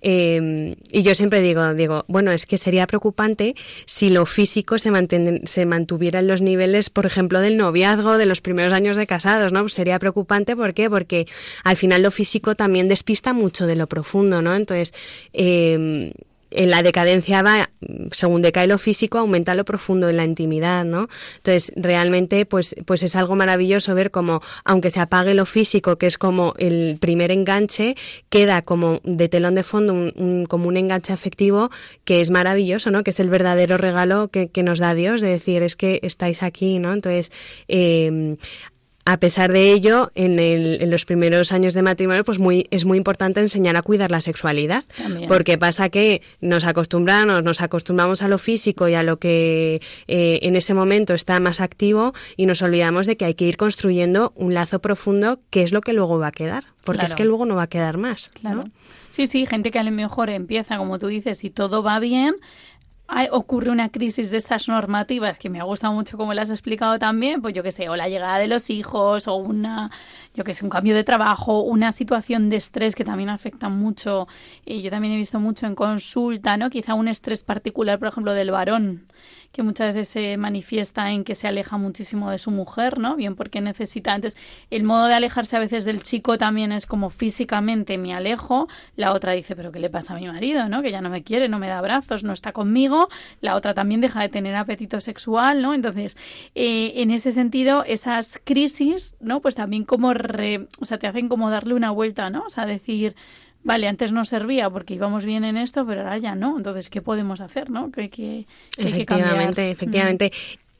Em, 0.00 0.76
y 0.90 1.02
yo 1.02 1.14
siempre 1.14 1.40
digo, 1.40 1.74
digo, 1.74 2.04
bueno, 2.08 2.30
es 2.30 2.46
que 2.46 2.58
sería 2.58 2.86
preocupante 2.86 3.54
si 3.86 4.10
lo 4.10 4.24
físico 4.26 4.78
se, 4.78 4.90
se 5.44 5.66
mantuviera 5.66 6.20
en 6.20 6.28
los 6.28 6.40
niveles, 6.40 6.90
por 6.90 7.06
ejemplo, 7.06 7.40
del 7.40 7.56
noviazgo, 7.56 8.18
de 8.18 8.26
los 8.26 8.40
primeros 8.40 8.72
años 8.72 8.96
de 8.96 9.06
casados, 9.06 9.52
¿no? 9.52 9.60
Pues 9.60 9.72
sería 9.72 9.98
preocupante, 9.98 10.54
¿por 10.54 10.74
qué? 10.74 10.88
Porque 10.88 11.26
al 11.64 11.76
final 11.76 12.02
lo 12.02 12.10
físico 12.10 12.54
también 12.54 12.88
despista 12.88 13.32
mucho 13.32 13.66
de 13.66 13.76
lo 13.76 13.86
profundo, 13.86 14.42
¿no? 14.42 14.54
Entonces, 14.54 14.94
eh, 15.32 16.12
en 16.50 16.70
la 16.70 16.82
decadencia 16.82 17.42
va, 17.42 17.70
según 18.10 18.42
decae 18.42 18.66
lo 18.66 18.78
físico, 18.78 19.18
aumenta 19.18 19.54
lo 19.54 19.64
profundo 19.64 20.08
en 20.08 20.16
la 20.16 20.24
intimidad, 20.24 20.84
¿no? 20.84 21.08
Entonces, 21.36 21.72
realmente, 21.76 22.46
pues, 22.46 22.74
pues 22.86 23.02
es 23.02 23.16
algo 23.16 23.36
maravilloso 23.36 23.94
ver 23.94 24.10
cómo, 24.10 24.40
aunque 24.64 24.90
se 24.90 25.00
apague 25.00 25.34
lo 25.34 25.46
físico, 25.46 25.96
que 25.96 26.06
es 26.06 26.18
como 26.18 26.54
el 26.58 26.98
primer 27.00 27.30
enganche, 27.30 27.96
queda 28.30 28.62
como 28.62 29.00
de 29.04 29.28
telón 29.28 29.54
de 29.54 29.62
fondo 29.62 29.92
un, 29.92 30.46
como 30.48 30.68
un 30.68 30.76
enganche 30.76 31.12
afectivo 31.12 31.70
que 32.04 32.20
es 32.20 32.30
maravilloso, 32.30 32.90
¿no? 32.90 33.04
Que 33.04 33.10
es 33.10 33.20
el 33.20 33.30
verdadero 33.30 33.76
regalo 33.76 34.28
que, 34.28 34.48
que 34.48 34.62
nos 34.62 34.78
da 34.78 34.94
Dios, 34.94 35.20
de 35.20 35.28
decir, 35.28 35.62
es 35.62 35.76
que 35.76 36.00
estáis 36.02 36.42
aquí, 36.42 36.78
¿no? 36.78 36.92
Entonces, 36.92 37.30
eh, 37.68 38.36
a 39.10 39.16
pesar 39.16 39.50
de 39.50 39.72
ello, 39.72 40.10
en, 40.14 40.38
el, 40.38 40.82
en, 40.82 40.90
los 40.90 41.06
primeros 41.06 41.50
años 41.50 41.72
de 41.72 41.80
matrimonio, 41.80 42.24
pues 42.24 42.38
muy, 42.38 42.66
es 42.70 42.84
muy 42.84 42.98
importante 42.98 43.40
enseñar 43.40 43.74
a 43.76 43.80
cuidar 43.80 44.10
la 44.10 44.20
sexualidad, 44.20 44.84
porque 45.28 45.56
pasa 45.56 45.88
que 45.88 46.20
nos 46.42 46.64
acostumbramos, 46.64 47.42
nos 47.42 47.62
acostumbramos 47.62 48.20
a 48.20 48.28
lo 48.28 48.36
físico 48.36 48.86
y 48.86 48.92
a 48.92 49.02
lo 49.02 49.18
que 49.18 49.80
eh, 50.08 50.40
en 50.42 50.56
ese 50.56 50.74
momento 50.74 51.14
está 51.14 51.40
más 51.40 51.62
activo 51.62 52.12
y 52.36 52.44
nos 52.44 52.60
olvidamos 52.60 53.06
de 53.06 53.16
que 53.16 53.24
hay 53.24 53.32
que 53.32 53.46
ir 53.46 53.56
construyendo 53.56 54.34
un 54.36 54.52
lazo 54.52 54.78
profundo 54.80 55.40
que 55.48 55.62
es 55.62 55.72
lo 55.72 55.80
que 55.80 55.94
luego 55.94 56.18
va 56.18 56.26
a 56.26 56.32
quedar, 56.32 56.64
porque 56.84 57.06
es 57.06 57.14
que 57.14 57.24
luego 57.24 57.46
no 57.46 57.56
va 57.56 57.62
a 57.62 57.68
quedar 57.68 57.96
más. 57.96 58.28
Claro. 58.28 58.66
Sí, 59.08 59.26
sí, 59.26 59.46
gente 59.46 59.70
que 59.70 59.78
a 59.78 59.84
lo 59.84 59.90
mejor 59.90 60.28
empieza, 60.28 60.76
como 60.76 60.98
tú 60.98 61.06
dices, 61.06 61.42
y 61.44 61.50
todo 61.50 61.82
va 61.82 61.98
bien, 61.98 62.34
ocurre 63.30 63.70
una 63.70 63.88
crisis 63.88 64.30
de 64.30 64.36
estas 64.36 64.68
normativas 64.68 65.38
que 65.38 65.48
me 65.48 65.60
ha 65.60 65.64
gustado 65.64 65.92
mucho 65.94 66.16
como 66.16 66.34
las 66.34 66.50
has 66.50 66.58
explicado 66.58 66.98
también, 66.98 67.40
pues 67.40 67.54
yo 67.54 67.62
que 67.62 67.72
sé, 67.72 67.88
o 67.88 67.96
la 67.96 68.08
llegada 68.08 68.38
de 68.38 68.48
los 68.48 68.70
hijos, 68.70 69.26
o 69.28 69.34
una, 69.34 69.90
yo 70.34 70.44
que 70.44 70.52
sé, 70.54 70.64
un 70.64 70.70
cambio 70.70 70.94
de 70.94 71.04
trabajo, 71.04 71.62
una 71.62 71.92
situación 71.92 72.50
de 72.50 72.56
estrés 72.56 72.94
que 72.94 73.04
también 73.04 73.30
afecta 73.30 73.68
mucho, 73.68 74.28
y 74.64 74.82
yo 74.82 74.90
también 74.90 75.14
he 75.14 75.16
visto 75.16 75.40
mucho 75.40 75.66
en 75.66 75.74
consulta, 75.74 76.56
¿no? 76.56 76.70
Quizá 76.70 76.94
un 76.94 77.08
estrés 77.08 77.44
particular, 77.44 77.98
por 77.98 78.08
ejemplo, 78.08 78.34
del 78.34 78.50
varón, 78.50 79.06
que 79.58 79.64
muchas 79.64 79.92
veces 79.92 80.08
se 80.08 80.36
manifiesta 80.36 81.10
en 81.10 81.24
que 81.24 81.34
se 81.34 81.48
aleja 81.48 81.76
muchísimo 81.78 82.30
de 82.30 82.38
su 82.38 82.52
mujer, 82.52 83.00
¿no? 83.00 83.16
Bien 83.16 83.34
porque 83.34 83.60
necesita. 83.60 84.14
Entonces, 84.14 84.40
el 84.70 84.84
modo 84.84 85.06
de 85.06 85.14
alejarse 85.14 85.56
a 85.56 85.58
veces 85.58 85.84
del 85.84 86.04
chico 86.04 86.38
también 86.38 86.70
es 86.70 86.86
como 86.86 87.10
físicamente 87.10 87.98
me 87.98 88.14
alejo. 88.14 88.68
La 88.94 89.12
otra 89.12 89.32
dice, 89.32 89.56
pero 89.56 89.72
¿qué 89.72 89.80
le 89.80 89.90
pasa 89.90 90.14
a 90.14 90.16
mi 90.16 90.28
marido, 90.28 90.68
no? 90.68 90.80
Que 90.80 90.92
ya 90.92 91.00
no 91.00 91.10
me 91.10 91.24
quiere, 91.24 91.48
no 91.48 91.58
me 91.58 91.66
da 91.66 91.78
abrazos, 91.78 92.22
no 92.22 92.32
está 92.32 92.52
conmigo. 92.52 93.08
La 93.40 93.56
otra 93.56 93.74
también 93.74 94.00
deja 94.00 94.20
de 94.20 94.28
tener 94.28 94.54
apetito 94.54 95.00
sexual, 95.00 95.60
¿no? 95.60 95.74
Entonces, 95.74 96.16
eh, 96.54 96.92
en 97.02 97.10
ese 97.10 97.32
sentido, 97.32 97.82
esas 97.82 98.40
crisis, 98.44 99.16
¿no? 99.18 99.40
Pues 99.40 99.56
también 99.56 99.82
como, 99.82 100.14
re, 100.14 100.68
o 100.78 100.84
sea, 100.84 100.98
te 100.98 101.08
hacen 101.08 101.28
como 101.28 101.50
darle 101.50 101.74
una 101.74 101.90
vuelta, 101.90 102.30
¿no? 102.30 102.44
O 102.44 102.50
sea, 102.50 102.64
decir, 102.64 103.16
vale, 103.62 103.88
antes 103.88 104.12
no 104.12 104.24
servía 104.24 104.70
porque 104.70 104.94
íbamos 104.94 105.24
bien 105.24 105.44
en 105.44 105.56
esto, 105.56 105.86
pero 105.86 106.02
ahora 106.02 106.18
ya 106.18 106.34
no. 106.34 106.56
Entonces, 106.56 106.90
¿qué 106.90 107.02
podemos 107.02 107.40
hacer, 107.40 107.70
no? 107.70 107.90
Que, 107.90 108.10
que, 108.10 108.46
efectivamente, 108.76 109.70
efectivamente. 109.70 110.32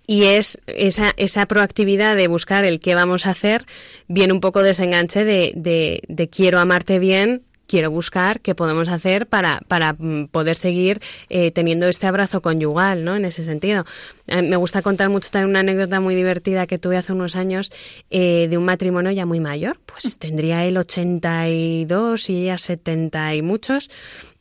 Y 0.07 0.25
es 0.25 0.59
esa, 0.67 1.13
esa 1.19 1.45
proactividad 1.45 2.17
de 2.17 2.29
buscar 2.29 2.65
el 2.65 2.81
qué 2.81 2.95
vamos 2.95 3.27
a 3.27 3.31
hacer, 3.31 3.67
viene 4.07 4.33
un 4.33 4.41
poco 4.41 4.63
desenganche 4.63 5.25
de, 5.25 5.53
de, 5.55 6.01
de 6.09 6.29
quiero 6.31 6.61
amarte 6.61 6.99
bien, 6.99 7.43
quiero 7.69 7.91
buscar 7.91 8.41
qué 8.41 8.57
podemos 8.57 8.89
hacer 8.89 9.29
para, 9.29 9.61
para 9.69 9.93
mm, 9.93 10.29
poder 10.33 10.57
seguir 10.57 11.01
eh, 11.29 11.53
teniendo 11.53 11.87
este 11.87 12.09
abrazo 12.09 12.43
conyugal, 12.43 13.05
¿no? 13.05 13.15
En 13.15 13.25
ese 13.25 13.45
sentido. 13.45 13.85
Eh, 14.27 14.43
me 14.43 14.57
gusta 14.57 14.83
contar 14.83 15.11
mucho 15.11 15.31
también 15.31 15.51
una 15.51 15.61
anécdota 15.61 16.01
muy 16.01 16.17
divertida 16.17 16.67
que 16.67 16.79
tuve 16.79 16.97
hace 16.97 17.13
unos 17.13 17.37
años 17.37 17.71
eh, 18.11 18.49
de 18.49 18.59
un 18.59 18.65
matrimonio 18.65 19.13
ya 19.13 19.27
muy 19.27 19.39
mayor, 19.39 19.79
pues 19.87 20.17
tendría 20.17 20.65
él 20.65 20.79
82 20.79 22.31
y 22.31 22.43
ella 22.43 22.59
70 22.59 23.35
y 23.35 23.43
muchos, 23.43 23.91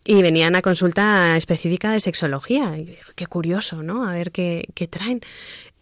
y 0.06 0.22
venían 0.22 0.56
a 0.56 0.62
consulta 0.62 1.36
específica 1.36 1.92
de 1.92 2.00
sexología. 2.00 2.78
Y 2.78 2.98
qué 3.16 3.28
curioso, 3.28 3.84
¿no? 3.84 4.08
A 4.08 4.14
ver 4.14 4.32
qué, 4.32 4.66
qué 4.74 4.88
traen. 4.88 5.22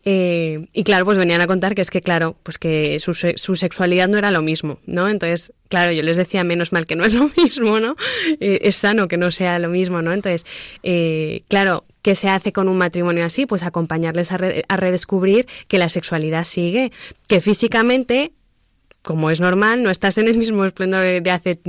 Eh, 0.08 0.68
y 0.72 0.84
claro, 0.84 1.04
pues 1.04 1.18
venían 1.18 1.42
a 1.42 1.48
contar 1.48 1.74
que 1.74 1.82
es 1.82 1.90
que, 1.90 2.00
claro, 2.00 2.38
pues 2.44 2.60
que 2.60 3.00
su, 3.00 3.16
su, 3.16 3.56
sexualidad 3.56 4.08
no 4.08 4.20
era 4.20 4.30
lo 4.30 4.44
mismo, 4.44 4.80
¿no? 4.86 5.10
Entonces, 5.10 5.52
claro, 5.68 5.92
yo 5.92 6.04
les 6.04 6.16
decía, 6.16 6.44
menos 6.44 6.72
mal 6.72 6.86
que 6.86 6.96
no 6.96 7.06
es 7.06 7.14
lo 7.16 7.28
mismo, 7.38 7.80
¿no? 7.80 7.96
Eh, 8.40 8.60
es 8.62 8.76
sano 8.76 9.08
que 9.08 9.18
no 9.18 9.32
sea 9.32 9.58
lo 9.58 9.70
mismo, 9.70 10.04
¿no? 10.04 10.14
Entonces, 10.14 10.46
eh, 10.84 11.42
claro, 11.50 11.86
¿qué 12.04 12.14
se 12.14 12.30
hace 12.30 12.54
con 12.54 12.70
un 12.70 12.78
matrimonio 12.78 13.26
así? 13.26 13.48
Pues 13.48 13.64
acompañarles 13.64 14.32
a, 14.32 14.38
a 14.68 14.78
redescubrir 14.78 15.48
que 15.68 15.80
la 15.80 15.90
sexualidad 15.90 16.44
sigue, 16.44 16.92
que 17.28 17.42
físicamente 17.42 18.32
como 19.06 19.30
es 19.30 19.40
normal, 19.40 19.84
no 19.84 19.92
estás 19.92 20.18
en 20.18 20.28
el 20.28 20.36
mismo 20.36 20.66
esplendor 20.66 21.22
de 21.22 21.32
hace 21.32 21.60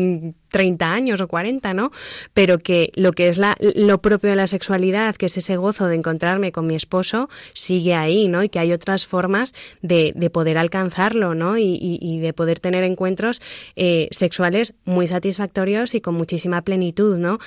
30 0.57 0.91
años 0.91 1.21
o 1.21 1.29
40, 1.29 1.75
¿no? 1.75 1.91
Pero 2.33 2.59
que 2.59 2.91
lo 2.95 3.13
que 3.13 3.29
es 3.29 3.37
la, 3.37 3.57
lo 3.61 4.01
propio 4.01 4.31
de 4.31 4.37
la 4.37 4.47
sexualidad, 4.47 5.15
que 5.15 5.27
es 5.27 5.37
ese 5.37 5.59
gozo 5.59 5.87
de 5.87 5.97
encontrarme 5.97 6.51
con 6.51 6.67
mi 6.67 6.75
esposo, 6.75 7.29
sigue 7.53 7.95
ahí, 7.95 8.27
¿no? 8.27 8.43
Y 8.43 8.49
que 8.49 8.59
hay 8.59 8.73
otras 8.73 9.05
formas 9.05 9.53
de, 9.83 10.15
de 10.17 10.31
poder 10.31 10.57
alcanzarlo, 10.57 11.35
¿no? 11.35 11.59
Y, 11.59 11.77
y, 11.79 12.21
de 12.21 12.33
poder 12.33 12.59
tener 12.59 12.85
encuentros 12.85 13.43
eh, 13.75 14.09
sexuales 14.13 14.73
muy 14.87 15.07
satisfactorios 15.09 15.95
y 15.95 16.01
con 16.01 16.15
muchísima 16.15 16.63
plenitud, 16.63 17.19
¿no? 17.19 17.39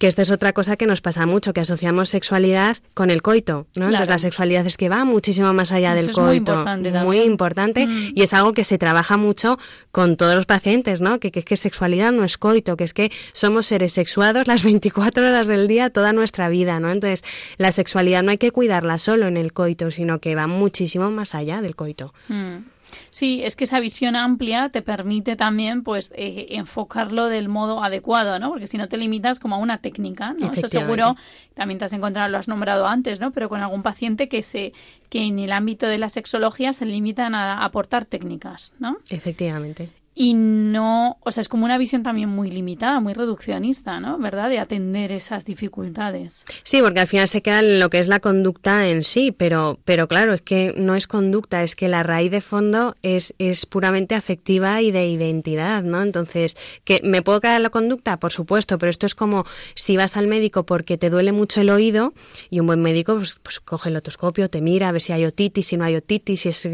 Que 0.00 0.08
esta 0.08 0.22
es 0.22 0.32
otra 0.32 0.52
cosa 0.52 0.76
que 0.76 0.86
nos 0.86 1.00
pasa 1.00 1.24
mucho, 1.24 1.52
que 1.52 1.60
asociamos 1.60 2.08
sexualidad 2.08 2.78
con 2.94 3.10
el 3.10 3.22
coito, 3.22 3.68
¿no? 3.76 3.84
Entonces 3.84 4.08
la 4.08 4.18
sexualidad 4.18 4.66
es 4.66 4.76
que 4.76 4.88
va 4.88 5.04
muchísimo 5.04 5.54
más 5.54 5.70
allá 5.70 5.94
del 5.94 6.06
coito. 6.06 6.22
Muy 6.22 6.36
importante, 6.36 6.92
muy 6.92 7.20
importante 7.20 7.86
mm. 7.86 8.12
y 8.16 8.22
es 8.22 8.34
algo 8.34 8.54
que 8.54 8.64
se 8.64 8.76
trabaja 8.76 9.16
mucho 9.16 9.56
con 9.92 10.16
todos 10.16 10.34
los 10.34 10.46
pacientes, 10.46 11.00
¿no? 11.00 11.20
Que, 11.20 11.30
que, 11.30 11.44
que 11.44 11.56
sexualidad 11.56 12.10
no 12.10 12.24
es 12.24 12.36
coito 12.38 12.55
que 12.62 12.84
es 12.84 12.94
que 12.94 13.10
somos 13.32 13.66
seres 13.66 13.92
sexuados 13.92 14.46
las 14.46 14.64
24 14.64 15.26
horas 15.26 15.46
del 15.46 15.68
día 15.68 15.90
toda 15.90 16.12
nuestra 16.12 16.48
vida, 16.48 16.80
¿no? 16.80 16.90
Entonces, 16.90 17.22
la 17.58 17.72
sexualidad 17.72 18.22
no 18.22 18.30
hay 18.30 18.38
que 18.38 18.50
cuidarla 18.50 18.98
solo 18.98 19.26
en 19.26 19.36
el 19.36 19.52
coito, 19.52 19.90
sino 19.90 20.20
que 20.20 20.34
va 20.34 20.46
muchísimo 20.46 21.10
más 21.10 21.34
allá 21.34 21.60
del 21.60 21.76
coito. 21.76 22.14
Mm. 22.28 22.76
Sí, 23.10 23.40
es 23.42 23.56
que 23.56 23.64
esa 23.64 23.80
visión 23.80 24.16
amplia 24.16 24.68
te 24.68 24.82
permite 24.82 25.36
también 25.36 25.82
pues 25.82 26.12
eh, 26.14 26.46
enfocarlo 26.50 27.26
del 27.26 27.48
modo 27.48 27.82
adecuado, 27.82 28.38
¿no? 28.38 28.50
Porque 28.50 28.66
si 28.66 28.78
no 28.78 28.88
te 28.88 28.96
limitas 28.96 29.40
como 29.40 29.56
a 29.56 29.58
una 29.58 29.78
técnica, 29.78 30.34
¿no? 30.38 30.52
Eso 30.52 30.68
seguro 30.68 31.16
también 31.54 31.78
te 31.78 31.86
has 31.86 31.92
encontrado, 31.92 32.28
lo 32.28 32.38
has 32.38 32.48
nombrado 32.48 32.86
antes, 32.86 33.20
¿no? 33.20 33.32
Pero 33.32 33.48
con 33.48 33.60
algún 33.60 33.82
paciente 33.82 34.28
que 34.28 34.42
se 34.42 34.72
que 35.08 35.22
en 35.24 35.38
el 35.38 35.52
ámbito 35.52 35.86
de 35.86 35.98
la 35.98 36.08
sexología 36.08 36.72
se 36.72 36.84
limitan 36.84 37.34
a 37.34 37.64
aportar 37.64 38.04
técnicas, 38.04 38.72
¿no? 38.78 38.98
Efectivamente 39.08 39.90
y 40.18 40.32
no, 40.32 41.18
o 41.20 41.30
sea, 41.30 41.42
es 41.42 41.48
como 41.50 41.66
una 41.66 41.76
visión 41.76 42.02
también 42.02 42.30
muy 42.30 42.50
limitada, 42.50 43.00
muy 43.00 43.12
reduccionista, 43.12 44.00
¿no? 44.00 44.16
¿Verdad? 44.16 44.48
De 44.48 44.58
atender 44.58 45.12
esas 45.12 45.44
dificultades. 45.44 46.46
Sí, 46.62 46.80
porque 46.80 47.00
al 47.00 47.06
final 47.06 47.28
se 47.28 47.42
queda 47.42 47.58
en 47.58 47.78
lo 47.78 47.90
que 47.90 47.98
es 47.98 48.08
la 48.08 48.20
conducta 48.20 48.88
en 48.88 49.04
sí, 49.04 49.30
pero, 49.30 49.78
pero 49.84 50.08
claro, 50.08 50.32
es 50.32 50.40
que 50.40 50.72
no 50.78 50.94
es 50.94 51.06
conducta, 51.06 51.62
es 51.62 51.76
que 51.76 51.88
la 51.88 52.02
raíz 52.02 52.30
de 52.30 52.40
fondo 52.40 52.96
es, 53.02 53.34
es 53.38 53.66
puramente 53.66 54.14
afectiva 54.14 54.80
y 54.80 54.90
de 54.90 55.06
identidad, 55.06 55.82
¿no? 55.82 56.02
Entonces, 56.02 56.56
¿que 56.84 57.02
me 57.04 57.20
puedo 57.20 57.42
quedar 57.42 57.60
la 57.60 57.68
conducta? 57.68 58.18
Por 58.18 58.32
supuesto, 58.32 58.78
pero 58.78 58.88
esto 58.88 59.04
es 59.04 59.14
como 59.14 59.44
si 59.74 59.98
vas 59.98 60.16
al 60.16 60.28
médico 60.28 60.64
porque 60.64 60.96
te 60.96 61.10
duele 61.10 61.32
mucho 61.32 61.60
el 61.60 61.68
oído 61.68 62.14
y 62.48 62.60
un 62.60 62.66
buen 62.66 62.80
médico 62.80 63.16
pues, 63.16 63.38
pues 63.42 63.60
coge 63.60 63.90
el 63.90 63.96
otoscopio, 63.96 64.48
te 64.48 64.62
mira 64.62 64.88
a 64.88 64.92
ver 64.92 65.02
si 65.02 65.12
hay 65.12 65.26
otitis, 65.26 65.66
si 65.66 65.76
no 65.76 65.84
hay 65.84 65.96
otitis, 65.96 66.40
si 66.40 66.48
es... 66.48 66.66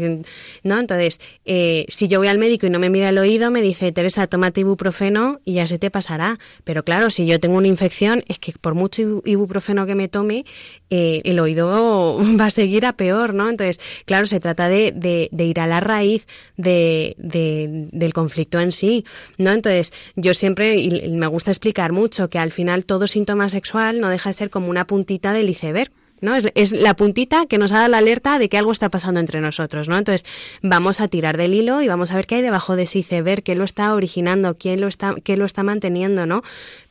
¿no? 0.63 0.79
Entonces, 0.79 1.19
eh, 1.43 1.85
si 1.89 2.07
yo 2.07 2.19
voy 2.19 2.29
al 2.29 2.37
médico 2.37 2.67
y 2.67 2.69
no 2.69 2.79
me 2.79 2.89
mira 2.89 3.09
el 3.09 3.17
oído, 3.17 3.32
me 3.39 3.61
dice, 3.61 3.91
Teresa, 3.91 4.27
tómate 4.27 4.61
ibuprofeno 4.61 5.39
y 5.43 5.53
ya 5.53 5.67
se 5.67 5.79
te 5.79 5.89
pasará. 5.89 6.37
Pero 6.63 6.83
claro, 6.83 7.09
si 7.09 7.25
yo 7.25 7.39
tengo 7.39 7.57
una 7.57 7.67
infección, 7.67 8.23
es 8.27 8.39
que 8.39 8.53
por 8.53 8.75
mucho 8.75 9.21
ibuprofeno 9.25 9.85
que 9.85 9.95
me 9.95 10.07
tome, 10.07 10.45
eh, 10.89 11.21
el 11.25 11.39
oído 11.39 12.19
va 12.39 12.45
a 12.45 12.49
seguir 12.49 12.85
a 12.85 12.93
peor, 12.93 13.33
¿no? 13.33 13.49
Entonces, 13.49 13.79
claro, 14.05 14.25
se 14.25 14.39
trata 14.39 14.69
de, 14.69 14.93
de, 15.31 15.45
ir 15.45 15.59
a 15.59 15.67
la 15.67 15.79
raíz 15.79 16.27
de, 16.57 17.15
del 17.17 18.13
conflicto 18.13 18.59
en 18.59 18.71
sí, 18.71 19.05
¿no? 19.37 19.51
Entonces, 19.51 19.93
yo 20.15 20.33
siempre, 20.33 20.77
y 20.77 21.09
me 21.09 21.27
gusta 21.27 21.51
explicar 21.51 21.91
mucho, 21.91 22.29
que 22.29 22.39
al 22.39 22.51
final 22.51 22.85
todo 22.85 23.07
síntoma 23.07 23.49
sexual 23.49 23.99
no 23.99 24.09
deja 24.09 24.29
de 24.29 24.33
ser 24.33 24.49
como 24.49 24.69
una 24.69 24.85
puntita 24.85 25.33
del 25.33 25.49
iceberg. 25.49 25.91
¿No? 26.23 26.35
Es, 26.35 26.71
la 26.71 26.95
puntita 26.95 27.45
que 27.45 27.57
nos 27.57 27.71
ha 27.71 27.77
dado 27.77 27.89
la 27.89 27.99
alerta 27.99 28.39
de 28.39 28.49
que 28.49 28.57
algo 28.57 28.71
está 28.71 28.89
pasando 28.89 29.19
entre 29.19 29.41
nosotros, 29.41 29.89
¿no? 29.89 29.97
Entonces, 29.97 30.25
vamos 30.61 31.01
a 31.01 31.07
tirar 31.07 31.37
del 31.37 31.53
hilo 31.53 31.81
y 31.81 31.87
vamos 31.87 32.11
a 32.11 32.15
ver 32.15 32.25
qué 32.25 32.35
hay 32.35 32.41
debajo 32.41 32.75
de 32.75 32.83
ese 32.83 32.99
iceberg, 32.99 33.43
qué 33.43 33.55
lo 33.55 33.63
está 33.63 33.93
originando, 33.93 34.57
quién 34.57 34.81
lo 34.81 34.87
está, 34.87 35.15
qué 35.23 35.37
lo 35.37 35.45
está 35.45 35.63
manteniendo, 35.63 36.25
¿no? 36.25 36.41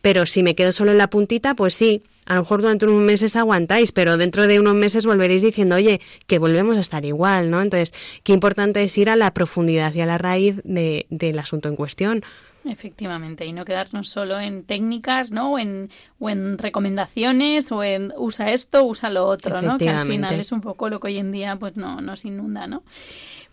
Pero 0.01 0.27
si 0.27 0.43
me 0.43 0.55
quedo 0.55 0.73
solo 0.73 0.93
en 0.93 0.99
la 0.99 1.11
puntita, 1.11 1.55
pues 1.55 1.75
sí, 1.75 2.03
a 2.27 2.35
lo 2.35 2.43
mejor 2.43 2.63
durante 2.63 2.87
unos 2.87 3.01
meses 3.01 3.35
aguantáis, 3.35 3.91
pero 3.91 4.17
dentro 4.17 4.47
de 4.47 4.61
unos 4.61 4.75
meses 4.75 5.07
volveréis 5.07 5.43
diciendo, 5.43 5.77
oye, 5.77 6.01
que 6.27 6.39
volvemos 6.39 6.77
a 6.77 6.81
estar 6.81 7.05
igual, 7.05 7.51
¿no? 7.51 7.61
Entonces, 7.61 7.93
qué 8.23 8.33
importante 8.33 8.83
es 8.83 8.97
ir 8.97 9.11
a 9.11 9.17
la 9.17 9.35
profundidad 9.35 9.93
y 9.95 10.03
a 10.03 10.07
la 10.07 10.19
raíz 10.19 10.61
de, 10.63 11.07
del 11.11 11.39
asunto 11.39 11.69
en 11.69 11.77
cuestión. 11.77 12.23
Efectivamente, 12.65 13.45
y 13.45 13.53
no 13.53 13.65
quedarnos 13.65 14.09
solo 14.09 14.39
en 14.39 14.65
técnicas, 14.65 15.33
¿no? 15.33 15.53
O 15.53 15.59
en, 15.59 15.91
o 16.21 16.31
en 16.31 16.59
recomendaciones, 16.59 17.73
o 17.73 17.83
en 17.83 18.13
usa 18.17 18.53
esto, 18.53 18.85
usa 18.85 19.11
lo 19.11 19.27
otro, 19.27 19.61
¿no? 19.63 19.79
Que 19.79 19.91
al 19.91 20.07
final 20.07 20.39
es 20.39 20.53
un 20.53 20.61
poco 20.61 20.89
lo 20.89 21.01
que 21.01 21.09
hoy 21.09 21.19
en 21.19 21.33
día 21.33 21.57
pues 21.57 21.77
no 21.77 22.01
nos 22.01 22.25
inunda, 22.25 22.67
¿no? 22.67 22.85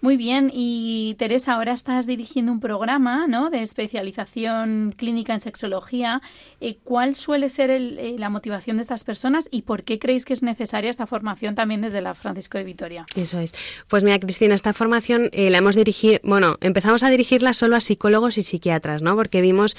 Muy 0.01 0.15
bien, 0.15 0.49
y 0.53 1.15
Teresa, 1.19 1.55
ahora 1.55 1.73
estás 1.73 2.07
dirigiendo 2.07 2.53
un 2.53 2.61
programa 2.61 3.27
¿no? 3.27 3.49
de 3.49 3.61
especialización 3.61 4.95
clínica 4.95 5.33
en 5.33 5.41
sexología. 5.41 6.21
Eh, 6.61 6.77
¿Cuál 6.85 7.17
suele 7.17 7.49
ser 7.49 7.69
eh, 7.69 8.15
la 8.17 8.29
motivación 8.29 8.77
de 8.77 8.83
estas 8.83 9.03
personas 9.03 9.49
y 9.51 9.63
por 9.63 9.83
qué 9.83 9.99
creéis 9.99 10.23
que 10.23 10.31
es 10.31 10.41
necesaria 10.41 10.89
esta 10.89 11.05
formación 11.05 11.53
también 11.53 11.81
desde 11.81 11.99
la 11.99 12.13
Francisco 12.13 12.57
de 12.57 12.63
Vitoria? 12.63 13.05
Eso 13.17 13.39
es. 13.39 13.53
Pues 13.89 14.05
mira, 14.05 14.17
Cristina, 14.19 14.55
esta 14.55 14.71
formación 14.71 15.29
eh, 15.33 15.49
la 15.49 15.57
hemos 15.57 15.75
dirigido, 15.75 16.19
bueno, 16.23 16.55
empezamos 16.61 17.03
a 17.03 17.09
dirigirla 17.09 17.53
solo 17.53 17.75
a 17.75 17.81
psicólogos 17.81 18.37
y 18.37 18.43
psiquiatras, 18.43 19.01
¿no? 19.01 19.17
Porque 19.17 19.41
vimos 19.41 19.75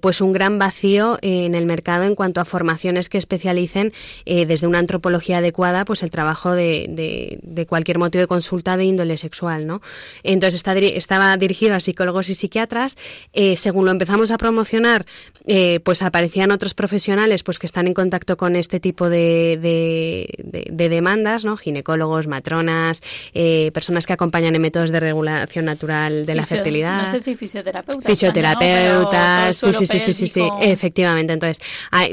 pues 0.00 0.20
un 0.20 0.32
gran 0.32 0.58
vacío 0.58 1.18
en 1.22 1.54
el 1.54 1.66
mercado 1.66 2.04
en 2.04 2.14
cuanto 2.14 2.40
a 2.40 2.44
formaciones 2.44 3.08
que 3.08 3.18
especialicen 3.18 3.92
desde 4.24 4.66
una 4.66 4.78
antropología 4.78 5.38
adecuada, 5.38 5.84
pues 5.84 6.02
el 6.02 6.10
trabajo 6.10 6.52
de, 6.52 6.86
de, 6.88 7.38
de 7.42 7.66
cualquier 7.66 7.98
motivo 7.98 8.20
de 8.20 8.26
consulta 8.26 8.76
de 8.76 8.84
índole 8.84 9.16
sexual 9.16 9.35
¿no? 9.66 9.80
Entonces 10.22 10.56
está, 10.56 10.76
estaba 10.76 11.36
dirigido 11.36 11.74
a 11.74 11.80
psicólogos 11.80 12.28
y 12.28 12.34
psiquiatras. 12.34 12.96
Eh, 13.32 13.56
según 13.56 13.84
lo 13.84 13.90
empezamos 13.90 14.30
a 14.30 14.38
promocionar, 14.38 15.06
eh, 15.46 15.80
pues 15.84 16.02
aparecían 16.02 16.50
otros 16.50 16.74
profesionales 16.74 17.42
pues 17.42 17.58
que 17.58 17.66
están 17.66 17.86
en 17.86 17.94
contacto 17.94 18.36
con 18.36 18.56
este 18.56 18.80
tipo 18.80 19.08
de, 19.08 19.58
de, 19.60 20.88
demandas, 20.88 21.44
¿no? 21.44 21.56
Ginecólogos, 21.56 22.26
matronas, 22.26 23.02
eh, 23.34 23.70
personas 23.72 24.06
que 24.06 24.12
acompañan 24.12 24.54
en 24.54 24.62
métodos 24.62 24.90
de 24.90 25.00
regulación 25.00 25.64
natural 25.64 26.26
de 26.26 26.34
la 26.34 26.46
fertilidad. 26.46 27.02
No 27.02 27.10
sé 27.10 27.20
si 27.20 27.34
fisioterapeutas. 27.34 28.06
Fisioterapeutas, 28.06 29.56
sí, 29.56 29.72
sí, 29.72 29.86
sí, 29.98 30.12
sí, 30.12 30.26
sí, 30.26 30.48
efectivamente. 30.60 31.32
Entonces, 31.32 31.64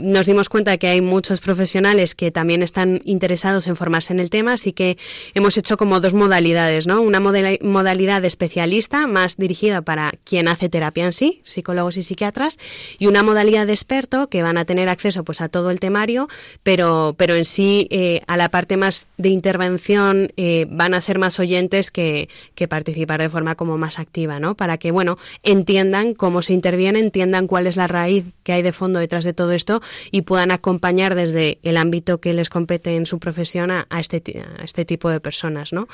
nos 0.02 0.26
dimos 0.26 0.50
cuenta 0.50 0.72
de 0.72 0.80
que 0.80 0.88
hay 0.88 1.02
muchos 1.02 1.40
profesionales 1.40 2.16
que 2.16 2.32
también 2.32 2.64
están 2.64 3.00
interesados 3.06 3.68
en 3.68 3.76
formarse 3.76 4.14
en 4.14 4.20
el 4.20 4.30
tema, 4.30 4.54
así 4.54 4.74
que 4.74 4.98
hemos 5.34 5.58
hecho 5.58 5.78
como 5.78 6.00
dos 6.00 6.14
modalidades, 6.14 6.88
¿no? 6.88 7.02
Una 7.02 7.13
modalidad 7.20 8.24
especialista 8.26 9.08
más 9.08 9.38
dirigida 9.38 9.82
para 9.82 10.12
quien 10.24 10.48
hace 10.48 10.70
terapia 10.70 11.06
en 11.06 11.14
sí, 11.14 11.42
psicólogos 11.44 11.98
y 11.98 12.04
psiquiatras, 12.04 12.58
y 13.00 13.08
una 13.08 13.24
modalidad 13.24 13.68
de 13.68 13.74
experto 13.74 14.28
que 14.28 14.44
van 14.44 14.58
a 14.58 14.66
tener 14.66 14.90
acceso 14.90 15.24
pues 15.24 15.42
a 15.42 15.50
todo 15.50 15.70
el 15.72 15.80
temario, 15.80 16.28
pero, 16.64 17.16
pero 17.18 17.36
en 17.36 17.46
sí 17.46 17.88
eh, 17.92 18.22
a 18.28 18.38
la 18.38 18.50
parte 18.50 18.78
más 18.78 19.08
de 19.18 19.30
intervención 19.30 20.32
eh, 20.38 20.66
van 20.70 20.94
a 20.94 21.02
ser 21.02 21.20
más 21.20 21.40
oyentes 21.40 21.92
que, 21.92 22.30
que, 22.56 22.68
participar 22.68 23.22
de 23.22 23.30
forma 23.30 23.56
como 23.56 23.78
más 23.78 24.00
activa, 24.00 24.40
¿no? 24.40 24.56
Para 24.56 24.78
que, 24.78 24.92
bueno, 24.92 25.18
entiendan 25.44 26.14
cómo 26.14 26.42
se 26.42 26.54
interviene, 26.54 27.00
entiendan 27.00 27.46
cuál 27.46 27.68
es 27.68 27.76
la 27.76 27.88
raíz 27.88 28.24
hay 28.54 28.62
de 28.62 28.72
fondo 28.72 29.00
detrás 29.00 29.26
de 29.26 29.34
todo 29.34 29.52
esto 29.52 29.82
y 30.12 30.22
puedan 30.22 30.52
acompañar 30.52 31.16
desde 31.16 31.60
el 31.64 31.78
ámbito 31.78 32.20
que 32.20 32.34
les 32.34 32.50
compete 32.50 32.96
en 32.96 33.06
su 33.06 33.20
profesión 33.20 33.72
a, 33.72 33.88
este, 34.00 34.22
este 34.64 34.86
tipo 34.86 35.10
de 35.10 35.20
personas, 35.20 35.74
¿no? 35.74 35.88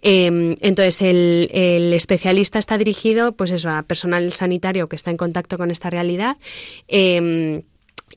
Em, 0.00 0.54
entonces, 0.64 1.02
el, 1.02 1.50
el, 1.52 1.92
especialista 1.92 2.58
está 2.58 2.78
dirigido, 2.78 3.32
pues 3.32 3.50
eso, 3.50 3.68
a 3.68 3.82
personal 3.82 4.32
sanitario 4.32 4.88
que 4.88 4.96
está 4.96 5.10
en 5.10 5.18
contacto 5.18 5.58
con 5.58 5.70
esta 5.70 5.90
realidad. 5.90 6.38
Eh, 6.88 7.62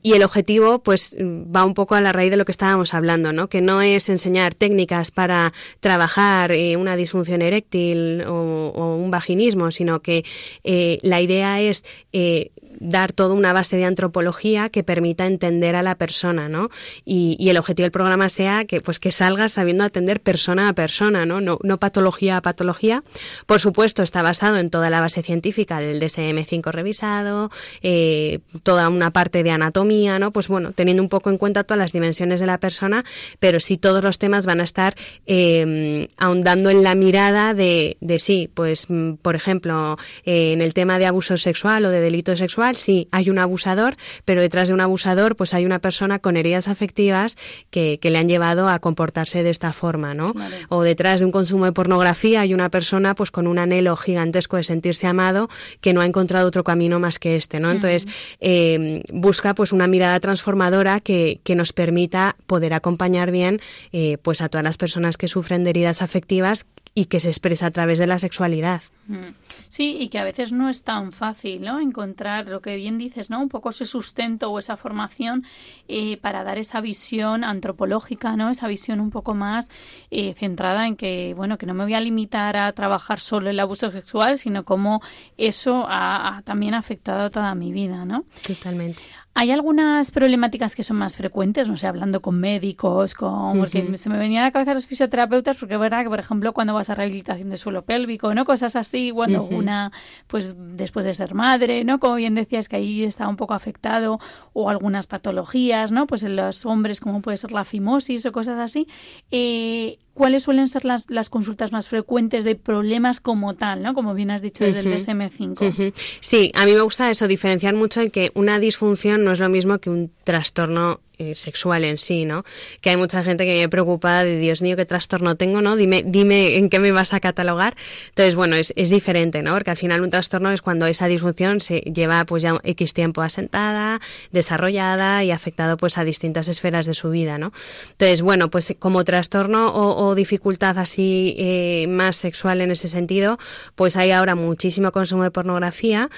y 0.02 0.14
el 0.14 0.22
objetivo, 0.22 0.78
pues, 0.80 1.16
va 1.18 1.64
un 1.64 1.74
poco 1.74 1.94
a 1.94 2.00
la 2.00 2.12
raíz 2.12 2.30
de 2.30 2.36
lo 2.36 2.44
que 2.44 2.52
estábamos 2.52 2.94
hablando, 2.94 3.32
¿no? 3.32 3.48
Que 3.48 3.60
no 3.60 3.82
es 3.82 4.08
enseñar 4.08 4.54
técnicas 4.54 5.10
para 5.10 5.52
trabajar 5.80 6.52
eh, 6.52 6.76
una 6.76 6.96
disfunción 6.96 7.42
eréctil 7.42 8.22
o, 8.26 8.96
un 8.96 9.10
vaginismo, 9.10 9.70
sino 9.70 10.00
que 10.00 10.24
eh, 10.64 10.98
la 11.02 11.20
idea 11.20 11.60
es 11.60 11.84
eh, 12.12 12.50
dar 12.80 13.12
toda 13.12 13.34
una 13.34 13.52
base 13.52 13.76
de 13.76 13.84
antropología 13.84 14.68
que 14.68 14.84
permita 14.84 15.26
entender 15.26 15.76
a 15.76 15.82
la 15.82 15.96
persona, 15.96 16.48
¿no? 16.48 16.68
Y, 17.04 17.48
el 17.48 17.56
objetivo 17.56 17.84
del 17.84 17.92
programa 17.92 18.28
sea 18.28 18.66
que, 18.66 18.82
pues, 18.82 18.98
que 18.98 19.10
salgas 19.10 19.52
sabiendo 19.52 19.82
atender 19.82 20.20
persona 20.20 20.68
a 20.68 20.74
persona, 20.74 21.24
¿no? 21.24 21.40
No, 21.40 21.58
no 21.62 21.78
patología 21.78 22.36
a 22.36 22.42
patología. 22.42 23.02
Por 23.46 23.58
supuesto, 23.58 24.02
está 24.02 24.20
basado 24.20 24.58
en 24.58 24.68
toda 24.68 24.90
la 24.90 25.00
base 25.00 25.22
científica 25.22 25.80
del 25.80 25.98
DSM-5 26.00 26.70
revisado, 26.70 27.50
eh, 27.82 28.40
toda 28.62 28.90
una 28.90 29.10
parte 29.10 29.42
de 29.42 29.50
anatomía, 29.50 30.18
¿no? 30.18 30.30
Pues 30.30 30.48
bueno, 30.48 30.72
teniendo 30.72 31.02
un 31.02 31.08
poco 31.08 31.30
en 31.30 31.38
cuenta 31.38 31.64
todas 31.64 31.78
las 31.78 31.92
dimensiones 31.92 32.40
de 32.40 32.46
la 32.46 32.58
persona, 32.58 33.04
pero 33.38 33.60
sí 33.60 33.78
todos 33.78 34.04
los 34.04 34.18
temas 34.18 34.44
van 34.44 34.60
a 34.60 34.64
estar 34.64 34.94
eh, 35.26 36.08
ahondando 36.18 36.68
en 36.70 36.82
la 36.82 36.94
mirada 36.94 37.54
de, 37.54 37.96
de 38.00 38.18
sí, 38.18 38.50
pues, 38.52 38.90
mm, 38.90 39.14
por 39.14 39.36
ejemplo, 39.36 39.96
eh, 40.24 40.52
en 40.52 40.60
el 40.60 40.74
tema 40.74 40.98
de 40.98 41.06
abuso 41.06 41.36
sexual 41.36 41.84
o 41.84 41.90
de 41.90 42.00
delito 42.00 42.36
sexual, 42.36 42.67
sí, 42.76 43.08
hay 43.12 43.30
un 43.30 43.38
abusador, 43.38 43.96
pero 44.24 44.40
detrás 44.40 44.68
de 44.68 44.74
un 44.74 44.80
abusador 44.80 45.36
pues 45.36 45.54
hay 45.54 45.66
una 45.66 45.78
persona 45.78 46.18
con 46.18 46.36
heridas 46.36 46.68
afectivas 46.68 47.36
que, 47.70 47.98
le 48.08 48.16
han 48.16 48.28
llevado 48.28 48.68
a 48.68 48.78
comportarse 48.78 49.42
de 49.42 49.50
esta 49.50 49.74
forma, 49.74 50.14
¿no? 50.14 50.32
O 50.70 50.82
detrás 50.82 51.20
de 51.20 51.26
un 51.26 51.32
consumo 51.32 51.66
de 51.66 51.72
pornografía 51.72 52.40
hay 52.40 52.54
una 52.54 52.70
persona 52.70 53.14
pues 53.14 53.30
con 53.30 53.46
un 53.46 53.58
anhelo 53.58 53.96
gigantesco 53.96 54.56
de 54.56 54.62
sentirse 54.62 55.06
amado 55.06 55.50
que 55.82 55.92
no 55.92 56.00
ha 56.00 56.06
encontrado 56.06 56.48
otro 56.48 56.64
camino 56.64 56.98
más 56.98 57.18
que 57.18 57.36
este, 57.36 57.60
¿no? 57.60 57.70
Entonces 57.70 58.06
eh, 58.40 59.02
busca 59.12 59.54
pues 59.54 59.72
una 59.72 59.86
mirada 59.86 60.18
transformadora 60.20 61.00
que, 61.00 61.40
que 61.44 61.54
nos 61.54 61.74
permita 61.74 62.36
poder 62.46 62.72
acompañar 62.72 63.30
bien 63.30 63.60
eh, 63.92 64.16
pues 64.22 64.40
a 64.40 64.48
todas 64.48 64.64
las 64.64 64.78
personas 64.78 65.16
que 65.16 65.28
sufren 65.28 65.64
de 65.64 65.70
heridas 65.70 66.02
afectivas 66.02 66.66
y 66.98 67.04
que 67.04 67.20
se 67.20 67.28
expresa 67.28 67.66
a 67.66 67.70
través 67.70 68.00
de 68.00 68.08
la 68.08 68.18
sexualidad. 68.18 68.82
Mm. 69.06 69.28
Sí, 69.68 69.98
y 70.00 70.08
que 70.08 70.18
a 70.18 70.24
veces 70.24 70.50
no 70.50 70.68
es 70.68 70.82
tan 70.82 71.12
fácil, 71.12 71.62
¿no? 71.62 71.78
Encontrar 71.78 72.48
lo 72.48 72.60
que 72.60 72.74
bien 72.74 72.98
dices, 72.98 73.30
¿no? 73.30 73.40
Un 73.40 73.48
poco 73.48 73.70
ese 73.70 73.86
sustento 73.86 74.50
o 74.50 74.58
esa 74.58 74.76
formación 74.76 75.44
eh, 75.86 76.16
para 76.16 76.42
dar 76.42 76.58
esa 76.58 76.80
visión 76.80 77.44
antropológica, 77.44 78.34
¿no? 78.34 78.50
Esa 78.50 78.66
visión 78.66 78.98
un 78.98 79.10
poco 79.10 79.34
más 79.34 79.68
eh, 80.10 80.34
centrada 80.34 80.88
en 80.88 80.96
que, 80.96 81.34
bueno, 81.36 81.56
que 81.56 81.66
no 81.66 81.74
me 81.74 81.84
voy 81.84 81.94
a 81.94 82.00
limitar 82.00 82.56
a 82.56 82.72
trabajar 82.72 83.20
solo 83.20 83.48
el 83.48 83.60
abuso 83.60 83.92
sexual, 83.92 84.36
sino 84.36 84.64
cómo 84.64 85.00
eso 85.36 85.86
ha, 85.88 86.38
ha 86.38 86.42
también 86.42 86.74
afectado 86.74 87.30
toda 87.30 87.54
mi 87.54 87.70
vida, 87.70 88.04
¿no? 88.06 88.24
Totalmente. 88.44 89.00
¿Hay 89.40 89.52
algunas 89.52 90.10
problemáticas 90.10 90.74
que 90.74 90.82
son 90.82 90.96
más 90.96 91.16
frecuentes? 91.16 91.68
No 91.68 91.76
sé, 91.76 91.86
hablando 91.86 92.20
con 92.20 92.40
médicos, 92.40 93.14
con... 93.14 93.56
porque 93.56 93.96
se 93.96 94.10
me 94.10 94.18
venía 94.18 94.40
a 94.40 94.42
la 94.46 94.50
cabeza 94.50 94.74
los 94.74 94.86
fisioterapeutas, 94.86 95.56
porque 95.56 95.74
es 95.74 95.80
verdad 95.80 96.02
que, 96.02 96.08
por 96.08 96.18
ejemplo, 96.18 96.52
cuando 96.52 96.74
vas 96.74 96.90
a 96.90 96.96
rehabilitación 96.96 97.48
de 97.48 97.56
suelo 97.56 97.84
pélvico, 97.84 98.34
¿no? 98.34 98.44
Cosas 98.44 98.74
así, 98.74 99.12
cuando 99.12 99.44
una, 99.44 99.92
pues 100.26 100.56
después 100.58 101.06
de 101.06 101.14
ser 101.14 101.34
madre, 101.34 101.84
¿no? 101.84 102.00
Como 102.00 102.16
bien 102.16 102.34
decías, 102.34 102.68
que 102.68 102.74
ahí 102.74 103.04
está 103.04 103.28
un 103.28 103.36
poco 103.36 103.54
afectado, 103.54 104.18
o 104.54 104.70
algunas 104.70 105.06
patologías, 105.06 105.92
¿no? 105.92 106.08
Pues 106.08 106.24
en 106.24 106.34
los 106.34 106.66
hombres, 106.66 106.98
como 106.98 107.22
puede 107.22 107.36
ser 107.36 107.52
la 107.52 107.62
fimosis 107.62 108.26
o 108.26 108.32
cosas 108.32 108.58
así. 108.58 108.88
Eh, 109.30 110.00
¿Cuáles 110.18 110.42
suelen 110.42 110.66
ser 110.66 110.84
las, 110.84 111.08
las, 111.08 111.30
consultas 111.30 111.70
más 111.70 111.86
frecuentes 111.86 112.44
de 112.44 112.56
problemas 112.56 113.20
como 113.20 113.54
tal, 113.54 113.84
¿no? 113.84 113.94
Como 113.94 114.14
bien 114.14 114.32
has 114.32 114.42
dicho 114.42 114.64
desde 114.64 114.80
el 114.80 114.86
DSM-5. 114.92 115.92
Sí, 116.18 116.50
a 116.56 116.66
mí 116.66 116.74
me 116.74 116.80
gusta 116.80 117.08
eso, 117.08 117.28
diferenciar 117.28 117.74
mucho 117.74 118.00
en 118.00 118.10
que 118.10 118.32
una 118.34 118.58
disfunción 118.58 119.22
no 119.22 119.30
es 119.30 119.38
lo 119.38 119.48
mismo 119.48 119.78
que 119.78 119.90
un 119.90 120.10
trastorno 120.24 121.00
eh, 121.18 121.34
sexual 121.34 121.84
en 121.84 121.98
sí, 121.98 122.24
¿no? 122.24 122.44
Que 122.80 122.90
hay 122.90 122.96
mucha 122.96 123.22
gente 123.22 123.44
que 123.44 123.60
me 123.60 123.68
preocupada 123.68 124.24
de 124.24 124.38
Dios 124.38 124.62
mío, 124.62 124.76
qué 124.76 124.86
trastorno 124.86 125.36
tengo, 125.36 125.62
¿no? 125.62 125.76
Dime, 125.76 126.02
dime 126.06 126.56
en 126.56 126.70
qué 126.70 126.78
me 126.78 126.92
vas 126.92 127.12
a 127.12 127.20
catalogar. 127.20 127.76
Entonces, 128.08 128.34
bueno, 128.34 128.56
es, 128.56 128.72
es 128.76 128.90
diferente, 128.90 129.42
¿no? 129.42 129.52
Porque 129.52 129.70
al 129.70 129.76
final 129.76 130.00
un 130.02 130.10
trastorno 130.10 130.50
es 130.50 130.62
cuando 130.62 130.86
esa 130.86 131.06
disfunción 131.06 131.60
se 131.60 131.80
lleva 131.80 132.24
pues 132.24 132.42
ya 132.42 132.58
X 132.62 132.94
tiempo 132.94 133.22
asentada, 133.22 134.00
desarrollada 134.30 135.24
y 135.24 135.30
afectado 135.30 135.76
pues 135.76 135.98
a 135.98 136.04
distintas 136.04 136.48
esferas 136.48 136.86
de 136.86 136.94
su 136.94 137.10
vida, 137.10 137.38
¿no? 137.38 137.52
Entonces, 137.92 138.22
bueno, 138.22 138.50
pues 138.50 138.74
como 138.78 139.04
trastorno 139.04 139.72
o, 139.74 140.14
dificultad 140.14 140.78
así 140.78 141.34
eh, 141.38 141.86
más 141.88 142.16
sexual 142.16 142.60
en 142.60 142.70
ese 142.70 142.88
sentido, 142.88 143.38
pues 143.74 143.96
hay 143.96 144.10
ahora 144.10 144.34
muchísimo 144.34 144.92
consumo 144.92 145.24
de 145.24 145.30
pornografía, 145.30 146.10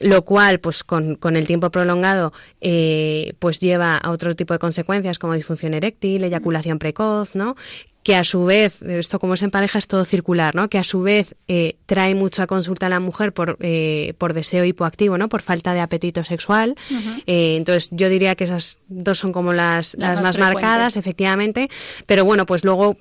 lo 0.00 0.24
cual, 0.24 0.60
pues 0.60 0.84
con, 0.84 1.16
con 1.16 1.36
el 1.36 1.46
tiempo 1.46 1.70
prolongado, 1.70 2.32
eh, 2.60 3.34
pues 3.38 3.60
lleva 3.60 3.96
a 3.96 4.10
otro 4.10 4.36
tipo 4.36 4.54
de 4.54 4.58
consecuencias 4.58 5.18
como 5.18 5.34
disfunción 5.34 5.74
eréctil, 5.74 6.24
eyaculación 6.24 6.78
precoz, 6.78 7.34
¿no? 7.34 7.56
que 8.08 8.16
a 8.16 8.24
su 8.24 8.46
vez, 8.46 8.80
esto 8.80 9.18
como 9.18 9.34
es 9.34 9.42
en 9.42 9.50
pareja 9.50 9.78
es 9.78 9.86
todo 9.86 10.06
circular, 10.06 10.54
¿no? 10.54 10.70
Que 10.70 10.78
a 10.78 10.82
su 10.82 11.02
vez 11.02 11.34
eh, 11.46 11.76
trae 11.84 12.14
mucho 12.14 12.42
a 12.42 12.46
consulta 12.46 12.86
a 12.86 12.88
la 12.88 13.00
mujer 13.00 13.34
por, 13.34 13.58
eh, 13.60 14.14
por 14.16 14.32
deseo 14.32 14.64
hipoactivo, 14.64 15.18
¿no? 15.18 15.28
Por 15.28 15.42
falta 15.42 15.74
de 15.74 15.80
apetito 15.80 16.24
sexual. 16.24 16.74
Eh, 17.26 17.56
entonces 17.56 17.90
yo 17.92 18.08
diría 18.08 18.34
que 18.34 18.44
esas 18.44 18.78
dos 18.88 19.18
son 19.18 19.32
como 19.32 19.52
las, 19.52 19.94
las, 19.98 20.22
más 20.22 20.38
marcadas, 20.38 20.96
efectivamente. 20.96 21.68
Pero 22.06 22.24
bueno, 22.24 22.46
pues 22.46 22.64
luego 22.64 22.96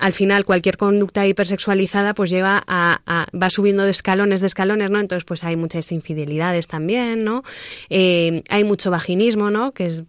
al 0.00 0.12
final 0.12 0.44
cualquier 0.44 0.76
conducta 0.76 1.26
hipersexualizada 1.26 2.14
pues 2.14 2.30
lleva 2.30 2.62
a, 2.66 3.26
va 3.34 3.50
subiendo 3.50 3.84
de 3.84 3.90
escalones 3.90 4.40
de 4.40 4.46
escalones 4.46 4.90
no 4.90 5.00
entonces 5.00 5.24
pues 5.24 5.44
hay 5.44 5.56
muchas 5.56 5.90
infidelidades 5.92 6.66
también 6.66 7.24
no 7.24 7.42
eh, 7.90 8.42
hay 8.48 8.64
mucho 8.64 8.90
vaginismo 8.90 9.50
no 9.50 9.72
que 9.72 9.86
es 9.86 10.04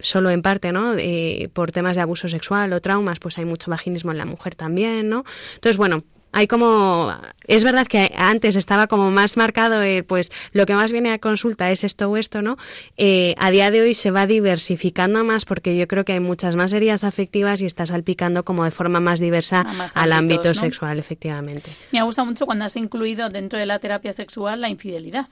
solo 0.00 0.30
en 0.30 0.42
parte, 0.42 0.72
¿no? 0.72 0.94
Eh, 0.96 1.50
por 1.52 1.72
temas 1.72 1.96
de 1.96 2.02
abuso 2.02 2.28
sexual 2.28 2.72
o 2.72 2.80
traumas, 2.80 3.18
pues 3.18 3.38
hay 3.38 3.44
mucho 3.44 3.70
vaginismo 3.70 4.12
en 4.12 4.18
la 4.18 4.26
mujer 4.26 4.54
también, 4.54 5.08
¿no? 5.08 5.24
Entonces, 5.54 5.76
bueno, 5.76 5.98
hay 6.32 6.46
como 6.46 7.14
es 7.46 7.64
verdad 7.64 7.86
que 7.86 8.12
antes 8.16 8.56
estaba 8.56 8.86
como 8.86 9.10
más 9.10 9.36
marcado 9.36 9.82
eh, 9.82 10.02
pues 10.02 10.30
lo 10.52 10.66
que 10.66 10.74
más 10.74 10.92
viene 10.92 11.12
a 11.12 11.18
consulta 11.18 11.70
es 11.70 11.84
esto 11.84 12.10
o 12.10 12.16
esto 12.16 12.42
no 12.42 12.56
eh, 12.96 13.34
a 13.38 13.50
día 13.50 13.70
de 13.70 13.80
hoy 13.80 13.94
se 13.94 14.10
va 14.10 14.26
diversificando 14.26 15.24
más 15.24 15.44
porque 15.44 15.76
yo 15.76 15.88
creo 15.88 16.04
que 16.04 16.12
hay 16.12 16.20
muchas 16.20 16.56
más 16.56 16.72
heridas 16.72 17.04
afectivas 17.04 17.60
y 17.60 17.66
está 17.66 17.86
salpicando 17.86 18.44
como 18.44 18.64
de 18.64 18.70
forma 18.70 19.00
más 19.00 19.20
diversa 19.20 19.66
al 19.94 20.12
ámbito 20.12 20.54
sexual 20.54 20.98
efectivamente. 20.98 21.70
Me 21.92 21.98
ha 21.98 22.02
gustado 22.02 22.26
mucho 22.26 22.46
cuando 22.46 22.64
has 22.64 22.76
incluido 22.76 23.30
dentro 23.30 23.58
de 23.58 23.66
la 23.66 23.78
terapia 23.78 24.12
sexual 24.12 24.60
la 24.60 24.68
infidelidad 24.68 25.26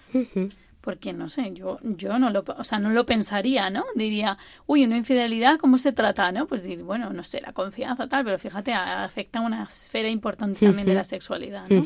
porque 0.86 1.12
no 1.12 1.28
sé, 1.28 1.50
yo, 1.52 1.80
yo 1.82 2.16
no 2.16 2.30
lo, 2.30 2.44
o 2.46 2.62
sea, 2.62 2.78
no 2.78 2.90
lo 2.90 3.04
pensaría, 3.04 3.70
¿no? 3.70 3.84
Diría, 3.96 4.38
uy, 4.66 4.84
una 4.84 4.96
infidelidad, 4.96 5.58
¿cómo 5.58 5.78
se 5.78 5.92
trata, 5.92 6.30
no? 6.30 6.46
Pues 6.46 6.62
bueno, 6.84 7.12
no 7.12 7.24
sé, 7.24 7.40
la 7.44 7.52
confianza 7.52 8.06
tal, 8.06 8.24
pero 8.24 8.38
fíjate, 8.38 8.72
afecta 8.72 9.40
una 9.40 9.64
esfera 9.64 10.08
importante 10.08 10.64
también 10.64 10.86
de 10.86 10.94
la 10.94 11.02
sexualidad, 11.02 11.68
¿no? 11.68 11.84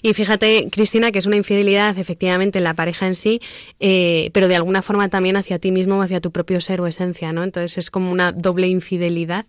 Y 0.00 0.14
fíjate, 0.14 0.68
Cristina, 0.70 1.10
que 1.10 1.18
es 1.18 1.26
una 1.26 1.34
infidelidad 1.34 1.98
efectivamente 1.98 2.58
en 2.58 2.64
la 2.64 2.74
pareja 2.74 3.08
en 3.08 3.16
sí, 3.16 3.40
eh, 3.80 4.30
pero 4.32 4.46
de 4.46 4.54
alguna 4.54 4.80
forma 4.80 5.08
también 5.08 5.36
hacia 5.36 5.58
ti 5.58 5.72
mismo 5.72 5.98
o 5.98 6.02
hacia 6.02 6.20
tu 6.20 6.30
propio 6.30 6.60
ser 6.60 6.80
o 6.80 6.86
esencia, 6.86 7.32
¿no? 7.32 7.42
Entonces 7.42 7.76
es 7.78 7.90
como 7.90 8.12
una 8.12 8.30
doble 8.30 8.68
infidelidad, 8.68 9.46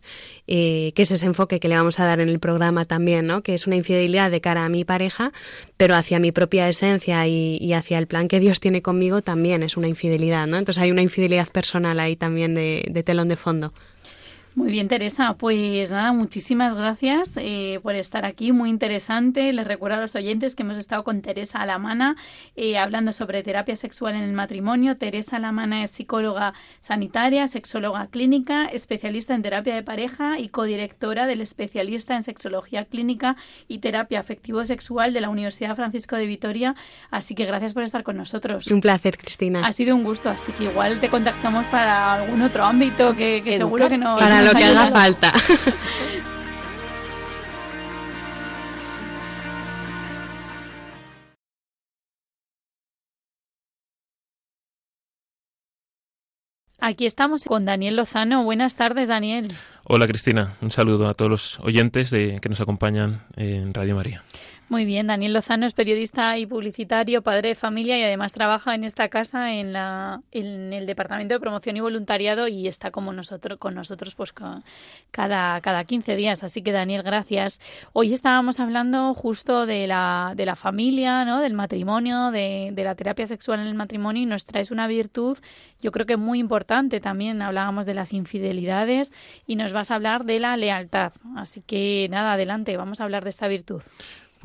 eh, 0.47 0.91
que 0.95 1.03
es 1.03 1.11
ese 1.11 1.27
enfoque 1.27 1.59
que 1.59 1.67
le 1.67 1.75
vamos 1.75 1.99
a 1.99 2.05
dar 2.05 2.19
en 2.19 2.29
el 2.29 2.39
programa 2.39 2.85
también, 2.85 3.27
¿no? 3.27 3.43
Que 3.43 3.53
es 3.53 3.67
una 3.67 3.75
infidelidad 3.75 4.31
de 4.31 4.41
cara 4.41 4.65
a 4.65 4.69
mi 4.69 4.85
pareja, 4.85 5.33
pero 5.77 5.93
hacia 5.93 6.17
mi 6.17 6.31
propia 6.31 6.67
esencia 6.67 7.27
y, 7.27 7.59
y 7.61 7.73
hacia 7.73 7.99
el 7.99 8.07
plan 8.07 8.27
que 8.27 8.39
Dios 8.39 8.59
tiene 8.59 8.81
conmigo 8.87 9.21
también 9.21 9.63
es 9.63 9.75
una 9.75 9.89
infidelidad, 9.89 10.47
¿no? 10.47 10.55
Entonces 10.57 10.81
hay 10.81 10.91
una 10.91 11.01
infidelidad 11.01 11.49
personal 11.49 11.99
ahí 11.99 12.15
también 12.15 12.55
de, 12.55 13.03
telón 13.05 13.27
de 13.27 13.35
fondo. 13.35 13.73
Muy 14.57 14.71
bien, 14.71 14.87
Teresa. 14.87 15.35
Pues 15.35 15.91
nada, 15.91 16.11
muchísimas 16.13 16.73
gracias 16.73 17.35
eh, 17.37 17.79
por 17.83 17.93
estar 17.93 18.25
aquí. 18.25 18.53
Muy 18.53 18.71
interesante. 18.71 19.53
Les 19.53 19.67
recuerdo 19.67 19.97
a 19.97 20.01
los 20.01 20.15
oyentes 20.15 20.55
que 20.55 20.63
hemos 20.63 20.79
estado 20.79 21.03
con 21.03 21.21
Teresa 21.21 21.59
Alamana 21.59 22.15
eh, 22.55 22.79
hablando 22.79 23.13
sobre 23.13 23.43
terapia 23.43 23.75
sexual 23.75 24.15
en 24.15 24.23
el 24.23 24.33
matrimonio. 24.33 24.97
Teresa 24.97 25.35
Alamana 25.35 25.83
es 25.83 25.91
psicóloga 25.91 26.55
sanitaria, 26.81 27.47
sexóloga 27.47 28.07
clínica, 28.07 28.65
especialista 28.65 29.35
en 29.35 29.43
terapia 29.43 29.75
de 29.75 29.83
pareja 29.83 30.39
y 30.39 30.49
codirectora 30.49 31.27
del 31.27 31.41
especialista 31.41 32.15
en 32.15 32.23
sexología 32.23 32.85
clínica 32.85 33.35
y 33.67 33.77
terapia 33.77 34.21
afectivo-sexual 34.21 35.13
de 35.13 35.21
la 35.21 35.29
Universidad 35.29 35.75
Francisco 35.75 36.15
de 36.15 36.25
Vitoria. 36.25 36.73
Así 37.11 37.35
que 37.35 37.45
gracias 37.45 37.75
por 37.75 37.83
estar 37.83 38.01
con 38.01 38.17
nosotros. 38.17 38.65
Un 38.71 38.81
placer, 38.81 39.19
Cristina. 39.19 39.61
Ha 39.63 39.71
sido 39.71 39.95
un 39.95 40.03
gusto. 40.03 40.31
Así 40.31 40.51
que 40.53 40.63
igual 40.63 40.99
te 40.99 41.09
contactamos 41.09 41.67
para 41.67 42.15
algún 42.15 42.41
otro 42.41 42.63
ámbito 42.63 43.15
que, 43.15 43.43
seguro 43.55 43.87
que 43.87 43.99
no 43.99 44.17
lo 44.47 44.53
que 44.53 44.65
haga 44.65 44.87
falta. 44.87 45.33
Aquí 56.79 57.05
estamos 57.05 57.43
con 57.43 57.65
Daniel 57.65 57.97
Lozano. 57.97 58.43
Buenas 58.43 58.77
tardes, 58.77 59.09
Daniel. 59.09 59.51
Hola, 59.83 60.07
Cristina. 60.07 60.53
Un 60.61 60.71
saludo 60.71 61.09
a 61.09 61.13
todos 61.13 61.29
los 61.29 61.59
oyentes 61.59 62.11
de, 62.11 62.39
que 62.41 62.49
nos 62.49 62.61
acompañan 62.61 63.25
en 63.35 63.73
Radio 63.73 63.95
María. 63.95 64.23
Muy 64.69 64.83
bien, 64.83 65.07
Daniel 65.07 65.31
Lozano 65.31 65.65
es 65.65 65.71
periodista 65.71 66.37
y 66.37 66.45
publicitario, 66.45 67.21
padre 67.21 67.49
de 67.49 67.55
familia 67.55 67.97
y 67.97 68.03
además 68.03 68.33
trabaja 68.33 68.75
en 68.75 68.83
esta 68.83 69.07
casa 69.07 69.53
en, 69.53 69.71
la, 69.71 70.21
en 70.31 70.73
el 70.73 70.85
Departamento 70.85 71.33
de 71.33 71.39
Promoción 71.39 71.77
y 71.77 71.79
Voluntariado 71.79 72.49
y 72.49 72.67
está 72.67 72.91
como 72.91 73.13
nosotros, 73.13 73.59
con 73.59 73.75
nosotros 73.75 74.13
pues 74.13 74.33
cada, 74.33 75.61
cada 75.61 75.83
15 75.85 76.17
días. 76.17 76.43
Así 76.43 76.63
que 76.63 76.73
Daniel, 76.73 77.01
gracias. 77.03 77.61
Hoy 77.93 78.13
estábamos 78.13 78.59
hablando 78.59 79.13
justo 79.13 79.65
de 79.65 79.87
la, 79.87 80.33
de 80.35 80.45
la 80.45 80.57
familia, 80.57 81.23
¿no? 81.23 81.39
del 81.39 81.53
matrimonio, 81.53 82.31
de, 82.31 82.71
de 82.73 82.83
la 82.83 82.95
terapia 82.95 83.25
sexual 83.25 83.61
en 83.61 83.67
el 83.67 83.75
matrimonio 83.75 84.23
y 84.23 84.25
nos 84.25 84.43
traes 84.43 84.69
una 84.69 84.87
virtud 84.87 85.37
yo 85.81 85.91
creo 85.91 86.05
que 86.05 86.17
muy 86.17 86.39
importante 86.39 86.99
también. 86.99 87.41
Hablábamos 87.41 87.85
de 87.85 87.93
las 87.93 88.13
infidelidades 88.13 89.13
y 89.45 89.55
nos 89.55 89.73
vas 89.73 89.91
a 89.91 89.95
hablar 89.95 90.25
de 90.25 90.39
la 90.39 90.57
lealtad. 90.57 91.13
Así 91.35 91.61
que 91.61 92.07
nada, 92.09 92.33
adelante, 92.33 92.75
vamos 92.77 92.99
a 92.99 93.03
hablar 93.03 93.23
de 93.23 93.29
esta 93.29 93.47
virtud. 93.47 93.81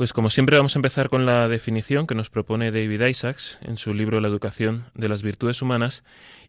Pues 0.03 0.13
como 0.13 0.31
siempre 0.31 0.57
vamos 0.57 0.75
a 0.75 0.81
empezar 0.81 1.09
con 1.11 1.27
la 1.27 1.47
definición 1.47 2.09
que 2.09 2.17
nos 2.17 2.29
propone 2.29 2.73
David 2.73 3.03
Isaacs 3.03 3.61
en 3.63 3.77
su 3.77 3.95
libro 3.95 4.21
La 4.21 4.27
educación 4.27 4.87
de 4.95 5.09
las 5.09 5.23
virtudes 5.23 5.63
humanas 5.63 6.03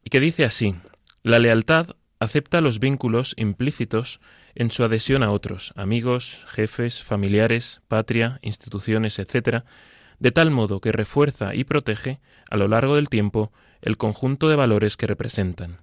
y 0.04 0.10
que 0.10 0.20
dice 0.20 0.44
así, 0.44 0.74
la 1.22 1.38
lealtad 1.38 1.90
acepta 2.18 2.62
los 2.62 2.80
vínculos 2.80 3.36
implícitos 3.38 4.22
en 4.56 4.72
su 4.72 4.84
adhesión 4.84 5.22
a 5.22 5.30
otros, 5.30 5.72
amigos, 5.76 6.44
jefes, 6.48 7.04
familiares, 7.04 7.84
patria, 7.88 8.40
instituciones, 8.42 9.20
etc., 9.20 9.66
de 10.18 10.32
tal 10.32 10.50
modo 10.50 10.82
que 10.82 10.92
refuerza 10.92 11.54
y 11.54 11.64
protege 11.64 12.22
a 12.50 12.58
lo 12.58 12.68
largo 12.68 12.96
del 12.96 13.08
tiempo 13.08 13.54
el 13.84 13.98
conjunto 13.98 14.50
de 14.50 14.56
valores 14.56 14.98
que 14.98 15.06
representan. 15.06 15.83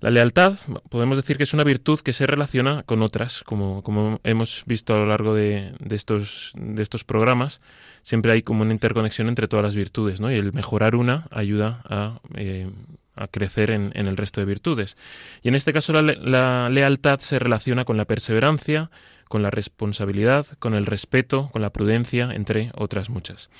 La 0.00 0.10
lealtad 0.10 0.54
podemos 0.90 1.16
decir 1.16 1.38
que 1.38 1.42
es 1.42 1.54
una 1.54 1.64
virtud 1.64 1.98
que 2.00 2.12
se 2.12 2.26
relaciona 2.26 2.84
con 2.84 3.02
otras, 3.02 3.42
como, 3.42 3.82
como 3.82 4.20
hemos 4.22 4.62
visto 4.64 4.94
a 4.94 4.98
lo 4.98 5.06
largo 5.06 5.34
de, 5.34 5.74
estos, 5.90 6.52
de 6.56 6.82
estos 6.82 7.02
programas. 7.02 7.60
Siempre 8.02 8.30
hay 8.30 8.42
como 8.42 8.62
una 8.62 8.72
interconexión 8.72 9.26
entre 9.28 9.48
todas 9.48 9.64
las 9.64 9.74
virtudes, 9.74 10.20
¿no? 10.20 10.30
Y 10.30 10.36
el 10.36 10.52
mejorar 10.52 10.94
una 10.94 11.26
ayuda 11.32 11.82
a, 11.84 12.20
eh, 12.36 12.70
a 13.16 13.26
crecer 13.26 13.72
en, 13.72 13.92
el 13.94 14.16
resto 14.16 14.40
de 14.40 14.46
virtudes. 14.46 14.96
Y 15.42 15.48
en 15.48 15.56
este 15.56 15.72
caso 15.72 15.92
la, 15.92 16.02
la 16.02 16.70
lealtad 16.70 17.18
se 17.18 17.40
relaciona 17.40 17.84
con 17.84 17.96
la 17.96 18.04
perseverancia, 18.04 18.90
con 19.28 19.42
la 19.42 19.50
responsabilidad, 19.50 20.46
con 20.60 20.74
el 20.74 20.86
respeto, 20.86 21.50
con 21.52 21.60
la 21.60 21.70
prudencia, 21.70 22.30
entre 22.32 22.70
otras 22.76 23.10
muchas. 23.10 23.50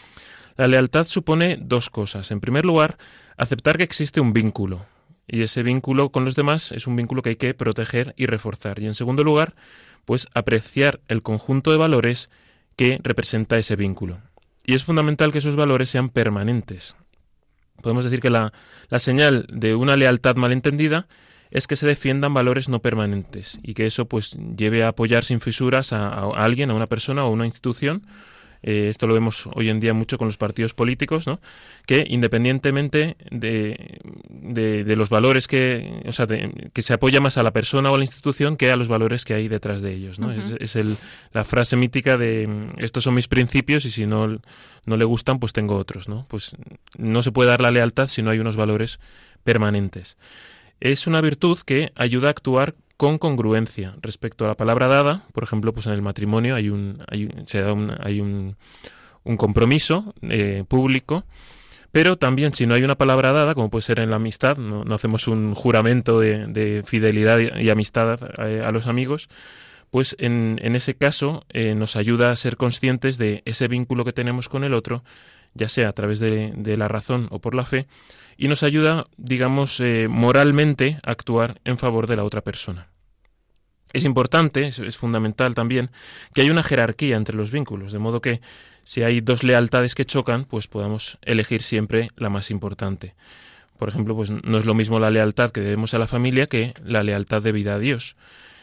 La 0.56 0.68
lealtad 0.68 1.04
supone 1.04 1.58
dos 1.60 1.90
cosas. 1.90 2.30
En 2.30 2.40
primer 2.40 2.64
lugar, 2.64 2.96
aceptar 3.36 3.76
que 3.76 3.84
existe 3.84 4.20
un 4.20 4.32
vínculo, 4.32 4.86
y 5.28 5.42
ese 5.42 5.62
vínculo 5.62 6.10
con 6.10 6.24
los 6.24 6.34
demás 6.34 6.72
es 6.72 6.86
un 6.86 6.96
vínculo 6.96 7.22
que 7.22 7.30
hay 7.30 7.36
que 7.36 7.54
proteger 7.54 8.14
y 8.16 8.26
reforzar. 8.26 8.80
Y 8.80 8.86
en 8.86 8.94
segundo 8.94 9.22
lugar, 9.22 9.54
pues 10.04 10.26
apreciar 10.34 11.00
el 11.06 11.22
conjunto 11.22 11.70
de 11.70 11.76
valores 11.76 12.30
que 12.76 12.98
representa 13.02 13.58
ese 13.58 13.76
vínculo. 13.76 14.18
Y 14.64 14.74
es 14.74 14.84
fundamental 14.84 15.30
que 15.30 15.38
esos 15.38 15.56
valores 15.56 15.90
sean 15.90 16.08
permanentes. 16.08 16.96
Podemos 17.82 18.04
decir 18.04 18.20
que 18.20 18.30
la, 18.30 18.52
la 18.88 18.98
señal 18.98 19.46
de 19.52 19.74
una 19.74 19.96
lealtad 19.96 20.36
malentendida 20.36 21.06
es 21.50 21.66
que 21.66 21.76
se 21.76 21.86
defiendan 21.86 22.34
valores 22.34 22.68
no 22.68 22.80
permanentes 22.80 23.58
y 23.62 23.74
que 23.74 23.86
eso 23.86 24.06
pues 24.06 24.36
lleve 24.56 24.82
a 24.82 24.88
apoyar 24.88 25.24
sin 25.24 25.40
fisuras 25.40 25.92
a, 25.92 26.08
a 26.08 26.44
alguien, 26.44 26.70
a 26.70 26.74
una 26.74 26.86
persona 26.86 27.24
o 27.24 27.28
a 27.28 27.30
una 27.30 27.46
institución 27.46 28.02
eh, 28.62 28.88
esto 28.88 29.06
lo 29.06 29.14
vemos 29.14 29.48
hoy 29.54 29.68
en 29.68 29.80
día 29.80 29.94
mucho 29.94 30.18
con 30.18 30.28
los 30.28 30.36
partidos 30.36 30.74
políticos, 30.74 31.26
¿no? 31.26 31.40
que 31.86 32.04
independientemente 32.08 33.16
de, 33.30 34.00
de, 34.28 34.96
los 34.96 35.10
valores 35.10 35.46
que, 35.46 36.02
o 36.06 36.12
sea, 36.12 36.26
que 36.26 36.82
se 36.82 36.94
apoya 36.94 37.20
más 37.20 37.38
a 37.38 37.42
la 37.42 37.52
persona 37.52 37.90
o 37.90 37.94
a 37.94 37.98
la 37.98 38.04
institución 38.04 38.56
que 38.56 38.70
a 38.70 38.76
los 38.76 38.88
valores 38.88 39.24
que 39.24 39.34
hay 39.34 39.48
detrás 39.48 39.82
de 39.82 39.92
ellos. 39.92 40.18
¿no? 40.18 40.32
Es, 40.32 40.54
es 40.58 40.76
el, 40.76 40.96
la 41.32 41.44
frase 41.44 41.76
mítica 41.76 42.16
de 42.16 42.68
estos 42.78 43.04
son 43.04 43.14
mis 43.14 43.28
principios 43.28 43.84
y 43.84 43.90
si 43.90 44.06
no, 44.06 44.40
no 44.84 44.96
le 44.96 45.04
gustan, 45.04 45.38
pues 45.38 45.52
tengo 45.52 45.76
otros. 45.76 46.08
¿no? 46.08 46.26
Pues 46.28 46.56
no 46.96 47.22
se 47.22 47.32
puede 47.32 47.50
dar 47.50 47.60
la 47.60 47.70
lealtad 47.70 48.08
si 48.08 48.22
no 48.22 48.30
hay 48.30 48.38
unos 48.38 48.56
valores 48.56 48.98
permanentes. 49.44 50.16
Es 50.80 51.06
una 51.06 51.20
virtud 51.20 51.58
que 51.64 51.92
ayuda 51.96 52.28
a 52.28 52.30
actuar 52.30 52.74
con 52.98 53.16
congruencia 53.18 53.94
respecto 54.02 54.44
a 54.44 54.48
la 54.48 54.56
palabra 54.56 54.88
dada. 54.88 55.24
Por 55.32 55.44
ejemplo, 55.44 55.72
pues 55.72 55.86
en 55.86 55.92
el 55.94 56.02
matrimonio 56.02 56.56
hay 56.56 56.68
un, 56.68 57.02
hay, 57.08 57.30
se 57.46 57.62
da 57.62 57.74
hay 58.00 58.20
un, 58.20 58.56
un 59.22 59.36
compromiso 59.36 60.14
eh, 60.22 60.64
público, 60.66 61.24
pero 61.92 62.16
también 62.16 62.52
si 62.52 62.66
no 62.66 62.74
hay 62.74 62.82
una 62.82 62.96
palabra 62.96 63.32
dada, 63.32 63.54
como 63.54 63.70
puede 63.70 63.82
ser 63.82 64.00
en 64.00 64.10
la 64.10 64.16
amistad, 64.16 64.58
no, 64.58 64.84
no 64.84 64.94
hacemos 64.96 65.28
un 65.28 65.54
juramento 65.54 66.18
de, 66.18 66.48
de 66.48 66.82
fidelidad 66.84 67.38
y, 67.38 67.70
amistad 67.70 68.18
a, 68.36 68.72
los 68.72 68.88
amigos, 68.88 69.28
pues 69.92 70.16
en, 70.18 70.58
en 70.62 70.74
ese 70.74 70.96
caso 70.96 71.46
eh, 71.50 71.76
nos 71.76 71.94
ayuda 71.94 72.32
a 72.32 72.36
ser 72.36 72.56
conscientes 72.56 73.16
de 73.16 73.42
ese 73.44 73.68
vínculo 73.68 74.04
que 74.04 74.12
tenemos 74.12 74.48
con 74.48 74.64
el 74.64 74.74
otro, 74.74 75.04
ya 75.54 75.68
sea 75.68 75.88
a 75.88 75.92
través 75.92 76.18
de, 76.18 76.52
de 76.56 76.76
la 76.76 76.88
razón 76.88 77.28
o 77.30 77.38
por 77.38 77.54
la 77.54 77.64
fe, 77.64 77.86
y 78.38 78.46
nos 78.46 78.62
ayuda, 78.62 79.08
digamos, 79.16 79.80
eh, 79.80 80.06
moralmente 80.08 80.98
a 81.04 81.10
actuar 81.10 81.60
en 81.64 81.76
favor 81.76 82.06
de 82.06 82.16
la 82.16 82.24
otra 82.24 82.40
persona. 82.40 82.88
Es 83.92 84.04
importante, 84.04 84.68
es, 84.68 84.96
fundamental 84.96 85.54
también, 85.54 85.90
que 86.34 86.42
haya 86.42 86.52
una 86.52 86.62
jerarquía 86.62 87.16
entre 87.16 87.36
los 87.36 87.50
vínculos, 87.50 87.92
de 87.92 87.98
modo 87.98 88.20
que 88.20 88.40
si 88.84 89.02
hay 89.02 89.20
dos 89.20 89.42
lealtades 89.42 89.94
que 89.94 90.04
chocan, 90.04 90.44
pues 90.44 90.68
podamos 90.68 91.18
elegir 91.22 91.62
siempre 91.62 92.10
la 92.16 92.30
más 92.30 92.50
importante. 92.50 93.16
Por 93.76 93.88
ejemplo, 93.88 94.14
pues 94.14 94.30
no 94.30 94.58
es 94.58 94.64
lo 94.64 94.74
mismo 94.74 95.00
la 95.00 95.10
lealtad 95.10 95.50
que 95.50 95.60
debemos 95.60 95.92
a 95.94 95.98
la 95.98 96.06
familia 96.06 96.46
que 96.46 96.74
la 96.84 97.02
lealtad 97.02 97.42
debida 97.42 97.74
a 97.74 97.78
Dios. 97.78 98.16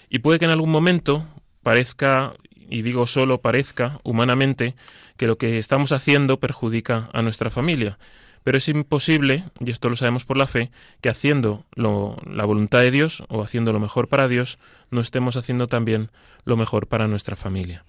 Y 0.10 0.20
puede 0.20 0.40
que 0.40 0.46
en 0.46 0.52
algún 0.52 0.72
momento 0.72 1.26
parezca, 1.64 2.34
y 2.70 2.82
digo 2.82 3.08
solo 3.08 3.42
parezca, 3.42 4.00
humanamente, 4.04 4.76
que 5.18 5.28
lo 5.28 5.38
que 5.38 5.58
estamos 5.58 5.92
haciendo 5.92 6.40
perjudica 6.40 7.10
a 7.12 7.22
nuestra 7.22 7.50
familia. 7.50 7.98
Pero 8.46 8.60
es 8.60 8.70
imposible, 8.70 9.44
y 9.60 9.72
esto 9.72 9.90
lo 9.90 9.96
sabemos 9.96 10.24
por 10.24 10.38
la 10.38 10.46
fe, 10.46 10.70
que 11.02 11.10
haciendo 11.10 11.66
la 11.76 12.46
voluntad 12.46 12.82
de 12.82 12.92
Dios 12.92 13.24
o 13.28 13.42
haciendo 13.42 13.74
lo 13.74 13.80
mejor 13.80 14.08
para 14.08 14.28
Dios, 14.28 14.60
no 14.92 15.02
estemos 15.02 15.36
haciendo 15.36 15.66
también 15.66 16.12
lo 16.44 16.56
mejor 16.56 16.86
para 16.86 17.08
nuestra 17.08 17.36
familia. 17.36 17.86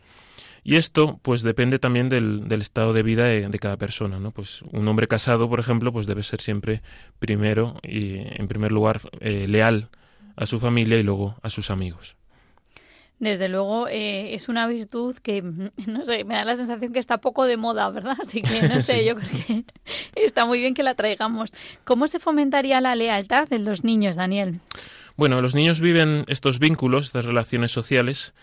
Y 0.64 0.76
esto, 0.76 1.20
pues, 1.22 1.42
depende 1.42 1.78
también 1.78 2.08
del, 2.08 2.50
estado 2.58 2.94
de 2.94 3.02
vida 3.02 3.24
de, 3.24 3.58
cada 3.58 3.76
persona. 3.76 4.18
Pues 4.30 4.62
un 4.62 4.88
hombre 4.88 5.08
casado, 5.08 5.46
por 5.50 5.60
ejemplo, 5.60 5.92
pues 5.92 6.06
debe 6.06 6.22
ser 6.22 6.40
siempre 6.40 6.80
primero 7.18 7.78
y, 7.82 8.16
en 8.16 8.48
primer 8.48 8.72
lugar, 8.72 9.02
eh, 9.20 9.46
leal 9.46 9.90
a 10.36 10.46
su 10.46 10.58
familia 10.58 10.96
y 10.96 11.02
luego 11.02 11.36
a 11.42 11.50
sus 11.50 11.70
amigos. 11.70 12.16
Desde 13.18 13.48
luego 13.48 13.88
eh, 13.88 14.34
es 14.34 14.48
una 14.48 14.66
virtud 14.66 15.16
que, 15.16 15.42
no 15.86 16.04
sé, 16.04 16.24
me 16.24 16.34
da 16.34 16.44
la 16.44 16.56
sensación 16.56 16.92
que 16.92 16.98
está 16.98 17.18
poco 17.18 17.44
de 17.44 17.56
moda, 17.56 17.88
¿verdad? 17.90 18.16
Así 18.22 18.42
que, 18.42 18.62
no 18.68 18.80
sé, 18.82 19.04
yo 19.04 19.16
creo 19.16 19.30
que 19.44 19.64
está 20.14 20.44
muy 20.44 20.58
bien 20.58 20.74
que 20.74 20.82
la 20.82 20.94
traigamos. 20.94 21.52
¿Cómo 21.84 22.08
se 22.08 22.20
fomentaría 22.20 22.80
la 22.80 22.94
lealtad 22.94 23.52
en 23.52 23.64
los 23.64 23.84
niños, 23.84 24.16
Daniel? 24.16 24.60
Bueno, 25.16 25.40
los 25.40 25.54
niños 25.54 25.80
viven 25.80 26.24
estos 26.28 26.58
vínculos, 26.58 27.06
estas 27.06 27.24
relaciones 27.24 27.72
sociales, 27.72 28.34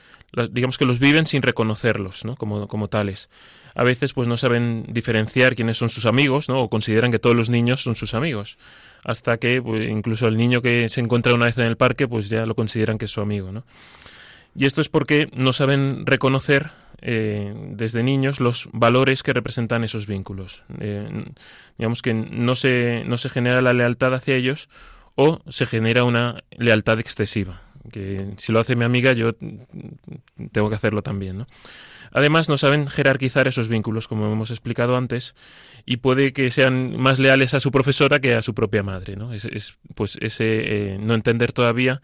digamos 0.50 0.80
que 0.80 0.86
los 0.86 0.98
viven 0.98 1.28
sin 1.28 1.44
reconocerlos, 1.44 2.26
¿no? 2.26 2.36
Como, 2.36 2.68
como 2.68 2.88
tales. 2.88 3.30
A 3.76 3.84
veces, 3.84 4.14
pues 4.14 4.28
no 4.28 4.38
saben 4.38 4.86
diferenciar 4.90 5.56
quiénes 5.56 5.78
son 5.78 5.90
sus 5.90 6.08
amigos, 6.08 6.50
¿no? 6.50 6.62
O 6.62 6.70
consideran 6.70 7.12
que 7.12 7.20
todos 7.20 7.36
los 7.36 7.52
niños 7.52 7.84
son 7.84 7.96
sus 7.96 8.16
amigos. 8.16 8.58
Hasta 9.04 9.38
que, 9.38 9.62
pues, 9.62 9.88
incluso 9.88 10.28
el 10.28 10.38
niño 10.38 10.64
que 10.64 10.90
se 10.90 11.00
encuentra 11.02 11.36
una 11.36 11.46
vez 11.46 11.58
en 11.60 11.66
el 11.66 11.78
parque, 11.78 12.08
pues 12.08 12.30
ya 12.30 12.48
lo 12.48 12.56
consideran 12.56 12.98
que 12.98 13.06
es 13.06 13.12
su 13.12 13.22
amigo, 13.22 13.52
¿no? 13.52 13.64
Y 14.56 14.66
esto 14.66 14.82
es 14.82 14.90
porque 14.90 15.30
no 15.34 15.54
saben 15.54 16.06
reconocer 16.06 16.72
eh, 17.02 17.54
desde 17.72 18.04
niños 18.04 18.40
los 18.40 18.70
valores 18.72 19.24
que 19.24 19.34
representan 19.34 19.84
esos 19.84 20.08
vínculos. 20.08 20.64
Eh, 20.80 21.26
digamos 21.78 22.02
que 22.02 22.14
no 22.14 22.56
se, 22.56 23.04
no 23.06 23.18
se 23.18 23.30
genera 23.30 23.62
la 23.62 23.74
lealtad 23.74 24.14
hacia 24.14 24.36
ellos 24.36 24.70
o 25.16 25.42
se 25.50 25.66
genera 25.66 26.04
una 26.04 26.44
lealtad 26.52 27.00
excesiva. 27.00 27.62
Que 27.92 28.34
si 28.38 28.54
lo 28.54 28.60
hace 28.62 28.78
mi 28.78 28.86
amiga, 28.86 29.12
yo 29.12 29.34
tengo 29.34 30.70
que 30.70 30.76
hacerlo 30.76 31.02
también. 31.02 31.40
¿no? 31.40 31.48
Además, 32.12 32.48
no 32.48 32.58
saben 32.58 32.88
jerarquizar 32.88 33.48
esos 33.48 33.68
vínculos, 33.68 34.08
como 34.08 34.32
hemos 34.32 34.52
explicado 34.52 34.96
antes, 34.96 35.36
y 35.86 35.98
puede 35.98 36.32
que 36.32 36.52
sean 36.52 36.98
más 36.98 37.20
leales 37.20 37.54
a 37.54 37.60
su 37.60 37.72
profesora 37.72 38.20
que 38.20 38.36
a 38.36 38.42
su 38.42 38.54
propia 38.54 38.84
madre. 38.84 39.18
¿no? 39.18 39.34
Es, 39.34 39.78
pues 39.96 40.18
ese 40.22 40.94
eh, 40.94 40.98
no 41.00 41.16
entender 41.16 41.52
todavía 41.52 42.02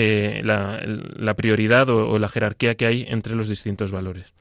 eh, 0.00 0.42
la, 0.44 1.34
prioridad 1.34 1.90
o, 1.90 2.20
la 2.20 2.28
jerarquía 2.28 2.76
que 2.76 2.86
hay 2.86 3.04
entre 3.08 3.34
los 3.34 3.48
distintos 3.48 3.90
valores. 3.90 4.32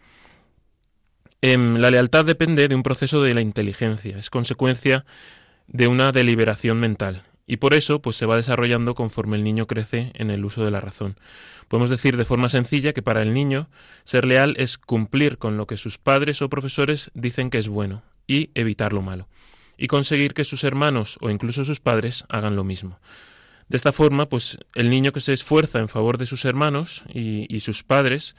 Em, 1.42 1.78
la 1.78 1.90
lealtad 1.90 2.26
depende 2.26 2.68
de 2.68 2.76
un 2.76 2.84
proceso 2.84 3.24
de 3.24 3.34
la 3.34 3.42
inteligencia, 3.42 4.20
es 4.20 4.30
consecuencia 4.30 5.04
de 5.66 5.88
una 5.88 6.12
deliberación 6.12 6.80
mental 6.80 7.24
y 7.48 7.58
por 7.58 7.74
eso 7.74 8.04
pues 8.04 8.18
se 8.18 8.28
va 8.28 8.36
desarrollando 8.36 8.94
conforme 8.94 9.36
el 9.36 9.44
niño 9.44 9.66
crece 9.66 10.12
en 10.14 10.30
el 10.30 10.46
uso 10.46 10.64
de 10.64 10.70
la 10.70 10.80
razón. 10.80 11.16
Podemos 11.68 11.90
decir 11.90 12.18
de 12.18 12.26
forma 12.26 12.50
sencilla 12.50 12.94
que 12.94 13.02
para 13.02 13.24
el 13.24 13.34
niño 13.34 13.68
ser 14.04 14.26
leal 14.26 14.54
es 14.60 14.78
cumplir 14.78 15.40
con 15.40 15.58
lo 15.58 15.66
que 15.66 15.78
sus 15.78 15.98
padres 15.98 16.44
o 16.44 16.50
profesores 16.50 17.10
dicen 17.16 17.50
que 17.50 17.58
es 17.58 17.68
bueno 17.68 18.04
y 18.28 18.52
evitar 18.54 18.94
lo 18.94 19.02
malo 19.02 19.28
y 19.76 19.88
conseguir 19.88 20.36
que 20.36 20.44
sus 20.44 20.64
hermanos 20.64 21.18
o 21.20 21.32
incluso 21.32 21.64
sus 21.64 21.80
padres 21.80 22.26
hagan 22.30 22.56
lo 22.56 22.64
mismo. 22.64 23.00
De 23.70 23.76
esta 23.76 23.92
forma, 23.92 24.28
pues 24.28 24.58
el 24.76 24.90
niño 24.90 25.12
que 25.12 25.20
se 25.20 25.34
esfuerza 25.34 25.80
en 25.80 25.90
favor 25.90 26.18
de 26.18 26.26
sus 26.26 26.46
hermanos 26.46 27.04
y, 27.14 27.60
sus 27.60 27.84
padres 27.84 28.36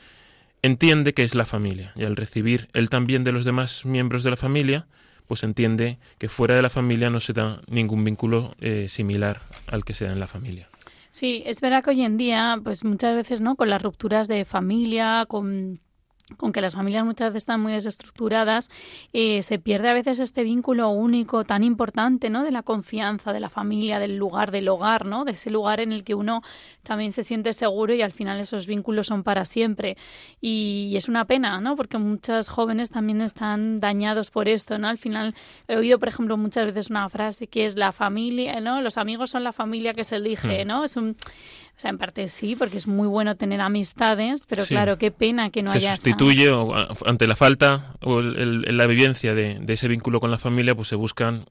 entiende 0.62 1.12
que 1.12 1.22
es 1.22 1.35
la 1.35 1.45
familia 1.45 1.93
y 1.97 2.05
al 2.05 2.16
recibir 2.16 2.68
él 2.72 2.89
también 2.89 3.24
de 3.24 3.33
los 3.33 3.45
demás 3.45 3.85
miembros 3.85 4.24
de 4.24 4.31
la 4.31 4.37
familia, 4.37 4.87
pues 5.26 5.45
entiende 5.45 5.99
que 6.18 6.29
fuera 6.29 6.55
de 6.55 6.62
la 6.62 6.70
familia 6.70 7.11
no 7.11 7.20
se 7.20 7.35
da 7.35 7.61
ningún 7.68 8.05
vínculo 8.05 8.55
eh, 8.61 8.87
similar 8.89 9.43
al 9.66 9.85
que 9.85 9.93
se 9.93 10.07
da 10.07 10.12
en 10.12 10.20
la 10.20 10.26
familia. 10.26 10.68
Sí, 11.11 11.43
es 11.47 11.61
verdad 11.61 11.85
que 11.85 11.91
hoy 11.91 12.03
en 12.03 12.16
día, 12.16 12.59
pues 12.62 12.85
muchas 12.85 13.14
veces, 13.14 13.41
¿no? 13.41 13.57
Con 13.57 13.68
las 13.68 13.83
rupturas 13.83 14.29
de 14.29 14.45
familia, 14.45 15.26
con 15.29 15.81
con 16.37 16.53
que 16.53 16.61
las 16.61 16.74
familias 16.74 17.05
muchas 17.05 17.29
veces 17.29 17.43
están 17.43 17.61
muy 17.61 17.72
desestructuradas, 17.72 18.70
eh, 19.12 19.43
se 19.43 19.59
pierde 19.59 19.89
a 19.89 19.95
veces 19.95 20.18
este 20.18 20.43
vínculo 20.43 20.91
único 20.91 21.45
tan 21.45 21.64
importante, 21.64 22.31
¿no? 22.31 22.45
De 22.45 22.51
la 22.51 22.62
confianza, 22.62 23.33
de 23.33 23.41
la 23.41 23.49
familia, 23.49 23.99
del 23.99 24.16
lugar, 24.16 24.51
del 24.51 24.68
hogar, 24.68 25.07
¿no? 25.07 25.24
De 25.24 25.33
ese 25.33 25.51
lugar 25.51 25.81
en 25.81 25.93
el 25.93 26.05
que 26.05 26.14
uno 26.14 26.43
también 26.83 27.12
se 27.12 27.24
siente 27.24 27.53
seguro 27.53 27.95
y 27.95 28.03
al 28.03 28.12
final 28.12 28.41
esos 28.41 28.66
vínculos 28.66 29.07
son 29.07 29.22
para 29.22 29.45
siempre. 29.45 29.97
Y, 30.41 30.95
es 30.97 31.09
una 31.09 31.26
pena, 31.26 31.61
¿no? 31.61 31.76
Porque 31.76 31.99
muchos 31.99 32.49
jóvenes 32.49 32.91
también 32.91 33.20
están 33.20 33.79
dañados 33.79 34.31
por 34.31 34.49
esto, 34.49 34.79
¿no? 34.79 34.89
Al 34.89 34.99
final 34.99 35.35
he 35.68 35.76
oído, 35.76 35.99
por 35.99 36.09
ejemplo, 36.09 36.37
muchas 36.37 36.66
veces 36.66 36.91
una 36.91 37.09
frase 37.09 37.47
que 37.47 37.66
es 37.66 37.76
la 37.76 37.93
familia, 37.93 38.61
¿no? 38.61 38.81
Los 38.81 38.97
amigos 38.99 39.31
son 39.31 39.45
la 39.45 39.53
familia 39.53 39.95
que 39.95 40.05
se 40.05 40.16
elige, 40.16 40.64
hmm. 40.64 40.68
¿no? 40.68 40.85
Es 40.85 40.97
un 40.97 41.16
o 41.79 41.81
sea, 41.81 41.91
en 41.91 41.99
parte 41.99 42.29
sí, 42.29 42.57
porque 42.57 42.76
es 42.76 42.89
muy 42.89 43.07
bueno 43.07 43.37
tener 43.37 43.61
amistades, 43.61 44.47
pero 44.49 44.66
claro, 44.66 44.99
qué 44.99 45.12
pena 45.12 45.51
que 45.51 45.62
no 45.62 45.70
haya... 45.70 45.93
Se 45.93 45.97
sustituye 45.99 46.51
ante 47.07 47.29
la 47.29 47.37
falta 47.37 47.95
o 48.01 48.20
la 48.20 48.87
vivencia 48.89 49.33
de, 49.33 49.61
de, 49.61 49.74
ese 49.74 49.87
vínculo 49.87 50.18
con 50.18 50.33
la 50.33 50.39
familia, 50.39 50.74
pues 50.74 50.89
se 50.89 50.97
buscan 50.97 51.45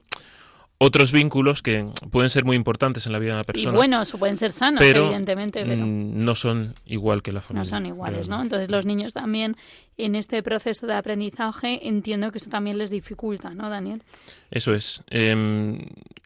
otros 0.80 1.10
vínculos 1.10 1.60
que 1.60 1.88
pueden 2.12 2.30
ser 2.30 2.44
muy 2.44 2.54
importantes 2.54 3.06
en 3.06 3.12
la 3.12 3.18
vida 3.18 3.32
de 3.32 3.38
la 3.38 3.44
persona. 3.44 3.72
Y 3.72 3.76
buenos, 3.76 4.12
pueden 4.12 4.36
ser 4.36 4.52
sanos, 4.52 4.80
evidentemente. 4.80 5.64
Pero 5.64 5.84
mm, 5.84 6.24
no 6.24 6.36
son 6.36 6.74
igual 6.86 7.22
que 7.22 7.32
la 7.32 7.40
familia. 7.40 7.64
No 7.70 7.76
son 7.76 7.86
iguales, 7.86 8.28
¿no? 8.28 8.40
Entonces 8.40 8.70
los 8.70 8.86
niños 8.86 9.12
también 9.12 9.56
en 9.96 10.14
este 10.14 10.40
proceso 10.44 10.86
de 10.86 10.94
aprendizaje 10.94 11.88
entiendo 11.88 12.30
que 12.30 12.38
eso 12.38 12.48
también 12.48 12.78
les 12.78 12.90
dificulta, 12.90 13.50
¿no, 13.54 13.68
Daniel? 13.68 14.04
Eso 14.52 14.72
es. 14.72 15.02
Em, 15.08 15.80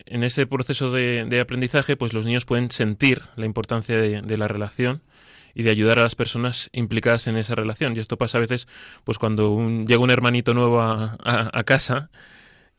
en 0.04 0.22
este 0.22 0.46
proceso 0.46 0.92
de, 0.92 1.40
aprendizaje, 1.40 1.96
pues 1.96 2.12
los 2.12 2.26
niños 2.26 2.44
pueden 2.44 2.70
sentir 2.70 3.22
la 3.36 3.46
importancia 3.46 3.96
de, 3.96 4.36
la 4.36 4.48
relación 4.48 5.00
y 5.54 5.62
de 5.62 5.70
ayudar 5.70 5.98
a 5.98 6.02
las 6.02 6.14
personas 6.14 6.68
implicadas 6.74 7.26
en 7.26 7.38
esa 7.38 7.54
relación. 7.54 7.96
Y 7.96 8.00
esto 8.00 8.18
pasa 8.18 8.36
a 8.36 8.42
veces, 8.42 8.68
pues 9.04 9.18
cuando 9.18 9.58
llega 9.86 9.98
un 9.98 10.10
hermanito 10.10 10.52
nuevo 10.52 10.82
a 10.82 11.62
casa, 11.64 12.10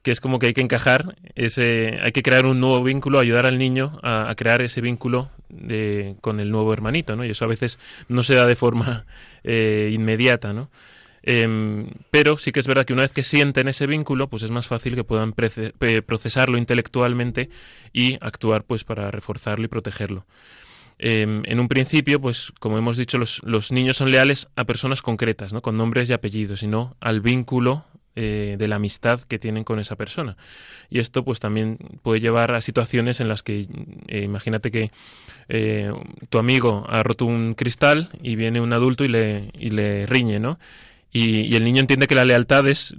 que 0.03 0.11
es 0.11 0.19
como 0.19 0.37
que 0.37 0.47
hay 0.47 0.53
que 0.53 0.61
encajar, 0.61 1.15
ese, 1.35 1.99
hay 2.03 2.11
que 2.11 2.21
crear 2.21 2.45
un 2.45 2.59
nuevo 2.59 2.83
vínculo, 2.83 3.19
ayudar 3.19 3.45
al 3.45 3.57
niño 3.57 3.99
a, 4.03 4.31
crear 4.35 4.61
ese 4.61 4.81
vínculo 4.81 5.31
con 6.19 6.39
el 6.39 6.51
nuevo 6.51 6.73
hermanito, 6.73 7.15
¿no? 7.15 7.23
Y 7.23 7.29
eso 7.29 7.45
a 7.45 7.47
veces 7.47 7.79
no 8.09 8.21
se 8.23 8.35
da 8.35 8.45
de 8.45 8.55
forma 8.55 9.05
eh, 9.43 9.91
inmediata, 9.93 10.51
¿no? 10.51 10.69
Em, 11.25 11.87
pero 12.11 12.35
sí 12.35 12.51
que 12.51 12.59
es 12.59 12.67
verdad 12.67 12.85
que 12.85 12.91
una 12.91 13.03
vez 13.03 13.13
que 13.13 13.23
sienten 13.23 13.69
ese 13.69 13.87
vínculo, 13.87 14.27
pues 14.27 14.43
es 14.43 14.51
más 14.51 14.67
fácil 14.67 14.93
que 14.93 15.05
puedan 15.05 15.33
procesarlo 15.33 16.57
intelectualmente 16.57 17.49
y 17.93 18.17
actuar 18.19 18.65
pues 18.65 18.83
para 18.83 19.09
reforzarlo 19.09 19.63
y 19.63 19.69
protegerlo. 19.69 20.25
Em, 20.99 21.43
en 21.45 21.59
un 21.61 21.69
principio, 21.69 22.19
pues 22.19 22.51
como 22.59 22.77
hemos 22.77 22.97
dicho, 22.97 23.17
los, 23.17 23.41
los, 23.43 23.71
niños 23.71 23.95
son 23.95 24.11
leales 24.11 24.49
a 24.57 24.65
personas 24.65 25.01
concretas, 25.01 25.53
¿no? 25.53 25.61
con 25.61 25.77
nombres 25.77 26.09
y 26.09 26.13
apellidos, 26.13 26.61
y 26.61 26.67
no 26.67 26.97
al 26.99 27.21
vínculo 27.21 27.85
eh, 28.15 28.57
de 28.59 28.67
la 28.67 28.75
amistad 28.75 29.21
que 29.21 29.39
tienen 29.39 29.63
con 29.63 29.79
esa 29.79 29.95
persona. 29.95 30.37
Y 30.89 30.99
esto 30.99 31.25
pues 31.25 31.39
también 31.39 31.79
puede 32.03 32.19
llevar 32.19 32.53
a 32.53 32.61
situaciones 32.61 33.19
en 33.19 33.27
las 33.27 33.41
que 33.41 33.67
eh, 34.07 34.21
imagínate 34.21 34.69
que 34.69 34.91
eh, 35.49 35.91
tu 36.29 36.37
amigo 36.37 36.85
ha 36.87 37.01
roto 37.01 37.25
un 37.25 37.55
cristal 37.55 38.09
y 38.21 38.35
viene 38.35 38.61
un 38.61 38.71
adulto 38.71 39.03
y 39.03 39.07
le, 39.07 39.49
y 39.57 39.71
le 39.71 40.05
riñe, 40.05 40.39
¿no? 40.39 40.59
Y, 41.11 41.55
el 41.55 41.63
niño 41.63 41.81
entiende 41.81 42.05
que 42.05 42.13
la 42.13 42.25
lealtad 42.25 42.67
es 42.67 42.95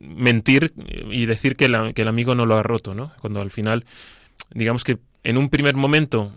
mentir 0.00 0.74
y 1.10 1.24
decir 1.24 1.56
que, 1.56 1.92
que 1.94 2.02
el 2.02 2.08
amigo 2.08 2.34
no 2.34 2.44
lo 2.44 2.56
ha 2.56 2.62
roto, 2.62 2.94
¿no? 2.94 3.12
Cuando 3.22 3.40
al 3.40 3.50
final, 3.50 3.86
digamos 4.52 4.84
que 4.84 4.98
en 5.22 5.38
un 5.38 5.48
primer 5.48 5.74
momento 5.74 6.32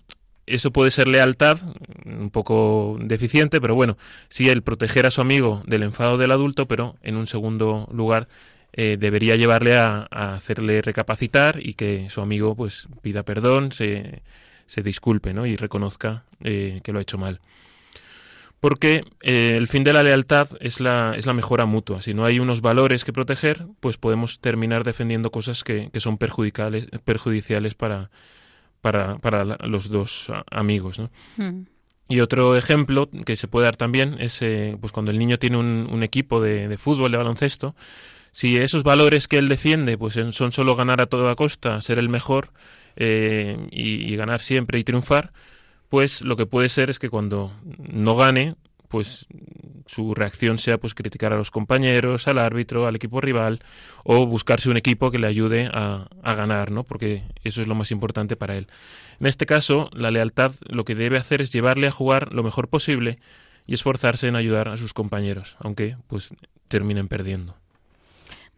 eso 0.48 0.72
puede 0.72 0.92
ser 0.92 1.08
lealtad, 1.08 1.60
un 2.06 2.30
poco 2.30 2.98
deficiente, 3.02 3.60
pero 3.62 3.76
bueno, 3.76 3.98
sí 4.30 4.50
el 4.50 4.64
proteger 4.64 5.06
a 5.06 5.12
su 5.12 5.22
amigo 5.22 5.62
del 5.68 5.84
enfado 5.84 6.18
del 6.18 6.32
adulto, 6.32 6.68
pero 6.68 6.96
en 7.04 7.18
un 7.18 7.28
segundo 7.28 7.88
lugar 7.92 8.30
eh, 8.74 8.98
debería 8.98 9.36
llevarle 9.36 9.78
a, 9.78 10.08
hacerle 10.10 10.82
recapacitar 10.82 11.60
y 11.62 11.74
que 11.74 12.10
su 12.10 12.22
amigo 12.22 12.56
pues 12.56 12.88
pida 13.02 13.24
perdón, 13.24 13.72
se, 13.72 14.22
se 14.66 14.82
disculpe 14.82 15.34
¿no? 15.34 15.46
y 15.46 15.58
reconozca 15.58 16.24
eh, 16.44 16.80
que 16.84 16.94
lo 16.94 17.00
ha 17.00 17.02
hecho 17.02 17.18
mal. 17.18 17.42
Porque 18.60 19.04
eh, 19.22 19.54
el 19.56 19.68
fin 19.68 19.84
de 19.84 19.94
la 19.94 20.02
lealtad 20.02 20.50
es 20.62 20.80
la, 20.80 21.14
es 21.16 21.28
la 21.28 21.34
mejora 21.34 21.66
mutua. 21.66 22.02
Si 22.02 22.14
no 22.14 22.26
hay 22.26 22.40
unos 22.40 22.62
valores 22.62 23.04
que 23.04 23.14
proteger, 23.14 23.68
pues 23.82 23.98
podemos 23.98 24.40
terminar 24.40 24.84
defendiendo 24.84 25.30
cosas 25.30 25.64
que, 25.64 25.90
que 25.92 26.00
son 26.00 26.18
perjudiciales, 26.18 26.88
perjudiciales 27.04 27.76
para, 27.76 28.10
para, 28.82 29.18
para 29.18 29.44
los 29.44 29.90
dos 29.90 30.32
amigos. 30.52 31.00
¿no? 31.00 31.10
Hmm. 31.38 31.66
Y 32.10 32.22
otro 32.22 32.56
ejemplo 32.56 33.10
que 33.26 33.36
se 33.36 33.48
puede 33.48 33.66
dar 33.66 33.76
también 33.76 34.16
es 34.20 34.42
eh, 34.42 34.78
pues 34.80 34.94
cuando 34.94 35.12
el 35.12 35.20
niño 35.20 35.38
tiene 35.38 35.58
un, 35.58 35.88
un 35.92 36.04
equipo 36.04 36.42
de, 36.42 36.68
de, 36.68 36.78
fútbol, 36.78 37.12
de 37.12 37.18
baloncesto, 37.18 37.76
si 38.32 38.56
esos 38.56 38.84
valores 38.84 39.28
que 39.28 39.38
él 39.38 39.50
defiende 39.50 39.98
pues 39.98 40.18
son 40.32 40.52
solo 40.52 40.76
ganar 40.76 41.02
a 41.02 41.08
toda 41.08 41.36
costa, 41.36 41.82
ser 41.82 42.00
el 42.00 42.08
mejor 42.08 42.52
eh, 42.96 43.58
y, 43.72 44.14
y, 44.14 44.16
ganar 44.16 44.40
siempre 44.40 44.80
y 44.80 44.84
triunfar, 44.84 45.34
pues 45.90 46.22
lo 46.22 46.38
que 46.38 46.46
puede 46.46 46.70
ser 46.70 46.90
es 46.90 47.00
que 47.00 47.10
cuando 47.10 47.54
no 47.78 48.16
gane, 48.16 48.56
pues 48.88 49.28
su 49.88 50.14
reacción 50.14 50.58
sea 50.58 50.78
pues 50.78 50.94
criticar 50.94 51.34
a 51.34 51.38
los 51.38 51.50
compañeros, 51.50 52.28
al 52.28 52.38
árbitro, 52.38 52.86
al 52.86 52.96
equipo 52.96 53.22
rival 53.22 53.62
o 54.04 54.26
buscarse 54.26 54.70
un 54.70 54.78
equipo 54.78 55.10
que 55.12 55.18
le 55.18 55.28
ayude 55.28 55.70
a, 55.74 56.08
a, 56.22 56.36
ganar, 56.36 56.72
¿no? 56.72 56.84
Porque 56.84 57.24
eso 57.44 57.62
es 57.62 57.68
lo 57.68 57.76
más 57.76 57.92
importante 57.92 58.36
para 58.36 58.56
él. 58.56 58.68
En 59.20 59.28
este 59.28 59.46
caso, 59.46 59.90
la 59.94 60.12
lealtad 60.12 60.52
lo 60.68 60.86
que 60.86 60.96
debe 60.96 61.18
hacer 61.18 61.42
es 61.42 61.52
llevarle 61.52 61.88
a 61.88 61.92
jugar 61.92 62.34
lo 62.34 62.44
mejor 62.44 62.68
posible 62.68 63.20
y 63.66 63.74
esforzarse 63.74 64.28
en 64.28 64.36
ayudar 64.36 64.70
a 64.70 64.78
sus 64.78 64.94
compañeros, 64.94 65.58
aunque 65.60 65.98
pues 66.08 66.34
terminen 66.68 67.08
perdiendo. 67.08 67.56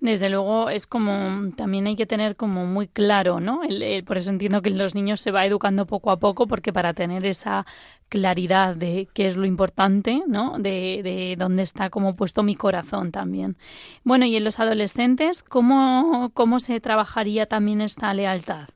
Desde 0.02 0.30
luego 0.30 0.70
es 0.70 0.88
como 0.88 1.52
también 1.58 1.88
hay 1.88 1.98
que 1.98 2.06
tener 2.06 2.38
como 2.38 2.66
muy 2.66 2.88
claro, 2.88 3.42
¿no? 3.42 3.62
por 4.06 4.18
eso 4.18 4.30
entiendo 4.30 4.62
que 4.62 4.70
los 4.70 4.96
niños 4.96 5.20
se 5.20 5.32
va 5.32 5.46
educando 5.46 5.86
poco 5.86 6.12
a 6.12 6.20
poco 6.20 6.48
porque 6.48 6.72
para 6.72 6.94
tener 6.94 7.26
esa 7.26 7.66
claridad 8.08 8.78
de 8.78 9.10
qué 9.14 9.28
es 9.28 9.36
lo 9.36 9.46
importante, 9.46 10.24
¿no? 10.26 10.58
De, 10.58 11.02
de 11.04 11.36
dónde 11.38 11.64
está 11.64 11.90
como 11.90 12.16
puesto 12.16 12.44
mi 12.44 12.56
corazón 12.56 13.12
también. 13.12 13.58
Bueno, 14.04 14.26
y 14.26 14.38
en 14.38 14.46
los 14.46 14.60
adolescentes, 14.60 15.44
¿cómo, 15.44 16.32
cómo 16.34 16.62
se 16.62 16.80
trabajaría 16.80 17.46
también 17.46 17.82
esta 17.82 18.14
lealtad? 18.14 18.70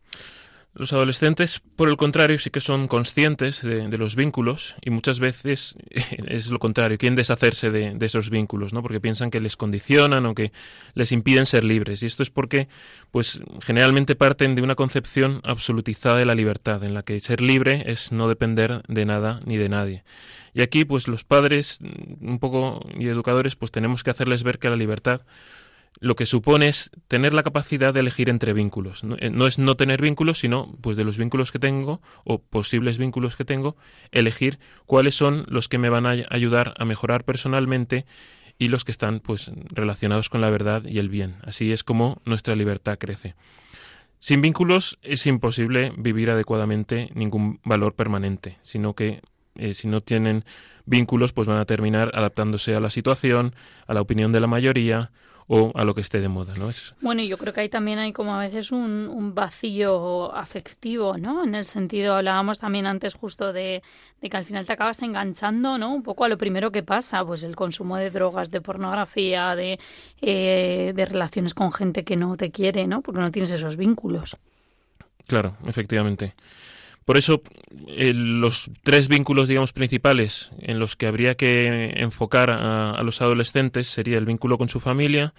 Los 0.76 0.92
adolescentes, 0.92 1.62
por 1.76 1.88
el 1.88 1.98
contrario, 1.98 2.40
sí 2.40 2.50
que 2.50 2.60
son 2.60 2.88
conscientes 2.88 3.62
de, 3.62 3.96
los 3.96 4.16
vínculos 4.16 4.76
y 4.82 4.90
muchas 4.90 5.20
veces 5.20 5.76
es 6.28 6.50
lo 6.50 6.58
contrario, 6.58 6.98
quieren 6.98 7.16
deshacerse 7.16 7.70
de, 7.70 7.96
esos 8.04 8.32
vínculos, 8.32 8.74
¿no? 8.74 8.82
Porque 8.82 9.00
piensan 9.00 9.30
que 9.30 9.40
les 9.40 9.56
condicionan 9.56 10.26
o 10.26 10.34
que 10.34 10.52
les 10.96 11.12
impiden 11.12 11.46
ser 11.46 11.64
libres. 11.64 12.02
Y 12.02 12.08
esto 12.08 12.24
es 12.24 12.32
porque, 12.32 12.70
pues, 13.12 13.40
generalmente 13.62 14.16
parten 14.16 14.56
de 14.56 14.64
una 14.64 14.74
concepción 14.74 15.42
absolutizada 15.44 16.18
de 16.18 16.26
la 16.26 16.34
libertad, 16.34 16.84
en 16.84 16.96
la 16.96 17.04
que 17.04 17.20
ser 17.20 17.42
libre 17.42 17.84
es 17.86 18.12
no 18.12 18.28
depender 18.28 18.82
de 18.88 19.06
nada 19.06 19.42
ni 19.46 19.58
de 19.58 19.70
nadie. 19.70 20.04
Y 20.56 20.64
aquí, 20.64 20.86
pues, 20.86 21.08
los 21.08 21.24
padres, 21.24 21.82
un 22.20 22.40
poco 22.40 22.84
y 22.98 23.08
educadores, 23.08 23.56
pues, 23.56 23.72
tenemos 23.72 24.04
que 24.04 24.10
hacerles 24.10 24.42
ver 24.42 24.58
que 24.58 24.70
la 24.70 24.76
libertad 24.76 25.22
lo 26.00 26.16
que 26.16 26.26
supone 26.26 26.68
es 26.68 26.92
tener 27.08 27.34
la 27.34 27.44
capacidad 27.44 27.94
de 27.94 28.02
elegir 28.02 28.30
entre 28.30 28.54
vínculos. 28.54 29.04
Eh, 29.20 29.30
no, 29.30 29.48
es 29.48 29.60
no 29.60 29.76
tener 29.76 30.02
vínculos, 30.02 30.40
sino 30.40 30.76
pues 30.82 30.98
de 30.98 31.04
los 31.04 31.18
vínculos 31.18 31.52
que 31.52 31.60
tengo 31.60 32.02
o 32.24 32.40
posibles 32.40 32.98
vínculos 32.98 33.36
que 33.36 33.46
tengo, 33.46 33.78
elegir 34.12 34.60
cuáles 34.86 35.16
son 35.16 35.46
los 35.48 35.68
que 35.68 35.78
me 35.78 35.90
van 35.90 36.06
a 36.06 36.16
ayudar 36.30 36.74
a 36.78 36.86
mejorar 36.86 37.24
personalmente 37.24 38.06
y 38.58 38.68
los 38.68 38.84
que 38.84 38.92
están 38.92 39.20
pues 39.20 39.52
relacionados 39.70 40.30
con 40.30 40.42
la 40.42 40.50
verdad 40.50 40.84
y 40.86 41.00
el 41.00 41.10
bien. 41.10 41.36
Así 41.44 41.72
es 41.72 41.84
como 41.84 42.22
nuestra 42.26 42.56
libertad 42.56 42.98
crece. 42.98 43.36
Sin 44.20 44.42
vínculos 44.42 45.00
es 45.02 45.26
imposible 45.28 45.92
vivir 45.98 46.32
adecuadamente 46.32 47.10
ningún 47.14 47.60
valor 47.66 47.94
permanente, 47.94 48.58
sino 48.62 48.94
que 48.94 49.22
eh, 49.56 49.74
si 49.74 49.88
no 49.88 50.02
tienen 50.02 50.46
vínculos 50.86 51.34
pues 51.34 51.48
van 51.48 51.58
a 51.60 51.66
terminar 51.66 52.12
adaptándose 52.14 52.74
a 52.76 52.80
la 52.80 52.90
situación, 52.90 53.54
a 53.86 53.94
la 53.94 54.02
opinión 54.02 54.32
de 54.32 54.40
la 54.40 54.48
mayoría 54.48 55.12
o 55.48 55.72
a 55.76 55.84
lo 55.84 55.94
que 55.94 56.02
esté 56.02 56.20
de 56.22 56.30
moda, 56.30 56.54
¿no? 56.58 56.70
Es... 56.70 56.94
Bueno, 57.02 57.22
yo 57.24 57.38
creo 57.38 57.54
que 57.54 57.62
ahí 57.62 57.70
también 57.70 58.00
hay 58.00 58.14
como 58.14 58.36
a 58.36 58.40
veces 58.40 58.72
un, 58.72 59.08
un, 59.08 59.36
vacío 59.36 60.34
afectivo, 60.34 61.18
¿no? 61.18 61.44
En 61.44 61.56
el 61.56 61.66
sentido, 61.66 62.16
hablábamos 62.16 62.60
también 62.60 62.86
antes 62.86 63.16
justo 63.16 63.54
de, 63.54 63.84
de, 64.22 64.30
que 64.30 64.38
al 64.38 64.46
final 64.46 64.66
te 64.66 64.74
acabas 64.74 65.02
enganchando, 65.02 65.78
¿no? 65.78 65.94
Un 65.94 66.04
poco 66.04 66.24
a 66.24 66.30
lo 66.30 66.38
primero 66.38 66.72
que 66.72 66.84
pasa, 66.84 67.26
pues 67.26 67.44
el 67.44 67.56
consumo 67.56 67.98
de 67.98 68.10
drogas, 68.10 68.52
de 68.52 68.62
pornografía, 68.62 69.56
de, 69.56 69.80
eh, 70.22 70.94
de 70.96 71.06
relaciones 71.06 71.54
con 71.54 71.72
gente 71.72 72.04
que 72.04 72.16
no 72.16 72.36
te 72.38 72.52
quiere, 72.52 72.88
¿no? 72.88 73.02
Porque 73.02 73.22
no 73.22 73.32
tienes 73.32 73.52
esos 73.52 73.76
vínculos. 73.76 74.36
Claro, 75.28 75.58
efectivamente. 75.66 76.36
Por 77.06 77.18
eso, 77.18 77.42
eh, 77.90 78.14
los 78.14 78.72
tres 78.84 79.08
vínculos, 79.08 79.48
digamos, 79.48 79.74
principales 79.74 80.52
en 80.60 80.80
los 80.80 80.96
que 80.96 81.08
habría 81.08 81.36
que 81.36 81.94
enfocar 81.98 82.50
a, 82.50 83.02
los 83.04 83.22
adolescentes 83.22 83.88
sería 83.88 84.18
el 84.18 84.26
vínculo 84.26 84.58
con 84.58 84.70
su 84.70 84.80
familia, 84.80 85.34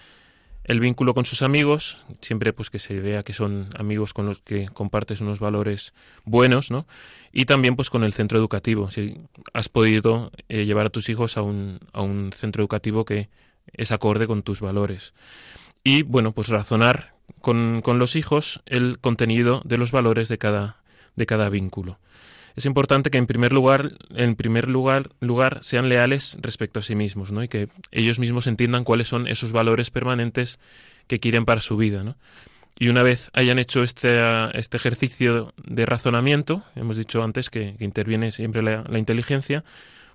el 0.64 0.80
vínculo 0.80 1.14
con 1.14 1.24
sus 1.24 1.42
amigos, 1.42 2.04
siempre 2.20 2.52
pues 2.52 2.70
que 2.70 2.78
se 2.78 2.98
vea 3.00 3.22
que 3.22 3.32
son 3.32 3.68
amigos 3.78 4.14
con 4.14 4.26
los 4.26 4.40
que 4.40 4.66
compartes 4.66 5.20
unos 5.20 5.40
valores 5.40 5.94
buenos, 6.24 6.70
¿no? 6.70 6.86
Y 7.32 7.44
también 7.44 7.76
pues 7.76 7.90
con 7.90 8.04
el 8.04 8.12
centro 8.12 8.38
educativo, 8.38 8.90
si 8.90 9.18
has 9.52 9.68
podido 9.68 10.32
eh, 10.48 10.64
llevar 10.64 10.86
a 10.86 10.90
tus 10.90 11.08
hijos 11.08 11.36
a 11.36 11.42
un, 11.42 11.80
a 11.92 12.00
un 12.00 12.32
centro 12.32 12.62
educativo 12.62 13.04
que 13.04 13.28
es 13.72 13.92
acorde 13.92 14.26
con 14.26 14.42
tus 14.42 14.60
valores. 14.60 15.14
Y 15.82 16.02
bueno, 16.02 16.32
pues 16.32 16.48
razonar 16.48 17.14
con, 17.40 17.82
con 17.82 17.98
los 17.98 18.16
hijos 18.16 18.62
el 18.66 18.98
contenido 19.00 19.60
de 19.64 19.78
los 19.78 19.92
valores 19.92 20.28
de 20.28 20.38
cada 20.38 20.83
de 21.16 21.26
cada 21.26 21.48
vínculo. 21.48 21.98
Es 22.56 22.66
importante 22.66 23.10
que 23.10 23.18
en 23.18 23.26
primer 23.26 23.52
lugar, 23.52 23.92
en 24.14 24.36
primer 24.36 24.68
lugar, 24.68 25.10
lugar 25.20 25.58
sean 25.62 25.88
leales 25.88 26.38
respecto 26.40 26.78
a 26.78 26.82
sí 26.82 26.94
mismos, 26.94 27.32
¿no? 27.32 27.42
Y 27.42 27.48
que 27.48 27.68
ellos 27.90 28.20
mismos 28.20 28.46
entiendan 28.46 28.84
cuáles 28.84 29.08
son 29.08 29.26
esos 29.26 29.50
valores 29.50 29.90
permanentes 29.90 30.60
que 31.08 31.18
quieren 31.18 31.44
para 31.44 31.60
su 31.60 31.76
vida, 31.76 32.04
¿no? 32.04 32.16
Y 32.78 32.88
una 32.88 33.02
vez 33.02 33.30
hayan 33.34 33.58
hecho 33.58 33.82
este, 33.82 34.18
este 34.58 34.76
ejercicio 34.76 35.52
de 35.64 35.86
razonamiento, 35.86 36.64
hemos 36.74 36.96
dicho 36.96 37.22
antes 37.22 37.50
que, 37.50 37.76
interviene 37.78 38.32
siempre 38.32 38.62
la, 38.62 38.84
la, 38.88 38.98
inteligencia, 38.98 39.64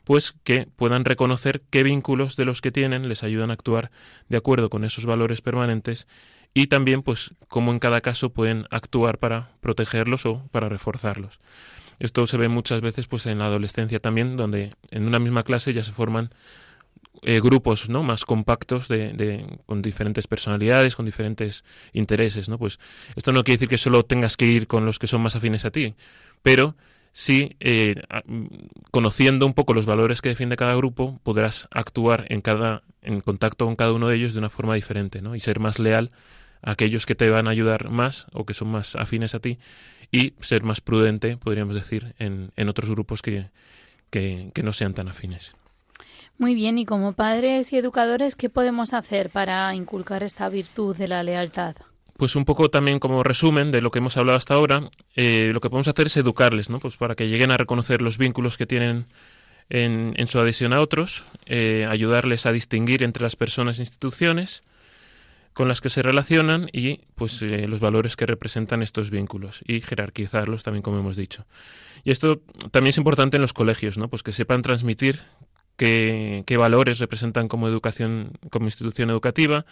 pues 0.04 0.34
que 0.44 0.68
puedan 0.76 1.06
reconocer 1.06 1.62
qué 1.70 1.84
vínculos 1.84 2.36
de 2.36 2.46
los 2.46 2.62
que 2.62 2.72
tienen 2.72 3.08
les 3.08 3.24
ayudan 3.24 3.50
a 3.50 3.54
actuar 3.54 3.92
de 4.28 4.38
acuerdo 4.38 4.70
con 4.70 4.84
esos 4.84 5.06
valores 5.06 5.42
permanentes 5.42 6.08
y 6.54 6.68
también 6.68 7.04
pues 7.04 7.32
cómo 7.48 7.72
en 7.72 7.80
cada 7.80 8.02
caso 8.02 8.32
pueden 8.32 8.66
actuar 8.72 9.18
para 9.18 9.52
protegerlos 9.62 10.26
o 10.26 10.48
para 10.52 10.70
reforzarlos. 10.70 11.40
Esto 12.00 12.26
se 12.26 12.38
ve 12.38 12.48
muchas 12.48 12.82
veces 12.82 13.08
pues 13.08 13.26
en 13.26 13.40
la 13.40 13.46
adolescencia 13.46 14.00
también, 14.00 14.38
donde 14.38 14.74
en 14.92 15.06
una 15.06 15.20
misma 15.20 15.44
clase 15.44 15.74
ya 15.74 15.84
se 15.84 15.92
forman 15.92 16.30
eh, 17.24 17.42
grupos 17.42 17.90
¿no? 17.90 18.04
más 18.04 18.24
compactos 18.24 18.88
de, 18.88 19.12
de, 19.12 19.60
con 19.66 19.82
diferentes 19.82 20.26
personalidades, 20.26 20.96
con 20.96 21.06
diferentes 21.06 21.66
intereses. 21.92 22.48
¿no? 22.48 22.58
Pues 22.58 22.80
esto 23.16 23.34
no 23.34 23.44
quiere 23.44 23.58
decir 23.58 23.68
que 23.68 23.78
solo 23.78 24.04
tengas 24.04 24.38
que 24.38 24.46
ir 24.46 24.68
con 24.68 24.86
los 24.86 25.00
que 25.00 25.08
son 25.08 25.22
más 25.22 25.36
afines 25.36 25.66
a 25.66 25.72
ti, 25.72 25.96
pero 26.42 26.76
sí, 27.12 27.56
eh, 27.60 27.96
conociendo 28.92 29.46
un 29.46 29.54
poco 29.54 29.74
los 29.74 29.86
valores 29.86 30.22
que 30.22 30.30
defiende 30.30 30.56
cada 30.56 30.76
grupo, 30.76 31.20
podrás 31.24 31.68
actuar 31.72 32.26
en, 32.30 32.42
cada, 32.42 32.84
en 33.02 33.22
contacto 33.22 33.66
con 33.66 33.76
cada 33.76 33.94
uno 33.94 34.08
de 34.08 34.16
ellos 34.16 34.34
de 34.34 34.40
una 34.40 34.50
forma 34.50 34.76
diferente 34.76 35.22
¿no? 35.22 35.36
y 35.36 35.40
ser 35.40 35.60
más 35.60 35.80
leal 35.80 36.12
aquellos 36.62 37.06
que 37.06 37.16
te 37.16 37.30
van 37.30 37.48
a 37.48 37.52
ayudar 37.52 37.90
más 37.90 38.28
o 38.34 38.46
que 38.46 38.54
son 38.54 38.70
más 38.70 38.96
afines 38.96 39.36
a 39.36 39.40
ti 39.40 39.60
y 40.12 40.34
ser 40.40 40.64
más 40.64 40.82
prudente, 40.82 41.38
podríamos 41.38 41.76
decir, 41.76 42.16
en, 42.20 42.52
en 42.56 42.70
otros 42.70 42.90
grupos 42.90 43.22
que, 43.22 43.50
que 44.10 44.64
no 44.64 44.74
sean 44.74 44.94
tan 44.94 45.08
afines. 45.08 45.56
Muy 46.38 46.56
bien, 46.56 46.78
y 46.78 46.86
como 46.86 47.14
padres 47.14 47.74
y 47.74 47.78
educadores, 47.78 48.36
¿qué 48.36 48.50
podemos 48.50 48.94
hacer 48.94 49.30
para 49.30 49.76
inculcar 49.76 50.24
esta 50.24 50.48
virtud 50.48 50.96
de 50.96 51.10
la 51.10 51.22
lealtad? 51.22 51.76
Pues 52.20 52.36
un 52.36 52.44
poco 52.44 52.70
también 52.70 53.00
como 53.00 53.24
resumen 53.24 53.72
de 53.72 53.80
lo 53.80 53.92
que 53.92 54.00
hemos 54.00 54.18
hablado 54.18 54.38
hasta 54.38 54.54
ahora, 54.54 54.90
eh, 55.16 55.52
lo 55.54 55.62
que 55.62 55.70
podemos 55.70 55.88
hacer 55.88 56.08
es 56.08 56.18
educarles, 56.18 56.70
¿no? 56.70 56.80
Pues 56.80 56.98
para 56.98 57.16
que 57.16 57.30
lleguen 57.30 57.50
a 57.50 57.56
reconocer 57.56 58.02
los 58.02 58.18
vínculos 58.18 58.58
que 58.58 58.66
tienen 58.66 59.06
en, 59.70 60.16
en 60.18 60.28
su 60.28 60.38
adhesión 60.38 60.74
a 60.74 60.82
otros, 60.82 61.24
eh, 61.46 61.88
ayudarles 61.90 62.46
a 62.46 62.52
distinguir 62.52 63.04
entre 63.04 63.24
las 63.24 63.38
personas 63.38 63.80
e 63.80 63.84
instituciones, 63.84 64.64
con 65.54 65.70
las 65.70 65.80
que 65.80 65.90
se 65.90 66.02
relacionan 66.02 66.70
y 66.74 67.06
pues 67.16 67.42
eh, 67.42 67.70
los 67.70 67.80
valores 67.80 68.18
que 68.18 68.26
representan 68.26 68.84
estos 68.84 69.12
vínculos 69.12 69.62
y 69.66 69.80
jerarquizarlos 69.80 70.64
también 70.64 70.82
como 70.82 71.00
hemos 71.00 71.16
dicho. 71.16 71.46
Y 72.04 72.12
esto 72.12 72.42
también 72.72 72.90
es 72.90 72.98
importante 72.98 73.38
en 73.38 73.42
los 73.42 73.54
colegios, 73.54 73.98
¿no? 73.98 74.10
Pues 74.10 74.24
que 74.24 74.34
sepan 74.34 74.62
transmitir 74.62 75.22
qué, 75.78 76.44
qué 76.46 76.58
valores 76.58 77.00
representan 77.00 77.48
como 77.48 77.70
educación, 77.70 78.34
como 78.52 78.66
institución 78.66 79.10
educativa, 79.10 79.66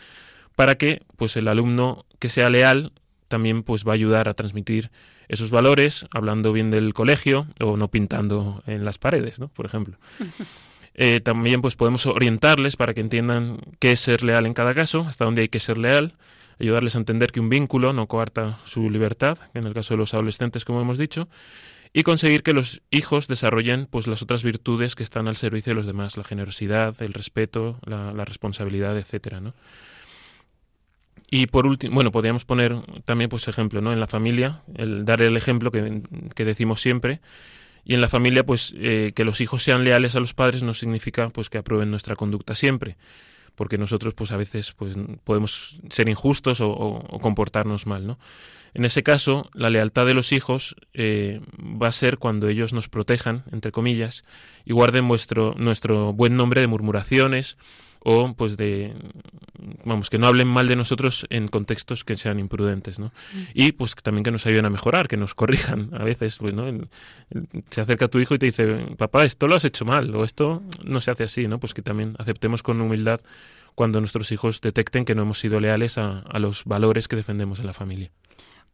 para 0.58 0.74
que 0.76 1.04
pues 1.18 1.38
el 1.38 1.48
alumno 1.48 2.08
que 2.18 2.30
sea 2.30 2.50
leal 2.50 2.92
también 3.28 3.62
pues 3.62 3.86
va 3.86 3.92
a 3.92 3.94
ayudar 3.94 4.28
a 4.28 4.34
transmitir 4.34 4.90
esos 5.28 5.52
valores, 5.52 6.08
hablando 6.10 6.52
bien 6.52 6.72
del 6.72 6.94
colegio 6.94 7.46
o 7.62 7.78
no 7.78 7.90
pintando 7.90 8.64
en 8.66 8.84
las 8.84 8.98
paredes, 8.98 9.40
¿no? 9.40 9.48
Por 9.48 9.66
ejemplo. 9.66 9.98
Eh, 11.00 11.20
también 11.20 11.62
pues 11.62 11.76
podemos 11.76 12.08
orientarles 12.08 12.76
para 12.76 12.96
que 12.96 13.02
entiendan 13.02 13.60
qué 13.78 13.92
es 13.92 14.00
ser 14.00 14.24
leal 14.24 14.48
en 14.48 14.56
cada 14.56 14.74
caso, 14.74 15.02
hasta 15.02 15.26
dónde 15.26 15.44
hay 15.44 15.48
que 15.48 15.60
ser 15.60 15.78
leal, 15.78 16.16
ayudarles 16.60 16.96
a 16.96 16.98
entender 16.98 17.32
que 17.32 17.40
un 17.40 17.50
vínculo 17.50 17.94
no 17.94 18.08
coarta 18.08 18.58
su 18.64 18.90
libertad, 18.90 19.38
en 19.54 19.66
el 19.66 19.76
caso 19.76 19.94
de 19.94 20.00
los 20.00 20.16
adolescentes, 20.16 20.66
como 20.66 20.82
hemos 20.82 20.98
dicho, 20.98 21.30
y 21.94 22.02
conseguir 22.02 22.42
que 22.42 22.52
los 22.52 22.82
hijos 22.90 23.28
desarrollen 23.28 23.86
pues 23.86 24.08
las 24.08 24.24
otras 24.24 24.42
virtudes 24.42 24.96
que 24.96 25.04
están 25.04 25.28
al 25.28 25.38
servicio 25.38 25.70
de 25.70 25.76
los 25.76 25.86
demás, 25.86 26.18
la 26.18 26.24
generosidad, 26.24 27.00
el 27.04 27.14
respeto, 27.14 27.78
la, 27.86 28.12
la 28.12 28.26
responsabilidad, 28.26 28.98
etcétera, 28.98 29.40
¿no? 29.40 29.54
Y 31.30 31.48
por 31.48 31.68
último, 31.68 31.96
bueno, 31.96 32.12
podríamos 32.12 32.46
poner 32.46 32.76
también 33.06 33.30
pues 33.30 33.48
ejemplo, 33.48 33.82
¿no? 33.82 33.92
En 33.92 34.00
la 34.00 34.08
familia, 34.08 34.62
el 34.76 35.06
dar 35.06 35.22
el 35.22 35.36
ejemplo 35.38 35.72
que, 35.72 36.02
que 36.36 36.46
decimos 36.46 36.82
siempre, 36.82 37.22
y 37.88 37.94
en 37.94 38.02
la 38.02 38.10
familia, 38.10 38.46
pues 38.46 38.76
eh, 38.78 39.14
que 39.16 39.24
los 39.24 39.40
hijos 39.40 39.64
sean 39.64 39.86
leales 39.86 40.18
a 40.18 40.20
los 40.20 40.34
padres 40.34 40.62
no 40.62 40.74
significa 40.74 41.30
pues 41.30 41.50
que 41.50 41.58
aprueben 41.58 41.90
nuestra 41.90 42.18
conducta 42.18 42.54
siempre, 42.54 42.98
porque 43.56 43.78
nosotros 43.78 44.14
pues 44.14 44.34
a 44.34 44.38
veces 44.38 44.74
pues 44.74 44.96
podemos 45.24 45.80
ser 45.90 46.10
injustos 46.10 46.60
o, 46.60 47.08
comportarnos 47.22 47.88
mal, 47.88 48.06
¿no? 48.06 48.20
En 48.74 48.84
ese 48.84 49.04
caso, 49.04 49.50
la 49.54 49.70
lealtad 49.70 50.06
de 50.06 50.14
los 50.14 50.34
hijos 50.34 50.76
eh, 50.94 51.40
va 51.58 51.88
a 51.88 51.94
ser 51.94 52.18
cuando 52.18 52.50
ellos 52.50 52.74
nos 52.74 52.90
protejan, 52.90 53.46
entre 53.54 53.72
comillas, 53.72 54.26
y 54.66 54.74
guarden 54.74 55.08
vuestro, 55.08 55.56
nuestro 55.58 56.12
buen 56.12 56.36
nombre 56.36 56.60
de 56.60 56.68
murmuraciones 56.68 57.58
o 58.10 58.34
pues 58.36 58.56
de 58.56 58.94
vamos 59.84 60.10
que 60.10 60.18
no 60.18 60.28
hablen 60.28 60.48
mal 60.48 60.66
de 60.70 60.78
nosotros 60.78 61.28
en 61.30 61.50
contextos 61.50 62.06
que 62.06 62.16
sean 62.16 62.40
imprudentes 62.40 63.00
no 63.00 63.08
mm. 63.08 63.40
y 63.54 63.74
pues 63.74 63.96
también 63.96 64.24
que 64.24 64.32
nos 64.32 64.46
ayuden 64.46 64.66
a 64.66 64.70
mejorar 64.70 65.10
que 65.10 65.18
nos 65.18 65.36
corrijan 65.36 65.90
a 65.94 66.06
veces 66.06 66.38
pues 66.38 66.54
no 66.54 66.64
se 67.70 67.82
acerca 67.82 68.08
tu 68.08 68.20
hijo 68.20 68.34
y 68.34 68.40
te 68.40 68.46
dice 68.46 68.96
papá 68.98 69.26
esto 69.26 69.48
lo 69.48 69.56
has 69.56 69.66
hecho 69.66 69.84
mal 69.84 70.16
o 70.16 70.24
esto 70.24 70.64
no 70.86 71.02
se 71.02 71.12
hace 71.12 71.26
así 71.26 71.50
no 71.50 71.60
pues 71.60 71.74
que 71.74 71.82
también 71.82 72.16
aceptemos 72.18 72.64
con 72.64 72.80
humildad 72.80 73.20
cuando 73.76 74.00
nuestros 74.00 74.32
hijos 74.32 74.62
detecten 74.62 75.04
que 75.04 75.14
no 75.14 75.24
hemos 75.24 75.40
sido 75.40 75.60
leales 75.60 75.98
a, 75.98 76.20
a 76.20 76.40
los 76.40 76.64
valores 76.64 77.10
que 77.10 77.18
defendemos 77.18 77.60
en 77.60 77.68
la 77.68 77.74
familia 77.74 78.10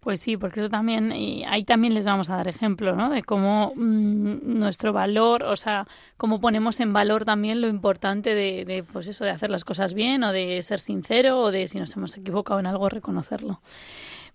pues 0.04 0.20
sí, 0.20 0.36
porque 0.36 0.60
eso 0.60 0.70
también, 0.70 1.14
y 1.14 1.46
ahí 1.46 1.64
también 1.64 1.94
les 1.94 2.06
vamos 2.06 2.30
a 2.30 2.36
dar 2.36 2.48
ejemplo, 2.48 2.96
¿no? 2.96 3.10
De 3.10 3.24
cómo 3.24 3.74
mm, 3.76 4.60
nuestro 4.60 4.92
valor, 4.92 5.44
o 5.44 5.56
sea, 5.56 5.88
cómo 6.18 6.42
ponemos 6.42 6.80
en 6.82 6.92
valor 6.92 7.24
también 7.24 7.62
lo 7.62 7.68
importante 7.68 8.36
de, 8.36 8.66
de, 8.66 8.84
pues 8.84 9.08
eso, 9.08 9.24
de 9.24 9.32
hacer 9.32 9.50
las 9.50 9.64
cosas 9.64 9.94
bien 9.94 10.24
o 10.24 10.34
de 10.34 10.62
ser 10.62 10.82
sincero 10.82 11.40
o 11.40 11.52
de 11.52 11.68
si 11.68 11.80
nos 11.80 11.96
hemos 11.96 12.18
equivocado 12.18 12.60
en 12.60 12.66
algo 12.66 12.90
reconocerlo. 12.90 13.62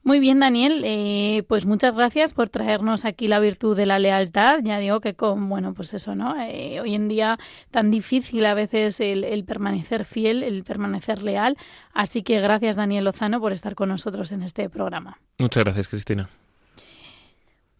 Muy 0.03 0.21
bien, 0.21 0.41
Daniel. 0.41 0.83
Eh, 0.85 1.45
pues 1.49 1.67
muchas 1.67 1.95
gracias 1.95 2.33
por 2.33 2.49
traernos 2.49 3.05
aquí 3.05 3.29
la 3.29 3.41
virtud 3.41 3.77
de 3.77 3.85
la 3.85 3.99
lealtad. 3.99 4.61
Ya 4.63 4.79
digo 4.79 5.01
que 5.01 5.15
con, 5.15 5.49
bueno, 5.49 5.75
pues 5.75 5.93
eso, 5.93 6.15
¿no? 6.15 6.35
Eh, 6.41 6.81
hoy 6.81 6.95
en 6.95 7.09
día 7.09 7.39
tan 7.71 7.91
difícil 7.91 8.47
a 8.47 8.55
veces 8.55 9.01
el, 9.01 9.25
el, 9.25 9.45
permanecer 9.45 10.05
fiel, 10.05 10.43
el 10.43 10.65
permanecer 10.65 11.23
leal. 11.23 11.57
Así 11.93 12.23
que 12.23 12.41
gracias, 12.41 12.77
Daniel 12.77 13.05
Lozano, 13.05 13.41
por 13.41 13.53
estar 13.53 13.75
con 13.75 13.91
nosotros 13.91 14.33
en 14.33 14.43
este 14.43 14.71
programa. 14.71 15.19
Muchas 15.39 15.65
gracias, 15.65 15.89
Cristina. 15.89 16.29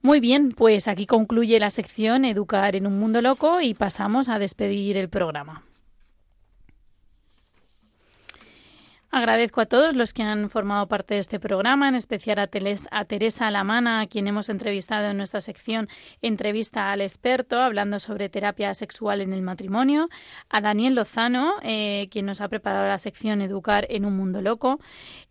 Muy 0.03 0.21
bien, 0.21 0.53
pues 0.53 0.87
aquí 0.87 1.07
concluye 1.07 1.59
la 1.59 1.71
sección 1.71 2.25
Educar 2.25 2.77
en 2.77 2.87
un 2.87 2.99
mundo 2.99 3.21
loco 3.21 3.61
y 3.61 3.75
pasamos 3.75 4.29
a 4.29 4.39
despedir 4.39 4.97
el 4.97 5.09
programa. 5.09 5.65
Agradezco 9.19 9.61
a 9.61 9.67
todos 9.67 9.97
los 9.97 10.13
que 10.13 10.23
han 10.23 10.49
formado 10.49 10.87
parte 10.87 11.15
de 11.15 11.21
este 11.21 11.41
programa, 11.41 11.89
en 11.89 11.97
especial 11.97 12.39
a, 12.39 12.47
Teresa 12.47 13.49
Alamana, 13.49 14.01
a 14.01 14.07
quien 14.07 14.29
hemos 14.29 14.49
entrevistado 14.49 15.11
en 15.11 15.17
nuestra 15.17 15.41
sección 15.41 15.89
Entrevista 16.23 16.93
al 16.93 17.01
experto, 17.01 17.61
hablando 17.61 17.99
sobre 17.99 18.29
terapia 18.29 18.73
sexual 18.75 19.21
en 19.21 19.33
el 19.33 19.43
matrimonio, 19.43 20.09
a 20.49 20.61
Daniel 20.61 20.95
Lozano, 20.95 21.57
eh, 21.65 22.07
quien 22.13 22.27
nos 22.27 22.41
ha 22.41 22.47
preparado 22.47 22.87
la 22.87 22.99
sección 22.99 23.43
Educar 23.43 23.89
en 23.91 24.05
un 24.05 24.17
mundo 24.17 24.41
loco, 24.41 24.79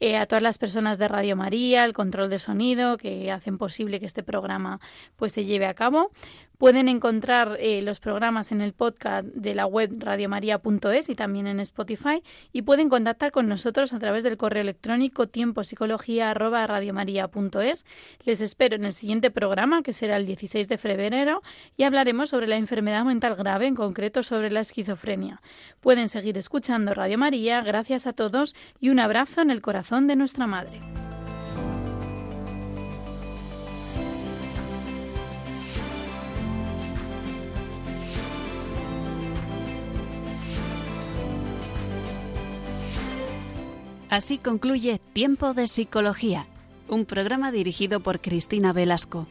eh, 0.02 0.18
a 0.18 0.26
todas 0.26 0.44
las 0.44 0.58
personas 0.58 0.98
de 0.98 1.08
Radio 1.08 1.38
María, 1.38 1.86
el 1.86 1.94
control 1.94 2.30
de 2.30 2.40
sonido, 2.40 2.98
que 2.98 3.32
hacen 3.32 3.58
posible 3.58 4.02
que 4.02 4.06
este 4.06 4.22
programa 4.22 4.82
pues, 5.16 5.32
se 5.32 5.46
lleve 5.46 5.66
a 5.66 5.74
cabo. 5.76 6.12
Pueden 6.58 6.90
encontrar 6.90 7.58
eh, 7.60 7.84
los 7.84 8.00
programas 8.00 8.52
en 8.52 8.62
el 8.62 8.74
podcast 8.74 9.28
de 9.28 9.54
la 9.54 9.68
web 9.68 9.92
radiomaria.es 10.00 11.10
y 11.10 11.16
también 11.16 11.46
en 11.46 11.60
Spotify 11.60 12.24
y 12.52 12.64
pueden 12.64 12.90
contactar 12.90 13.32
con 13.32 13.48
nosotros 13.48 13.94
a 13.94 14.00
través 14.00 14.24
del 14.24 14.38
correo 14.38 14.64
electrónico 14.64 15.28
tiempopsicología@radiomaria.es. 15.28 17.86
Les 18.26 18.42
espero 18.42 18.76
en 18.76 18.86
el 18.86 18.94
siguiente 18.94 19.30
programa 19.30 19.84
que 19.84 19.94
será 19.94 20.18
el 20.18 20.26
16 20.26 20.68
de 20.68 20.80
febrero 20.80 21.44
y 21.76 21.84
hablaremos 21.84 22.30
sobre 22.30 22.48
la 22.48 22.56
enfermedad 22.56 23.06
mental 23.06 23.36
grave, 23.36 23.68
en 23.68 23.76
concreto 23.76 24.24
sobre 24.24 24.50
la 24.50 24.62
esquizofrenia. 24.62 25.44
Pueden 25.80 26.10
seguir 26.10 26.40
escuchando 26.40 26.96
Radio 26.96 27.20
María. 27.20 27.62
Gracias 27.62 28.08
a 28.08 28.14
todos 28.14 28.56
y 28.80 28.90
un 28.90 29.00
abrazo 29.00 29.42
en 29.42 29.52
el 29.52 29.62
corazón 29.62 30.08
de 30.08 30.16
nuestra 30.16 30.48
madre. 30.48 30.82
Así 44.10 44.38
concluye 44.38 45.02
Tiempo 45.12 45.54
de 45.54 45.68
Psicología, 45.68 46.48
un 46.88 47.04
programa 47.04 47.52
dirigido 47.52 48.00
por 48.00 48.22
Cristina 48.22 48.72
Velasco. 48.72 49.28